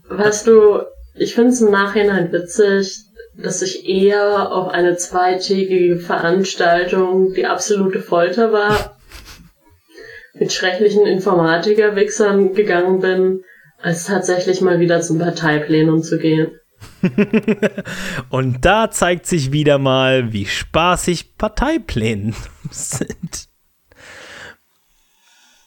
[0.09, 0.81] Weißt du,
[1.15, 3.06] ich finde es im Nachhinein witzig,
[3.37, 8.97] dass ich eher auf eine zweitägige Veranstaltung, die absolute Folter war,
[10.33, 13.43] mit schrecklichen Informatiker-Wichsern gegangen bin,
[13.79, 16.51] als tatsächlich mal wieder zum Parteiplenum zu gehen.
[18.29, 22.35] Und da zeigt sich wieder mal, wie spaßig Parteiplänen
[22.71, 23.49] sind.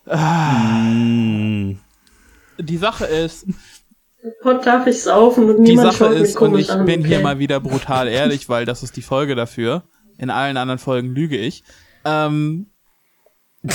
[0.07, 1.79] Mm.
[2.59, 3.47] Die Sache ist,
[4.45, 6.85] Heute darf ich saufen und die Sache ist, und ich an.
[6.85, 7.25] bin hier okay?
[7.25, 9.85] mal wieder brutal ehrlich, weil das ist die Folge dafür.
[10.19, 11.65] In allen anderen Folgen lüge ich.
[12.05, 12.67] Ähm,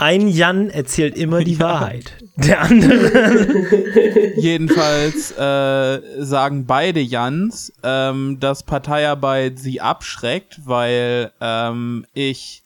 [0.00, 2.16] Ein Jan erzählt immer die Wahrheit.
[2.36, 4.32] Der andere.
[4.36, 12.62] Jedenfalls äh, sagen beide Jans, ähm, dass Parteiarbeit sie abschreckt, weil ähm, ich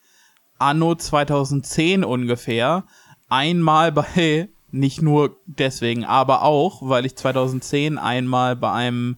[0.59, 2.85] anno 2010 ungefähr
[3.28, 9.16] einmal bei, nicht nur deswegen, aber auch, weil ich 2010 einmal bei einem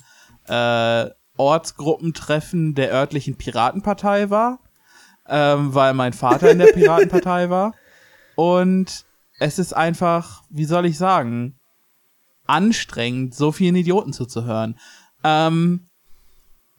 [0.49, 1.07] äh,
[1.39, 4.59] Ortsgruppentreffen der örtlichen Piratenpartei war,
[5.27, 7.75] ähm, weil mein Vater in der Piratenpartei war.
[8.35, 9.07] Und
[9.39, 11.59] es ist einfach, wie soll ich sagen,
[12.47, 14.79] anstrengend, so vielen Idioten zuzuhören.
[15.25, 15.89] Ähm,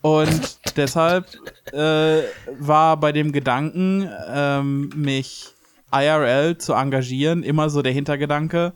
[0.02, 1.26] und deshalb
[1.74, 2.22] äh,
[2.60, 5.57] war bei dem Gedanken, ähm, mich
[5.92, 8.74] IRL zu engagieren, immer so der Hintergedanke.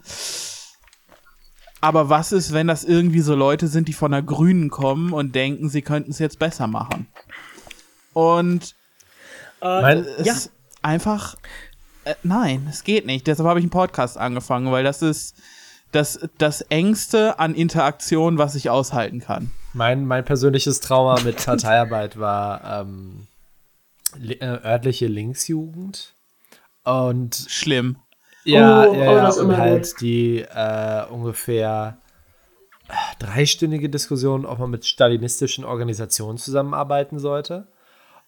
[1.82, 5.34] Aber was ist, wenn das irgendwie so Leute sind, die von der Grünen kommen und
[5.34, 7.08] denken, sie könnten es jetzt besser machen?
[8.14, 8.76] Und
[9.62, 10.34] Mein, es Ja.
[10.34, 10.52] ist
[10.82, 11.36] einfach.
[12.04, 13.26] Äh, nein, es geht nicht.
[13.28, 15.36] Deshalb habe ich einen Podcast angefangen, weil das ist
[15.92, 19.52] das, das Engste an Interaktion, was ich aushalten kann.
[19.74, 23.28] mein, mein persönliches Trauma mit Parteiarbeit war ähm,
[24.18, 26.14] li- äh, örtliche Linksjugend.
[26.84, 27.98] Und Schlimm.
[28.44, 31.98] ja, Oh, ja, oh, ja und halt die äh, ungefähr
[32.90, 37.68] äh, dreistündige Diskussion, ob man mit stalinistischen Organisationen zusammenarbeiten sollte.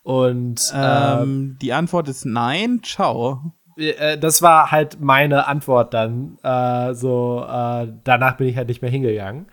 [0.03, 2.81] Und ähm, Ähm, die Antwort ist nein.
[2.83, 3.53] Ciao.
[3.77, 6.37] äh, das war halt meine Antwort dann.
[6.43, 9.47] Äh, so, äh, danach bin ich halt nicht mehr hingegangen.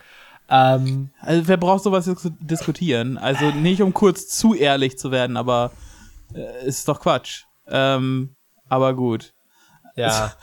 [0.49, 3.17] Ähm, Also wer braucht sowas zu diskutieren?
[3.17, 5.71] Also nicht um kurz zu ehrlich zu werden, aber
[6.35, 7.45] äh, ist doch Quatsch.
[7.69, 8.35] Ähm,
[8.71, 9.35] aber gut.
[9.97, 10.33] ja.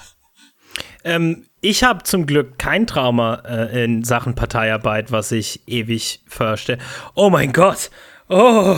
[1.03, 6.77] Ähm, ich habe zum Glück kein Trauma äh, in Sachen Parteiarbeit, was ich ewig verstehe.
[7.15, 7.89] Oh mein Gott!
[8.29, 8.75] Oh,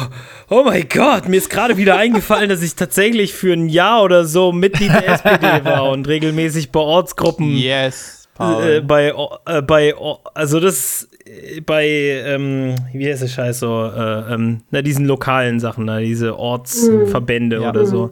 [0.50, 4.26] oh mein Gott, mir ist gerade wieder eingefallen, dass ich tatsächlich für ein Jahr oder
[4.26, 8.82] so Mitglied der SPD war und regelmäßig bei Ortsgruppen Yes, äh, Paul.
[8.84, 9.14] bei,
[9.48, 9.96] äh, bei,
[10.36, 15.60] also das äh, bei, ähm, wie heißt der Scheiß so, äh, ähm, na, diesen lokalen
[15.60, 17.70] Sachen, na, diese Ortsverbände Ja.
[17.70, 18.12] oder so,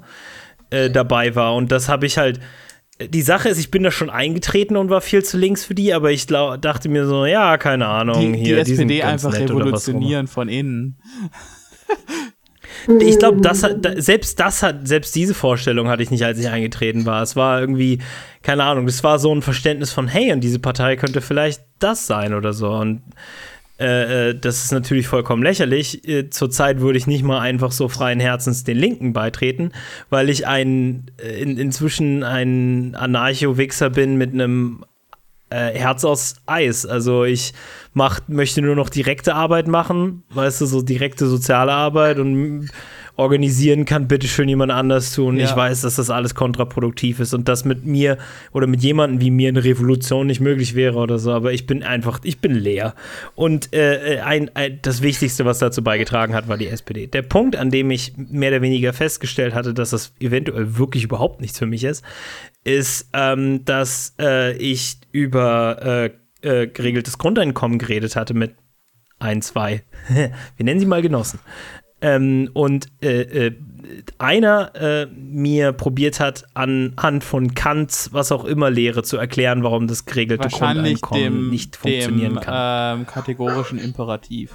[0.69, 1.55] äh, dabei war.
[1.55, 2.39] Und das habe ich halt,
[2.99, 5.93] die Sache ist, ich bin da schon eingetreten und war viel zu links für die,
[5.93, 10.27] aber ich glaub, dachte mir so, ja, keine Ahnung, die, hier, die SPD einfach revolutionieren
[10.27, 10.99] von innen.
[12.99, 16.47] Ich glaube, das hat, selbst das hat, selbst diese Vorstellung hatte ich nicht, als ich
[16.47, 17.21] eingetreten war.
[17.21, 17.99] Es war irgendwie,
[18.43, 22.07] keine Ahnung, das war so ein Verständnis von, hey, und diese Partei könnte vielleicht das
[22.07, 22.69] sein oder so.
[22.69, 23.01] Und
[23.79, 26.07] äh, äh, das ist natürlich vollkommen lächerlich.
[26.07, 29.71] Äh, Zurzeit würde ich nicht mal einfach so freien Herzens den Linken beitreten,
[30.09, 34.83] weil ich ein, äh, in, inzwischen ein Anarcho-Wichser bin mit einem
[35.49, 36.85] äh, Herz aus Eis.
[36.85, 37.53] Also ich
[37.93, 42.69] mach, möchte nur noch direkte Arbeit machen, weißt du, so direkte soziale Arbeit und
[43.17, 45.37] organisieren kann bitte schön jemand anders tun.
[45.37, 45.45] Ja.
[45.45, 48.17] Ich weiß, dass das alles kontraproduktiv ist und dass mit mir
[48.53, 51.83] oder mit jemandem wie mir eine Revolution nicht möglich wäre oder so, aber ich bin
[51.83, 52.93] einfach, ich bin leer.
[53.35, 57.07] Und äh, ein, ein, das Wichtigste, was dazu beigetragen hat, war die SPD.
[57.07, 61.41] Der Punkt, an dem ich mehr oder weniger festgestellt hatte, dass das eventuell wirklich überhaupt
[61.41, 62.05] nichts für mich ist,
[62.63, 66.09] ist, ähm, dass äh, ich über äh,
[66.47, 68.55] äh, geregeltes Grundeinkommen geredet hatte mit
[69.19, 71.39] ein, zwei, wir nennen sie mal Genossen.
[71.99, 73.55] Ähm, und äh, äh,
[74.17, 79.87] einer äh, mir probiert hat, anhand von Kants, was auch immer Lehre, zu erklären, warum
[79.87, 82.99] das geregelte Grundeinkommen dem, nicht funktionieren dem kann.
[82.99, 84.51] ähm, kategorischen Imperativ.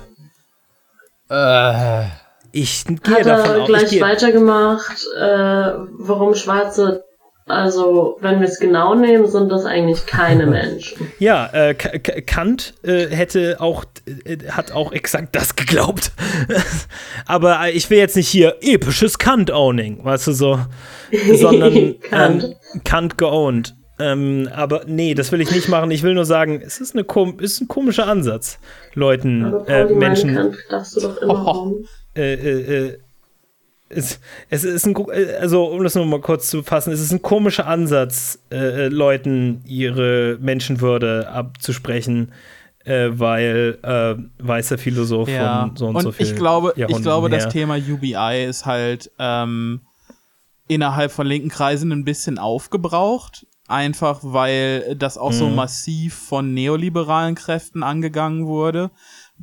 [1.30, 2.04] Äh,
[2.52, 7.04] ich gehe Hat davon er aus, ich gleich gehe, weitergemacht, äh, warum Schwarze,
[7.46, 11.12] also wenn wir es genau nehmen, sind das eigentlich keine Menschen.
[11.18, 13.84] Ja, äh, Kant äh, hätte auch,
[14.24, 16.12] äh, hat auch exakt das geglaubt.
[17.26, 20.58] Aber äh, ich will jetzt nicht hier episches Kant-Owning, weißt du so,
[21.34, 22.44] sondern Kant.
[22.44, 23.74] ähm, Kant geowned.
[23.98, 25.90] Ähm, aber nee, das will ich nicht machen.
[25.92, 28.58] Ich will nur sagen, es ist, eine kom ist ein komischer Ansatz,
[28.94, 30.34] Leuten, Aber äh, Menschen.
[30.34, 31.50] Kant darfst du doch immer Oh.
[31.50, 31.84] rum.
[32.16, 32.98] Äh, äh, äh,
[33.94, 34.20] es,
[34.50, 34.96] es ist ein,
[35.40, 38.88] also um das nur mal kurz zu fassen, es ist ein komischer Ansatz, äh, äh,
[38.88, 42.32] Leuten ihre Menschenwürde abzusprechen,
[42.84, 44.14] äh, weil äh,
[44.44, 47.50] weißer Philosoph Ja, von so und, und so viel ich glaube, ich glaube, das her.
[47.50, 49.80] Thema UBI ist halt ähm,
[50.68, 53.46] innerhalb von linken Kreisen ein bisschen aufgebraucht.
[53.68, 55.54] Einfach weil das auch so Mhm.
[55.54, 58.90] massiv von neoliberalen Kräften angegangen wurde.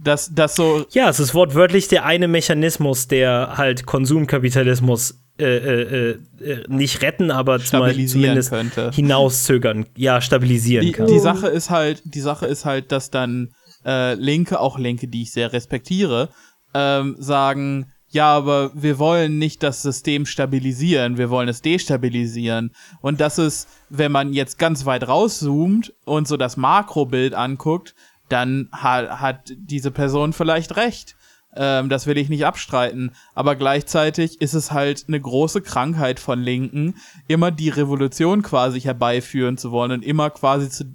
[0.01, 6.09] Dass das so Ja, es ist wortwörtlich der eine Mechanismus, der halt Konsumkapitalismus äh, äh,
[6.41, 8.91] äh, nicht retten, aber zumindest könnte.
[8.91, 11.07] hinauszögern, ja, stabilisieren Die, kann.
[11.07, 13.53] die Sache ist halt, die Sache ist halt, dass dann
[13.85, 16.29] äh, Linke, auch Linke, die ich sehr respektiere,
[16.73, 22.71] ähm, sagen, ja, aber wir wollen nicht das System stabilisieren, wir wollen es destabilisieren.
[23.01, 27.93] Und das ist, wenn man jetzt ganz weit rauszoomt und so das Makrobild anguckt,
[28.29, 31.15] dann ha hat diese Person vielleicht recht.
[31.55, 33.11] Ähm, das will ich nicht abstreiten.
[33.33, 36.95] Aber gleichzeitig ist es halt eine große Krankheit von Linken,
[37.27, 40.85] immer die Revolution quasi herbeiführen zu wollen und immer quasi zu,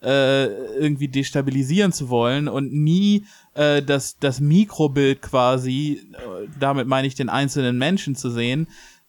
[0.00, 0.46] äh,
[0.76, 3.24] irgendwie destabilisieren zu wollen und nie
[3.54, 8.68] äh, das, das Mikrobild quasi, äh, damit meine ich den einzelnen Menschen zu sehen.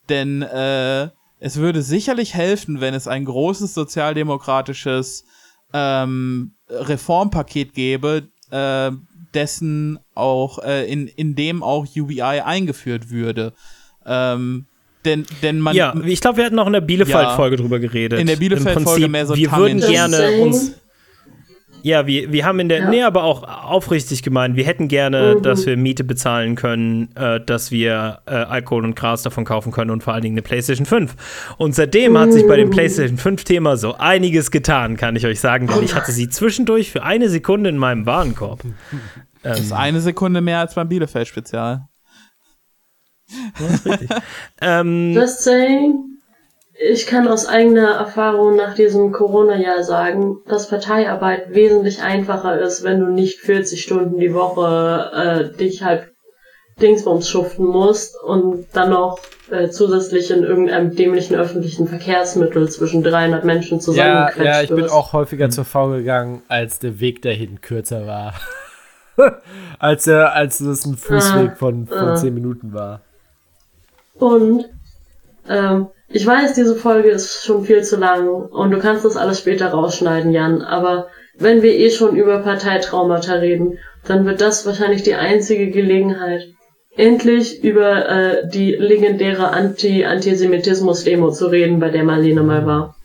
[0.09, 1.09] Denn äh,
[1.39, 5.25] es würde sicherlich helfen, wenn es ein großes sozialdemokratisches
[5.73, 8.91] ähm, Reformpaket gäbe, äh,
[9.33, 13.53] dessen auch, äh, in, in dem auch UBI eingeführt würde.
[14.05, 14.65] Ähm,
[15.05, 17.61] denn, denn man, ja, ich glaube, wir hatten noch in der Bielefeld-Folge Ja.
[17.61, 18.19] drüber geredet.
[18.19, 20.73] In der Bielefeld-Folge mehr so Wir würden gerne uns.
[21.81, 22.89] Ja, wir, wir haben in der, Ja.
[22.89, 25.41] nee, aber auch aufrichtig gemeint, wir hätten gerne, Mhm.
[25.43, 29.91] dass wir Miete bezahlen können, äh, dass wir äh, Alkohol und Gras davon kaufen können
[29.91, 31.15] und vor allen Dingen eine PlayStation 5.
[31.57, 32.71] Und seitdem hat sich bei dem Mhm.
[32.73, 37.03] PlayStation 5-Thema so einiges getan, kann ich euch sagen, denn ich hatte sie zwischendurch für
[37.03, 38.61] eine Sekunde in meinem Warenkorb.
[39.43, 41.85] das ist eine Sekunde mehr als beim Bielefeld-Spezial.
[44.61, 46.08] Ähm, Just saying,
[46.81, 53.01] ich kann aus eigener Erfahrung nach diesem Corona-Jahr sagen, dass Parteiarbeit wesentlich einfacher ist, wenn
[53.01, 56.13] du nicht 40 Stunden die Woche äh, dich halt
[56.81, 59.19] Dingsbums schuften musst und dann noch
[59.51, 64.77] äh, zusätzlich in irgendeinem dämlichen öffentlichen Verkehrsmittel zwischen 300 Menschen ja, zusammengequetscht ja, ich bin
[64.77, 64.93] wirst.
[64.93, 68.35] auch häufiger zur V gegangen, als der Weg dahin kürzer war.
[69.79, 72.15] als, der, als das ein Fußweg Ah, von, von ah.
[72.15, 73.01] 10 Minuten war.
[74.17, 74.69] Und
[75.49, 79.39] ähm, ich weiß, diese Folge ist schon viel zu lang und du kannst das alles
[79.39, 81.07] später rausschneiden, Jan, aber
[81.37, 86.41] wenn wir eh schon über Parteitraumata reden, dann wird das wahrscheinlich die einzige Gelegenheit,
[86.97, 92.95] endlich über äh, die legendäre Anti-Antisemitismus-Demo zu reden, bei der Marlene mal war.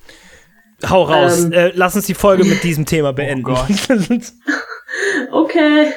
[0.88, 1.44] Hau raus.
[1.44, 3.50] Ähm, äh, lass uns die Folge mit diesem Thema beenden.
[3.50, 3.56] Oh
[5.30, 5.92] okay.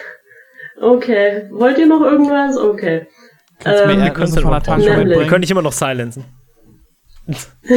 [0.80, 1.50] Okay.
[1.52, 2.58] Wollt ihr noch irgendwas?
[2.58, 3.08] Okay.
[3.60, 4.14] Kannst ähm, mir
[4.62, 5.30] Tankstelle mitbringen?
[5.30, 6.26] Könnte ich immer noch silenzen.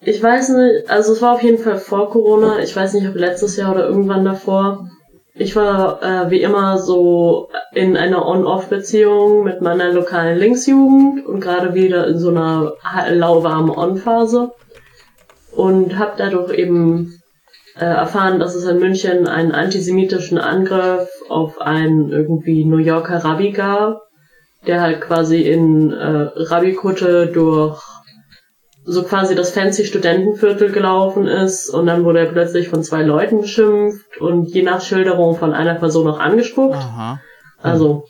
[0.00, 2.58] ich weiß nicht, also es war auf jeden Fall vor Corona.
[2.60, 4.88] Ich weiß nicht, ob letztes Jahr oder irgendwann davor.
[5.36, 11.74] Ich war äh, wie immer so in einer On-Off-Beziehung mit meiner lokalen Linksjugend und gerade
[11.74, 12.74] wieder in so einer
[13.10, 14.52] lauwarmen On-Phase
[15.50, 17.20] und habe dadurch eben
[17.76, 23.50] äh, erfahren, dass es in München einen antisemitischen Angriff auf einen irgendwie New Yorker Rabbi
[23.50, 24.02] gab,
[24.66, 27.82] der halt quasi in äh, Rabbikutte durch
[28.84, 33.40] so quasi das fancy Studentenviertel gelaufen ist und dann wurde er plötzlich von zwei Leuten
[33.40, 36.76] beschimpft und je nach Schilderung von einer Person auch angespuckt.
[36.76, 37.20] Aha.
[37.62, 38.04] Also,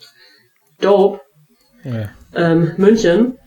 [0.81, 1.21] dope.
[1.83, 2.09] Ja.
[2.33, 3.37] Ähm, München.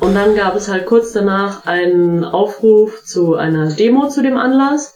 [0.00, 4.94] Und dann gab es halt kurz danach einen Aufruf zu einer Demo zu dem Anlass.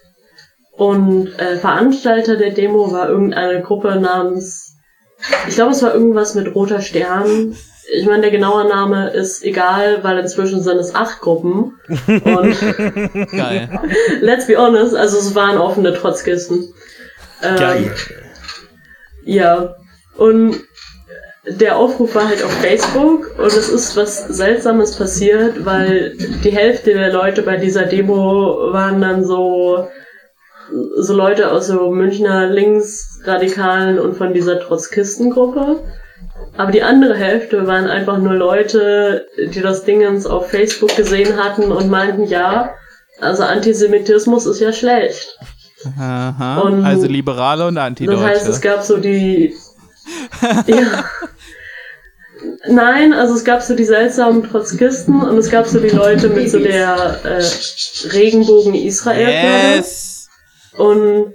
[0.73, 4.68] Und äh, Veranstalter der Demo war irgendeine Gruppe namens,
[5.49, 7.57] ich glaube es war irgendwas mit Roter Stern.
[7.90, 11.78] Ich meine, der genaue Name ist egal, weil inzwischen sind es acht Gruppen.
[12.07, 12.20] Und
[13.32, 13.81] Geil.
[14.20, 16.73] let's be honest, also es waren offene Trotzkisten.
[17.43, 17.95] Ähm, Geil.
[19.24, 19.74] Ja.
[20.16, 20.57] Und
[21.47, 26.15] der Aufruf war halt auf Facebook und es ist was Seltsames passiert, weil
[26.45, 29.89] die Hälfte der Leute bei dieser Demo waren dann so,
[30.97, 35.82] so Leute aus so Münchner Linksradikalen und von dieser Trotzkistengruppe.
[36.57, 41.70] Aber die andere Hälfte waren einfach nur Leute, die das Dingens auf Facebook gesehen hatten
[41.70, 42.74] und meinten, ja,
[43.20, 45.39] also Antisemitismus ist ja schlecht.
[45.99, 48.20] Aha, und also Liberale und Antideutsche.
[48.20, 49.55] Das heißt, es gab so die,
[50.66, 51.05] ja,
[52.69, 56.51] Nein, also es gab so die seltsamen Trotzkisten und es gab so die Leute mit
[56.51, 57.43] so der äh,
[58.12, 59.77] Regenbogen Israel.
[59.77, 60.18] Yes.
[60.78, 61.34] Und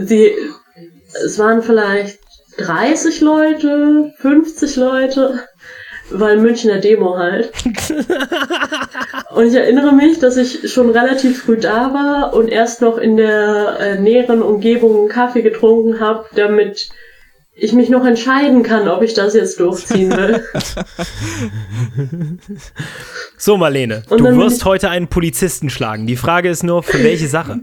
[0.00, 0.32] die,
[1.24, 2.18] es waren vielleicht
[2.58, 5.40] 30 Leute, 50 Leute,
[6.10, 7.52] weil Münchner Demo halt.
[9.34, 13.16] und ich erinnere mich, dass ich schon relativ früh da war und erst noch in
[13.16, 16.88] der äh, näheren Umgebung Kaffee getrunken habe, damit
[17.56, 20.42] ich mich noch entscheiden kann, ob ich das jetzt durchziehen will.
[23.36, 26.06] so, Marlene, Und du wirst heute einen Polizisten schlagen.
[26.06, 27.60] Die Frage ist nur, für welche Sache?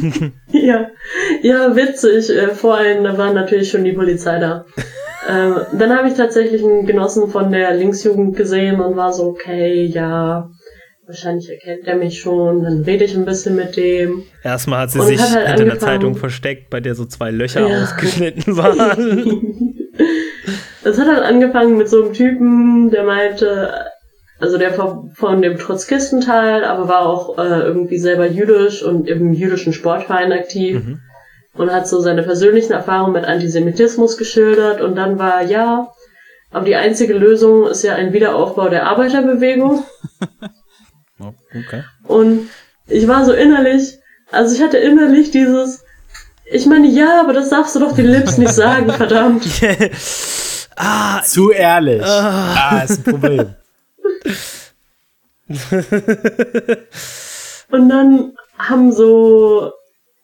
[0.48, 0.88] ja,
[1.42, 2.30] ja, witzig.
[2.30, 4.66] Äh, vorhin war natürlich schon die Polizei da.
[5.28, 9.86] ähm, dann habe ich tatsächlich einen Genossen von der Linksjugend gesehen und war so, okay,
[9.86, 10.50] ja,
[11.10, 14.22] wahrscheinlich erkennt er mich schon, dann rede ich ein bisschen mit dem.
[14.44, 17.68] Erstmal hat sie sich hat halt hinter einer Zeitung versteckt, bei der so zwei Löcher
[17.68, 17.82] ja.
[17.82, 19.74] ausgeschnitten waren.
[20.84, 23.74] das hat halt angefangen mit so einem Typen, der meinte,
[24.38, 29.32] also der von, von dem Trotzkistenteil, aber war auch äh, irgendwie selber jüdisch und im
[29.32, 30.84] jüdischen Sportverein aktiv.
[30.84, 31.00] Mhm.
[31.54, 35.88] Und hat so seine persönlichen Erfahrungen mit Antisemitismus geschildert und dann war, ja,
[36.52, 39.82] aber die einzige Lösung ist ja ein Wiederaufbau der Arbeiterbewegung.
[41.20, 41.84] Okay.
[42.04, 42.48] Und
[42.86, 43.98] ich war so innerlich,
[44.30, 45.84] also ich hatte innerlich dieses,
[46.50, 49.46] ich meine, ja, aber das darfst du doch den Lips nicht sagen, verdammt.
[50.76, 52.02] ah, Zu ehrlich.
[52.02, 53.54] Ah, ah ist ein Problem.
[57.70, 59.72] Und dann haben so,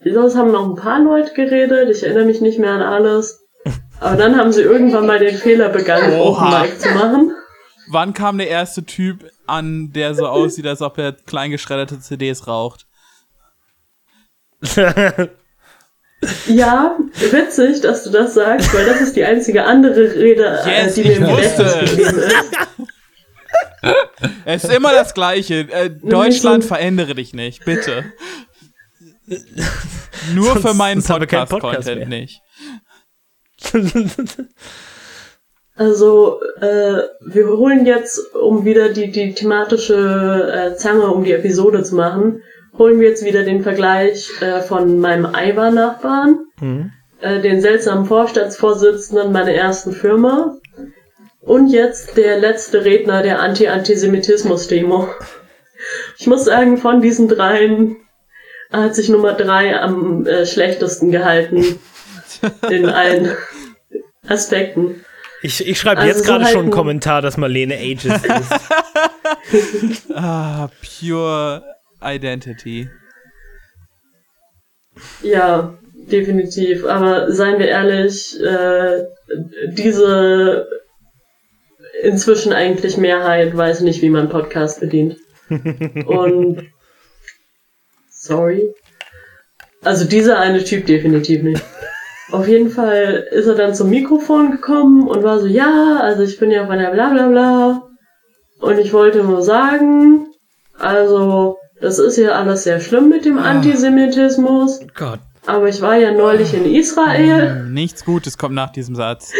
[0.05, 3.41] sonst haben noch ein paar Leute geredet, ich erinnere mich nicht mehr an alles.
[4.01, 7.33] Aber dann haben sie irgendwann mal den Fehler begangen, Open Mic zu machen.
[7.89, 12.87] Wann kam der erste Typ an, der so aussieht, als ob er kleingeschredderte CDs raucht?
[16.47, 16.97] ja,
[17.31, 21.03] witzig, dass du das sagst, weil das ist die einzige andere Rede, äh, yes, die
[21.03, 22.37] mir im geblieben ist.
[24.45, 25.71] Es ist immer das Gleiche.
[25.71, 28.13] Äh, Deutschland, verändere dich nicht, bitte.
[30.35, 32.41] Nur sonst, für meinen Podcast-Content Podcast nicht.
[35.77, 41.83] Also äh, wir holen jetzt, um wieder die, die thematische äh, Zange um die Episode
[41.83, 42.43] zu machen,
[42.79, 46.93] holen wir jetzt wieder den Vergleich äh, von meinem Aiwa-Nachbarn, mhm.
[47.21, 50.57] äh, den seltsamen Vorstandsvorsitzenden meiner ersten Firma
[51.41, 55.09] und jetzt der letzte Redner der Anti-Antisemitismus-Demo.
[56.19, 57.97] Ich muss sagen, von diesen dreien
[58.73, 61.79] hat sich Nummer drei am äh, schlechtesten gehalten
[62.71, 63.37] in allen
[64.27, 65.05] Aspekten.
[65.47, 68.05] Ich, ich schreibe Also jetzt so gerade halt schon einen ein- Kommentar, dass Marlene Ages
[68.25, 70.13] ist.
[70.13, 70.69] Ah,
[71.01, 71.63] pure
[72.03, 72.89] Identity.
[75.23, 76.85] Ja, definitiv.
[76.85, 79.05] Aber seien wir ehrlich, äh,
[79.69, 80.67] diese
[82.03, 85.17] inzwischen eigentlich Mehrheit weiß nicht, wie man Podcast bedient.
[86.07, 86.63] Und
[88.11, 88.69] sorry.
[89.83, 91.63] Also dieser eine Typ definitiv nicht.
[92.33, 96.39] Auf jeden Fall ist er dann zum Mikrofon gekommen und war so, ja, also ich
[96.39, 97.89] bin ja von der bla bla bla.
[98.61, 100.27] Und ich wollte nur sagen,
[100.79, 104.81] also das ist ja alles sehr schlimm mit dem Antisemitismus.
[104.95, 105.21] Gott.
[105.47, 109.33] Aber ich war ja neulich in Israel Nichts Gutes kommt nach diesem Satz.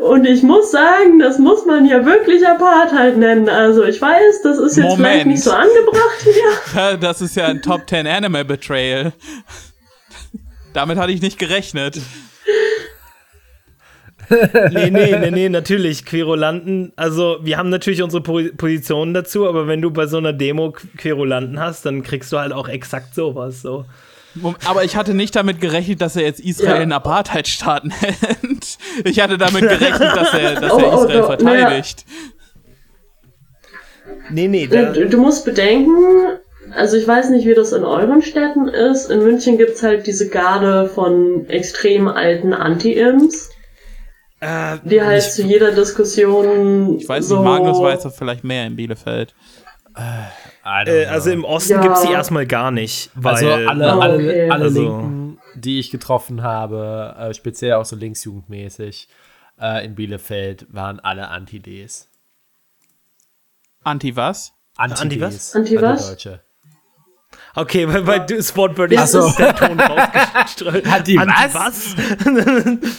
[0.00, 3.48] und ich muss sagen, das muss man ja wirklich Apartheid nennen.
[3.48, 4.98] Also ich weiß, das ist jetzt Moment.
[4.98, 6.96] vielleicht nicht so angebracht hier.
[7.00, 9.12] Das ist ja ein Top 10 Anime Betrayal.
[10.72, 12.00] Damit hatte ich nicht gerechnet.
[14.70, 16.04] Nee, nee, nee, nee, natürlich.
[16.04, 20.32] Querulanten, also wir haben natürlich unsere po Positionen dazu, aber wenn du bei so einer
[20.32, 23.60] Demo Qu- Querulanten hast, dann kriegst du halt auch exakt sowas.
[23.60, 23.86] So.
[24.66, 26.82] Aber ich hatte nicht damit gerechnet, dass er jetzt Israel Ja.
[26.82, 28.78] in Apartheidstaat nennt.
[29.04, 32.04] Ich hatte damit gerechnet, dass er, dass Oh, er oh, Israel doch, verteidigt.
[34.30, 36.38] Nee, nee, da, Du, du musst bedenken,
[36.72, 39.10] also ich weiß nicht, wie das in euren Städten ist.
[39.10, 43.50] In München gibt's halt diese Garde von extrem alten Anti-Imps,
[44.40, 48.44] äh, die halt ich- zu jeder Diskussion Ich weiß so nicht, Magnus weiß doch vielleicht
[48.44, 49.34] mehr in Bielefeld.
[49.96, 51.10] Äh, know.
[51.12, 51.80] also im Osten Ja.
[51.82, 53.10] gibt's die erstmal gar nicht.
[53.14, 54.50] Weil, Also alle, Oh, alle, okay.
[54.50, 59.08] alle Also- Linken, die ich getroffen habe, äh, speziell auch so linksjugendmäßig
[59.60, 62.08] äh, in Bielefeld, waren alle Anti-Ds.
[63.82, 64.52] Anti was?
[64.76, 65.20] Anti-Ds.
[65.20, 65.56] was?
[65.56, 66.02] Anti was?
[66.08, 66.40] Antideutsche.
[67.56, 69.26] Okay, weil, du das wortwörtlich Ach so.
[69.26, 70.86] ist der Ton rausgestreut.
[70.86, 71.16] Anti
[71.52, 71.54] was?
[71.54, 71.96] was?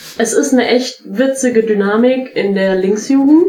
[0.18, 3.48] Es ist eine echt witzige Dynamik in der Linksjugend,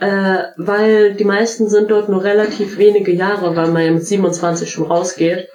[0.00, 4.70] äh, weil die meisten sind dort nur relativ wenige Jahre, weil man ja mit 27
[4.70, 5.48] schon rausgeht.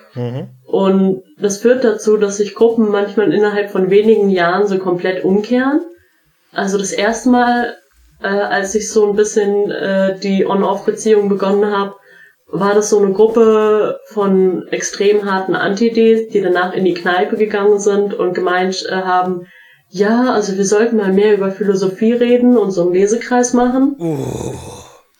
[0.65, 5.81] Und das führt dazu, dass sich Gruppen manchmal innerhalb von wenigen Jahren so komplett umkehren.
[6.51, 7.77] Also das erste Mal,
[8.23, 11.96] äh, als ich so ein bisschen äh, die On-Off-Beziehung begonnen habe,
[12.49, 17.79] war das so eine Gruppe von extrem harten Anti-Ds, die danach in die Kneipe gegangen
[17.79, 19.47] sind und gemeint äh, haben,
[19.89, 23.95] ja, also wir sollten mal mehr über Philosophie reden und so einen Lesekreis machen.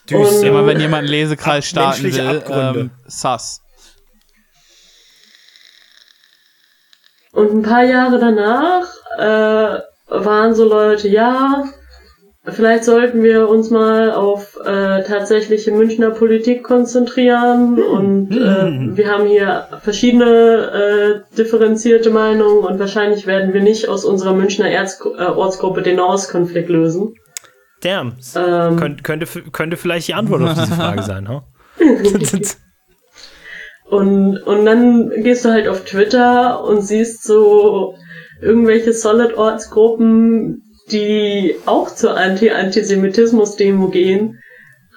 [0.10, 0.38] Düster.
[0.38, 2.80] Und- Immer wenn jemand einen Lesekreis starten menschliche will, Abgründe.
[2.80, 3.62] ähm, sus.
[7.34, 8.88] Und ein paar Jahre danach
[9.18, 11.66] äh, waren so Leute, ja,
[12.50, 19.28] vielleicht sollten wir uns mal auf äh, tatsächliche Münchner Politik konzentrieren und äh, wir haben
[19.28, 25.24] hier verschiedene äh, differenzierte Meinungen und wahrscheinlich werden wir nicht aus unserer Münchner Erz äh,
[25.24, 27.14] Ortsgruppe den Nahostkonflikt lösen.
[27.82, 28.14] Damn.
[28.36, 31.44] Ähm, Könnt, könnte, könnte vielleicht die Antwort auf diese Frage sein, ha?
[33.90, 37.96] Und, und dann gehst du halt auf Twitter und siehst so
[38.42, 44.40] irgendwelche Solid-Ortsgruppen, die auch zur Anti-Antisemitismus-Demo gehen,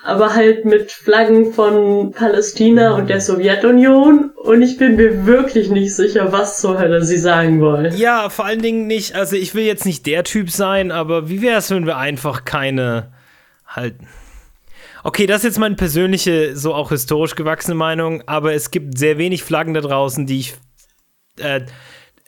[0.03, 4.31] aber halt mit Flaggen von Palästina und der Sowjetunion.
[4.31, 7.95] Und ich bin mir wirklich nicht sicher, was zur Hölle sie sagen wollen.
[7.97, 11.43] Ja, vor allen Dingen nicht, also ich will jetzt nicht der Typ sein, aber wie
[11.43, 13.13] wäre es, wenn wir einfach keine
[13.67, 13.97] halt.
[15.03, 19.17] Okay, das ist jetzt meine persönliche, so auch historisch gewachsene Meinung, aber es gibt sehr
[19.17, 20.55] wenig Flaggen da draußen, die ich,
[21.39, 21.63] äh,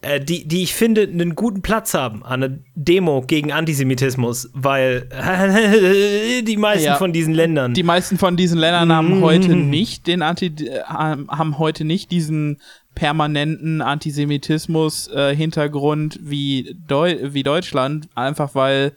[0.02, 5.08] äh, die, die ich finde, einen guten Platz haben an einer Demo gegen Antisemitismus, weil
[6.46, 6.96] die meisten Ja.
[6.96, 7.74] von diesen Ländern.
[7.74, 12.58] Die meisten von diesen Ländern haben heute nicht den Anti äh, haben heute nicht diesen
[12.94, 18.92] permanenten Antisemitismus-Hintergrund wie, Deu wie Deutschland, einfach weil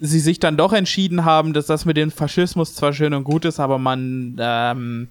[0.00, 3.44] sie sich dann doch entschieden haben, dass das mit dem Faschismus zwar schön und gut
[3.44, 5.08] ist, aber man ähm,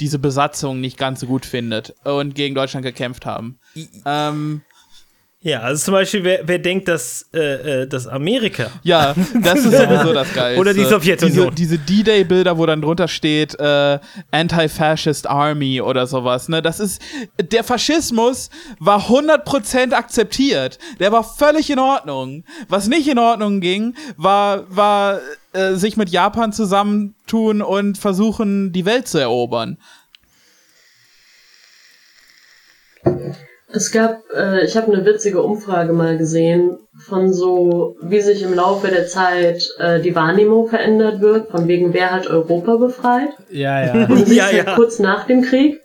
[0.00, 3.58] diese Besatzung nicht ganz so gut findet und gegen Deutschland gekämpft haben.
[4.04, 4.62] Ähm,
[5.44, 9.72] ja, also zum Beispiel, wer, wer denkt, dass, äh, äh, dass Amerika Ja, das ist
[9.76, 10.58] sowieso das Geilste.
[10.58, 11.54] Oder die Sowjetunion.
[11.54, 13.98] Diese, diese D-Day-Bilder, wo dann drunter steht, äh,
[14.30, 16.62] Anti-Fascist Army oder sowas, ne?
[16.62, 17.02] Das ist,
[17.38, 18.48] der Faschismus
[18.78, 20.78] war 100% akzeptiert.
[20.98, 22.44] Der war völlig in Ordnung.
[22.70, 25.20] Was nicht in Ordnung ging, war, war,
[25.52, 29.76] äh, sich mit Japan zusammentun und versuchen, die Welt zu erobern.
[33.76, 36.78] Es gab, äh, ich habe eine witzige Umfrage mal gesehen
[37.08, 41.92] von so, wie sich im Laufe der Zeit äh, die Wahrnehmung verändert wird, von wegen
[41.92, 43.30] wer hat Europa befreit.
[43.50, 44.06] Ja, ja.
[44.08, 45.80] Und Ja, ja, kurz nach dem Krieg,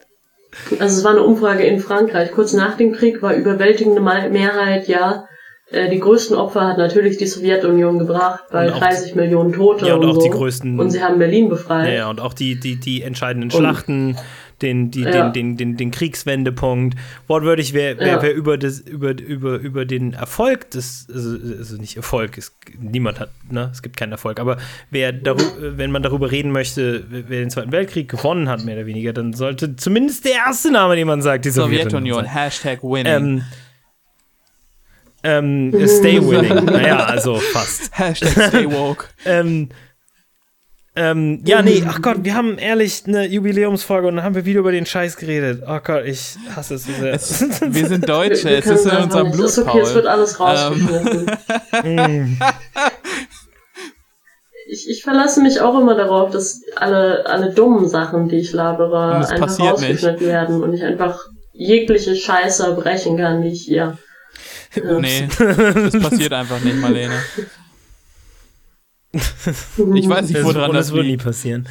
[0.79, 4.87] also es war eine Umfrage in Frankreich, kurz nach dem Krieg war überwältigende Me- Mehrheit,
[4.87, 5.25] ja,
[5.71, 9.87] äh, die größten Opfer hat natürlich die Sowjetunion gebracht, bei Und auch 30 Millionen Tote
[9.87, 10.21] Ja, und und, auch so.
[10.21, 11.87] die größten- Und sie haben Berlin befreit.
[11.87, 14.15] Ja, ja, und auch die, die, die entscheidenden Schlachten,
[14.61, 15.29] den, die, Ja.
[15.29, 16.97] den, den, den, den Kriegswendepunkt.
[17.27, 18.21] Wortwörtlich, wer, wer, Ja.
[18.21, 23.19] wer über, das, über, über, über den Erfolg des, also, also nicht Erfolg, es, niemand
[23.19, 24.57] hat, ne, es gibt keinen Erfolg, aber
[24.91, 28.85] wer darüber, wenn man darüber reden möchte, wer den Zweiten Weltkrieg gewonnen hat, mehr oder
[28.85, 31.89] weniger, dann sollte zumindest der erste Name, den man sagt, die Sowjetunion.
[32.15, 32.25] Sowjetunion.
[32.25, 33.43] Hashtag winning.
[35.23, 36.65] Ähm, ähm, stay winning.
[36.65, 37.89] naja, also fast.
[37.97, 39.05] Hashtag stay woke.
[39.25, 39.69] Ähm,
[40.99, 44.59] ähm, ja, nee, ach Gott, wir haben ehrlich eine Jubiläumsfolge und dann haben wir wieder
[44.59, 45.63] über den Scheiß geredet.
[45.65, 47.13] Oh Gott, ich hasse es so sehr.
[47.13, 49.45] Es, wir sind Deutsche, Wir- wir es ist in unserem Blut, nicht.
[49.45, 51.31] Ist okay, es wird alles rausgeschnitten.
[54.69, 59.19] ich, ich verlasse mich auch immer darauf, dass alle, alle dummen Sachen, die ich labere,
[59.21, 61.19] es einfach rausgeschnitten werden und ich einfach
[61.53, 63.97] jegliche Scheiße brechen kann, die ich hier.
[64.75, 67.15] Nee, das passiert einfach nicht, Marlene.
[69.95, 71.67] Ich weiß nicht, woran das das wird nie passieren.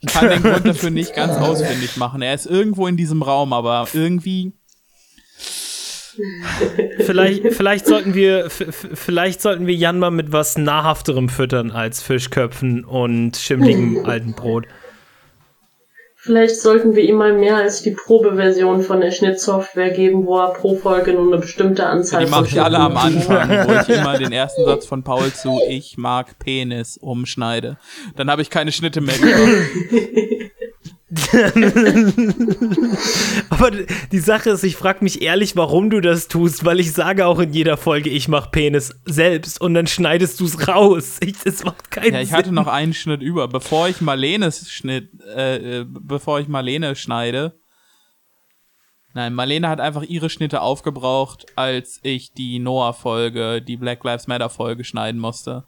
[0.00, 2.20] Ich kann den Grund dafür nicht ganz ausfindig machen.
[2.20, 4.52] Er ist irgendwo in diesem Raum, aber irgendwie.
[6.98, 12.84] Vielleicht, vielleicht sollten wir, vielleicht sollten wir Jan mal mit was nahrhafterem füttern als Fischköpfen
[12.84, 14.66] und schimmligem alten Brot.
[16.24, 20.54] Vielleicht sollten wir ihm mal mehr als die Probeversion von der Schnittsoftware geben, wo er
[20.54, 24.16] pro Folge nur eine bestimmte Anzahl Die mache ich alle am Anfang, wo ich immer
[24.16, 27.76] den ersten Satz von Paul zu Ich mag Penis umschneide.
[28.16, 29.34] Dann habe ich keine Schnitte mehr gemacht.
[33.50, 33.70] Aber
[34.12, 37.38] die Sache ist, ich frage mich ehrlich, warum du das tust, weil ich sage auch
[37.38, 41.18] in jeder Folge, ich mach Penis selbst und dann schneidest du es raus.
[41.24, 42.36] Ich, das macht keinen Ja, ich Sinn.
[42.36, 43.48] hatte noch einen Schnitt über.
[43.48, 47.58] Bevor ich Marlenes Schnitt, äh, äh, bevor ich Marlene schneide.
[49.14, 54.84] Nein, Marlene hat einfach ihre Schnitte aufgebraucht, als ich die Noah-Folge, die Black Lives Matter-Folge
[54.84, 55.64] schneiden musste.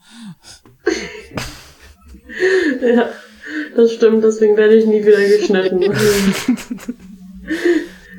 [2.82, 3.08] Ja,
[3.76, 5.82] das stimmt, deswegen werde ich nie wieder geschnitten.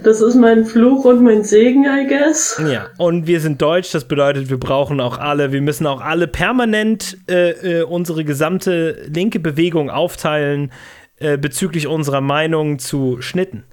[0.03, 2.61] Das ist mein Fluch und mein Segen, I guess.
[2.65, 6.27] Ja, und wir sind deutsch, das bedeutet, wir brauchen auch alle, wir müssen auch alle
[6.27, 10.71] permanent äh, äh, unsere gesamte linke Bewegung aufteilen
[11.17, 13.63] äh, bezüglich unserer Meinung zu Schnitten.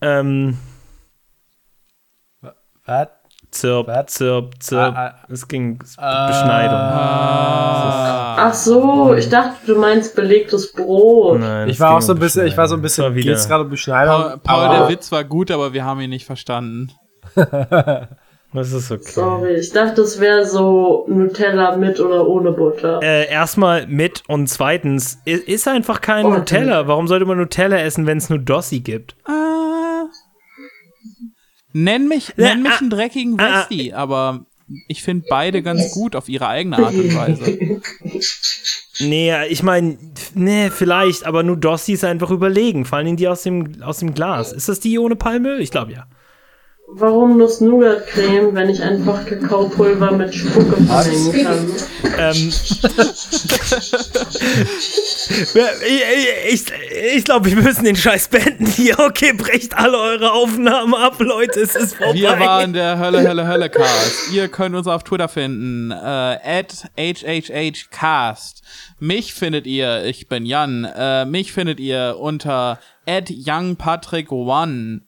[0.00, 0.56] Ähm,
[2.86, 3.08] Was?
[3.50, 4.06] Zirp, Was?
[4.06, 4.94] zirp, zirp.
[4.96, 5.26] Ah, ah.
[5.28, 6.78] es ging Beschneidung.
[8.42, 11.40] Ach so, ich dachte, du meinst belegtes Brot.
[11.40, 13.32] Nein, Ich war auch so ein bisschen, ich war so ein bisschen, Das war wieder-
[13.32, 14.14] geht's gerade um Beschneidung?
[14.14, 16.90] Paul, Paul der Witz war gut, aber wir haben ihn nicht verstanden.
[18.52, 19.02] Das ist okay.
[19.04, 22.98] Sorry, ich dachte, es wäre so Nutella mit oder ohne Butter.
[23.00, 26.88] Äh, erstmal mit und zweitens, ist einfach kein Oh, Nutella.
[26.88, 29.14] Warum sollte man Nutella essen, wenn es nur Dossi gibt?
[29.28, 29.30] Äh,
[31.72, 33.60] nenn mich, nenn mich ah, einen dreckigen ah, ah.
[33.60, 34.46] Westi, aber
[34.88, 37.80] ich finde beide ganz gut auf ihre eigene Art und Weise.
[39.00, 39.96] Nee, ich meine,
[40.34, 42.84] nee, vielleicht, aber nur Dossi ist einfach überlegen.
[42.84, 44.52] Vor Dingen die aus dem, aus dem Glas.
[44.52, 45.60] Ist das die ohne Palmöl?
[45.60, 46.06] Ich glaube ja.
[46.92, 51.66] Warum Nuss-Nougat-Creme, wenn ich einfach Kakaopulver mit Spucke vermengen kann?
[52.18, 52.52] Ähm,
[56.48, 56.64] ich ich,
[57.16, 58.98] ich glaube, wir müssen den Scheiß beenden hier.
[58.98, 61.60] Okay, brecht alle eure Aufnahmen ab, Leute.
[61.60, 62.14] Es ist vorbei.
[62.14, 64.32] Wir waren der Hölle, Hölle, Hölle Cast.
[64.32, 68.62] Ihr könnt uns auf Twitter finden, äh, at HHHcast.
[68.98, 75.02] Mich findet ihr, ich bin Jan, äh, mich findet ihr unter at youngpatrick1.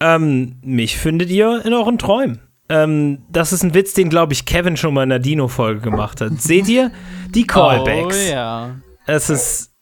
[0.00, 2.40] Ähm, mich findet ihr in euren Träumen.
[2.68, 6.20] Ähm, das ist ein Witz, den, glaube ich, Kevin schon mal in der Dino-Folge gemacht
[6.20, 6.40] hat.
[6.40, 6.90] Seht ihr?
[7.34, 8.16] Die Callbacks.
[8.28, 8.76] Oh ja.
[9.06, 9.72] Es ist.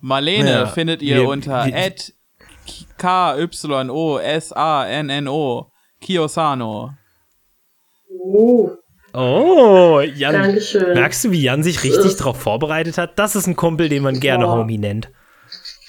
[0.00, 1.72] Marlene Ja, findet ihr wir- unter wir-
[4.32, 5.66] K-Y-O-S-A-N-N-O,
[6.00, 6.90] Kiosano.
[8.24, 8.70] Oh,
[9.14, 10.32] Oh, Jan.
[10.32, 10.94] Dankeschön.
[10.94, 13.18] Merkst du, wie Jan sich richtig ist- drauf vorbereitet hat?
[13.18, 14.56] Das ist ein Kumpel, den man gerne Boah.
[14.56, 15.10] Homie nennt.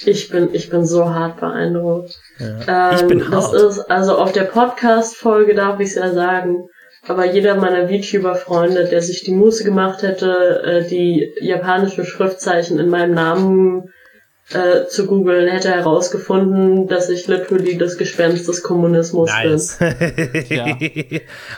[0.06, 2.18] Ich bin, ich bin so hart beeindruckt.
[2.40, 3.54] Ähm, ich bin Das hart.
[3.54, 6.68] ist, also auf der Podcast-Folge darf ich es ja sagen,
[7.06, 12.88] aber jeder meiner VTuber-Freunde, der sich die Muße gemacht hätte, äh, die japanischen Schriftzeichen in
[12.88, 13.92] meinem Namen
[14.52, 19.78] äh, zu googeln, hätte herausgefunden, dass ich literally das Gespenst des Kommunismus Nice.
[19.78, 20.44] bin.
[20.50, 20.66] Ja.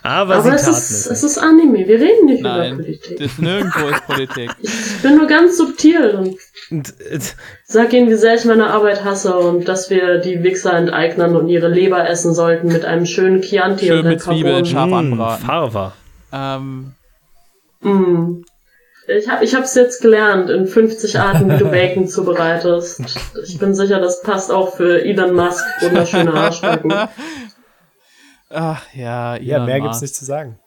[0.05, 1.23] Aber, Aber es ist, es.
[1.25, 3.19] ist Anime, wir reden nicht über Nein, Politik.
[3.19, 4.51] das nirgendwo ist Politik.
[4.63, 6.37] Ich bin nur ganz subtil und
[6.71, 7.19] Und, äh,
[7.65, 11.49] sag ihnen, wie sehr ich meine Arbeit hasse und dass wir die Wichser enteignen und
[11.49, 14.67] ihre Leber essen sollten mit einem schönen Chianti Schön und mit Zwiebeln, Carbone.
[14.67, 15.45] scharf mh, anbraten.
[15.47, 15.93] Farva.
[16.33, 16.93] Ähm,
[17.83, 18.43] Mm.
[19.09, 23.01] Ich habe ich hab's jetzt gelernt in 50 Arten, wie du Bacon zubereitest.
[23.47, 25.65] Ich bin sicher, das passt auch für Elon Musk.
[25.81, 26.93] Wunderschöne Arschbacken.
[28.51, 30.03] Ach ja, Ja, Elon mehr gibt's Musk.
[30.03, 30.59] nicht zu sagen.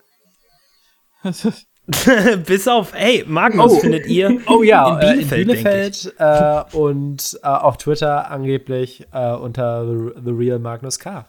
[2.46, 3.80] Bis auf, hey, Magnus Oh.
[3.80, 9.32] findet ihr Oh ja, in in Bielefeld, Bielefeld, äh, und äh, auf Twitter angeblich äh,
[9.34, 11.26] unter the, the Real Magnus K.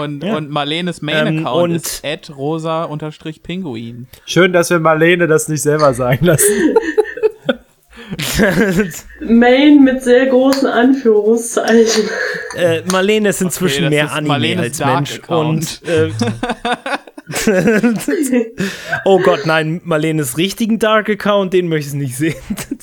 [0.00, 0.36] Und, Ja.
[0.36, 2.02] und Marlenes Ähm, Main-Account und- ist
[2.36, 4.06] rosa-pinguin.
[4.26, 6.46] Schön, dass wir Marlene das nicht selber sagen lassen.
[9.20, 12.04] Main mit sehr großen Anführungszeichen.
[12.56, 15.18] äh, Marlene ist inzwischen das mehr ist Anime Marlenes als Dark Mensch.
[15.20, 15.80] Account.
[15.82, 16.10] Und äh,
[19.06, 22.34] oh Gott, nein, Marlenes richtigen Dark Account, den möchte ich nicht sehen.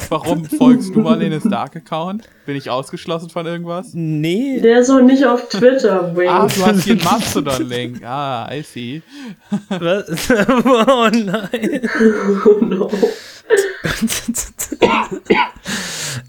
[0.10, 2.28] Warum folgst du Marlenes Dark-Account?
[2.45, 3.93] Bin ich ausgeschlossen von irgendwas?
[3.93, 4.59] nee.
[4.59, 6.27] Der ist auch nicht auf Twitter, Wing.
[6.27, 8.03] Ah, du hast hier einen Mastodon-Link.
[8.03, 9.01] Ah, I see.
[9.69, 10.30] Was?
[10.65, 11.89] oh nein.
[12.45, 12.89] Oh no.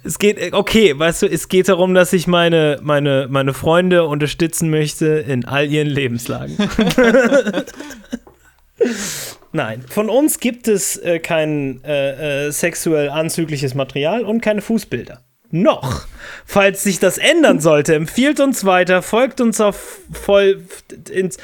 [0.05, 4.69] Es geht, okay, weißt du, es geht darum, dass ich meine, meine, meine Freunde unterstützen
[4.69, 6.57] möchte in all ihren Lebenslagen.
[9.53, 15.23] Nein, von uns gibt es äh, kein äh, äh, sexuell anzügliches Material und keine Fußbilder.
[15.55, 16.07] Noch.
[16.47, 20.65] Falls sich das ändern sollte, empfiehlt uns weiter, folgt uns auf voll
[21.11, 21.37] ins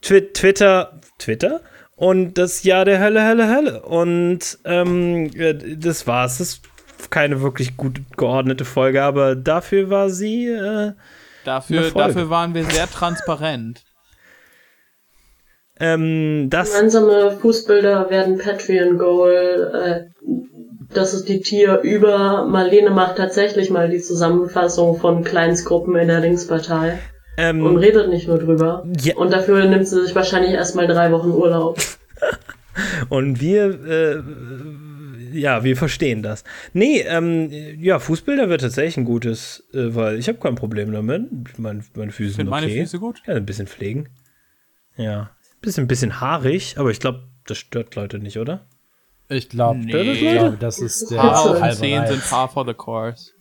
[0.00, 1.60] Twi Twitter, Twitter
[1.96, 3.82] und das Jahr der Hölle, Hölle, Hölle.
[3.82, 6.38] Und ähm, äh, das war's.
[6.38, 6.60] Das
[7.00, 10.46] ist keine wirklich gut geordnete Folge, aber dafür war sie.
[10.46, 10.92] Äh,
[11.44, 12.08] Dafür, Eine Folge.
[12.08, 13.82] dafür waren wir sehr transparent.
[15.80, 16.74] ähm, das.
[16.74, 20.10] Gemeinsame Fußbilder werden Patreon-Goal.
[20.14, 20.28] Äh,
[20.92, 22.46] das ist die Tier über.
[22.46, 26.98] Marlene macht tatsächlich mal die Zusammenfassung von Kleinstgruppen in der Linkspartei
[27.38, 28.84] und Ähm, redet nicht nur drüber.
[29.00, 29.16] Ja.
[29.16, 31.78] Und dafür nimmt sie sich wahrscheinlich erstmal drei Wochen Urlaub.
[33.08, 36.44] Und wir, äh, ja, wir verstehen das.
[36.72, 37.50] Nee, ähm,
[37.80, 41.58] ja, Fußbilder wird tatsächlich ein gutes, äh, weil ich habe kein Problem damit.
[41.58, 42.60] Mein, meine Füße sind okay.
[42.60, 43.22] meine Füße gut.
[43.26, 44.08] Ja, ein bisschen pflegen.
[44.96, 48.66] Ja, bisschen, bisschen haarig, aber ich glaube, das stört Leute nicht, oder?
[49.28, 50.12] Ich glaube, Nee.
[50.12, 52.10] ich glaub, das ist der Paar Zehen Reiz.
[52.10, 53.32] sind par for the course.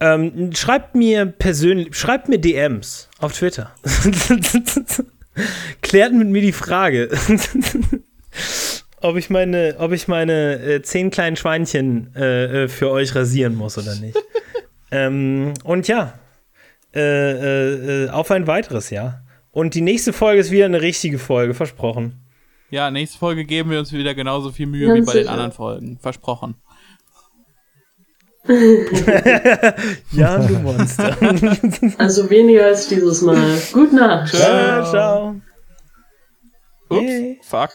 [0.00, 3.72] Ähm, schreibt mir persönlich, schreibt mir DMs auf Twitter.
[5.82, 7.08] Klärt mit mir die Frage,
[9.00, 13.54] ob ich meine, ob ich meine äh, zehn kleinen Schweinchen äh, äh, für euch rasieren
[13.54, 14.18] muss oder nicht.
[14.90, 16.18] ähm, und ja,
[16.94, 19.22] äh, äh, äh, auf ein weiteres Jahr.
[19.50, 22.25] Und die nächste Folge ist wieder eine richtige Folge, versprochen.
[22.70, 25.32] Ja, nächste Folge geben wir uns wieder genauso viel Mühe Ganz wie bei den sicher.
[25.32, 25.98] anderen Folgen.
[26.00, 26.54] Versprochen.
[30.12, 31.16] Ja, du Monster.
[31.98, 33.58] Also weniger als dieses Mal.
[33.72, 34.28] Gute Nacht.
[34.34, 35.40] ciao, ciao.
[36.88, 37.40] Ups, Yay.
[37.42, 37.70] fuck.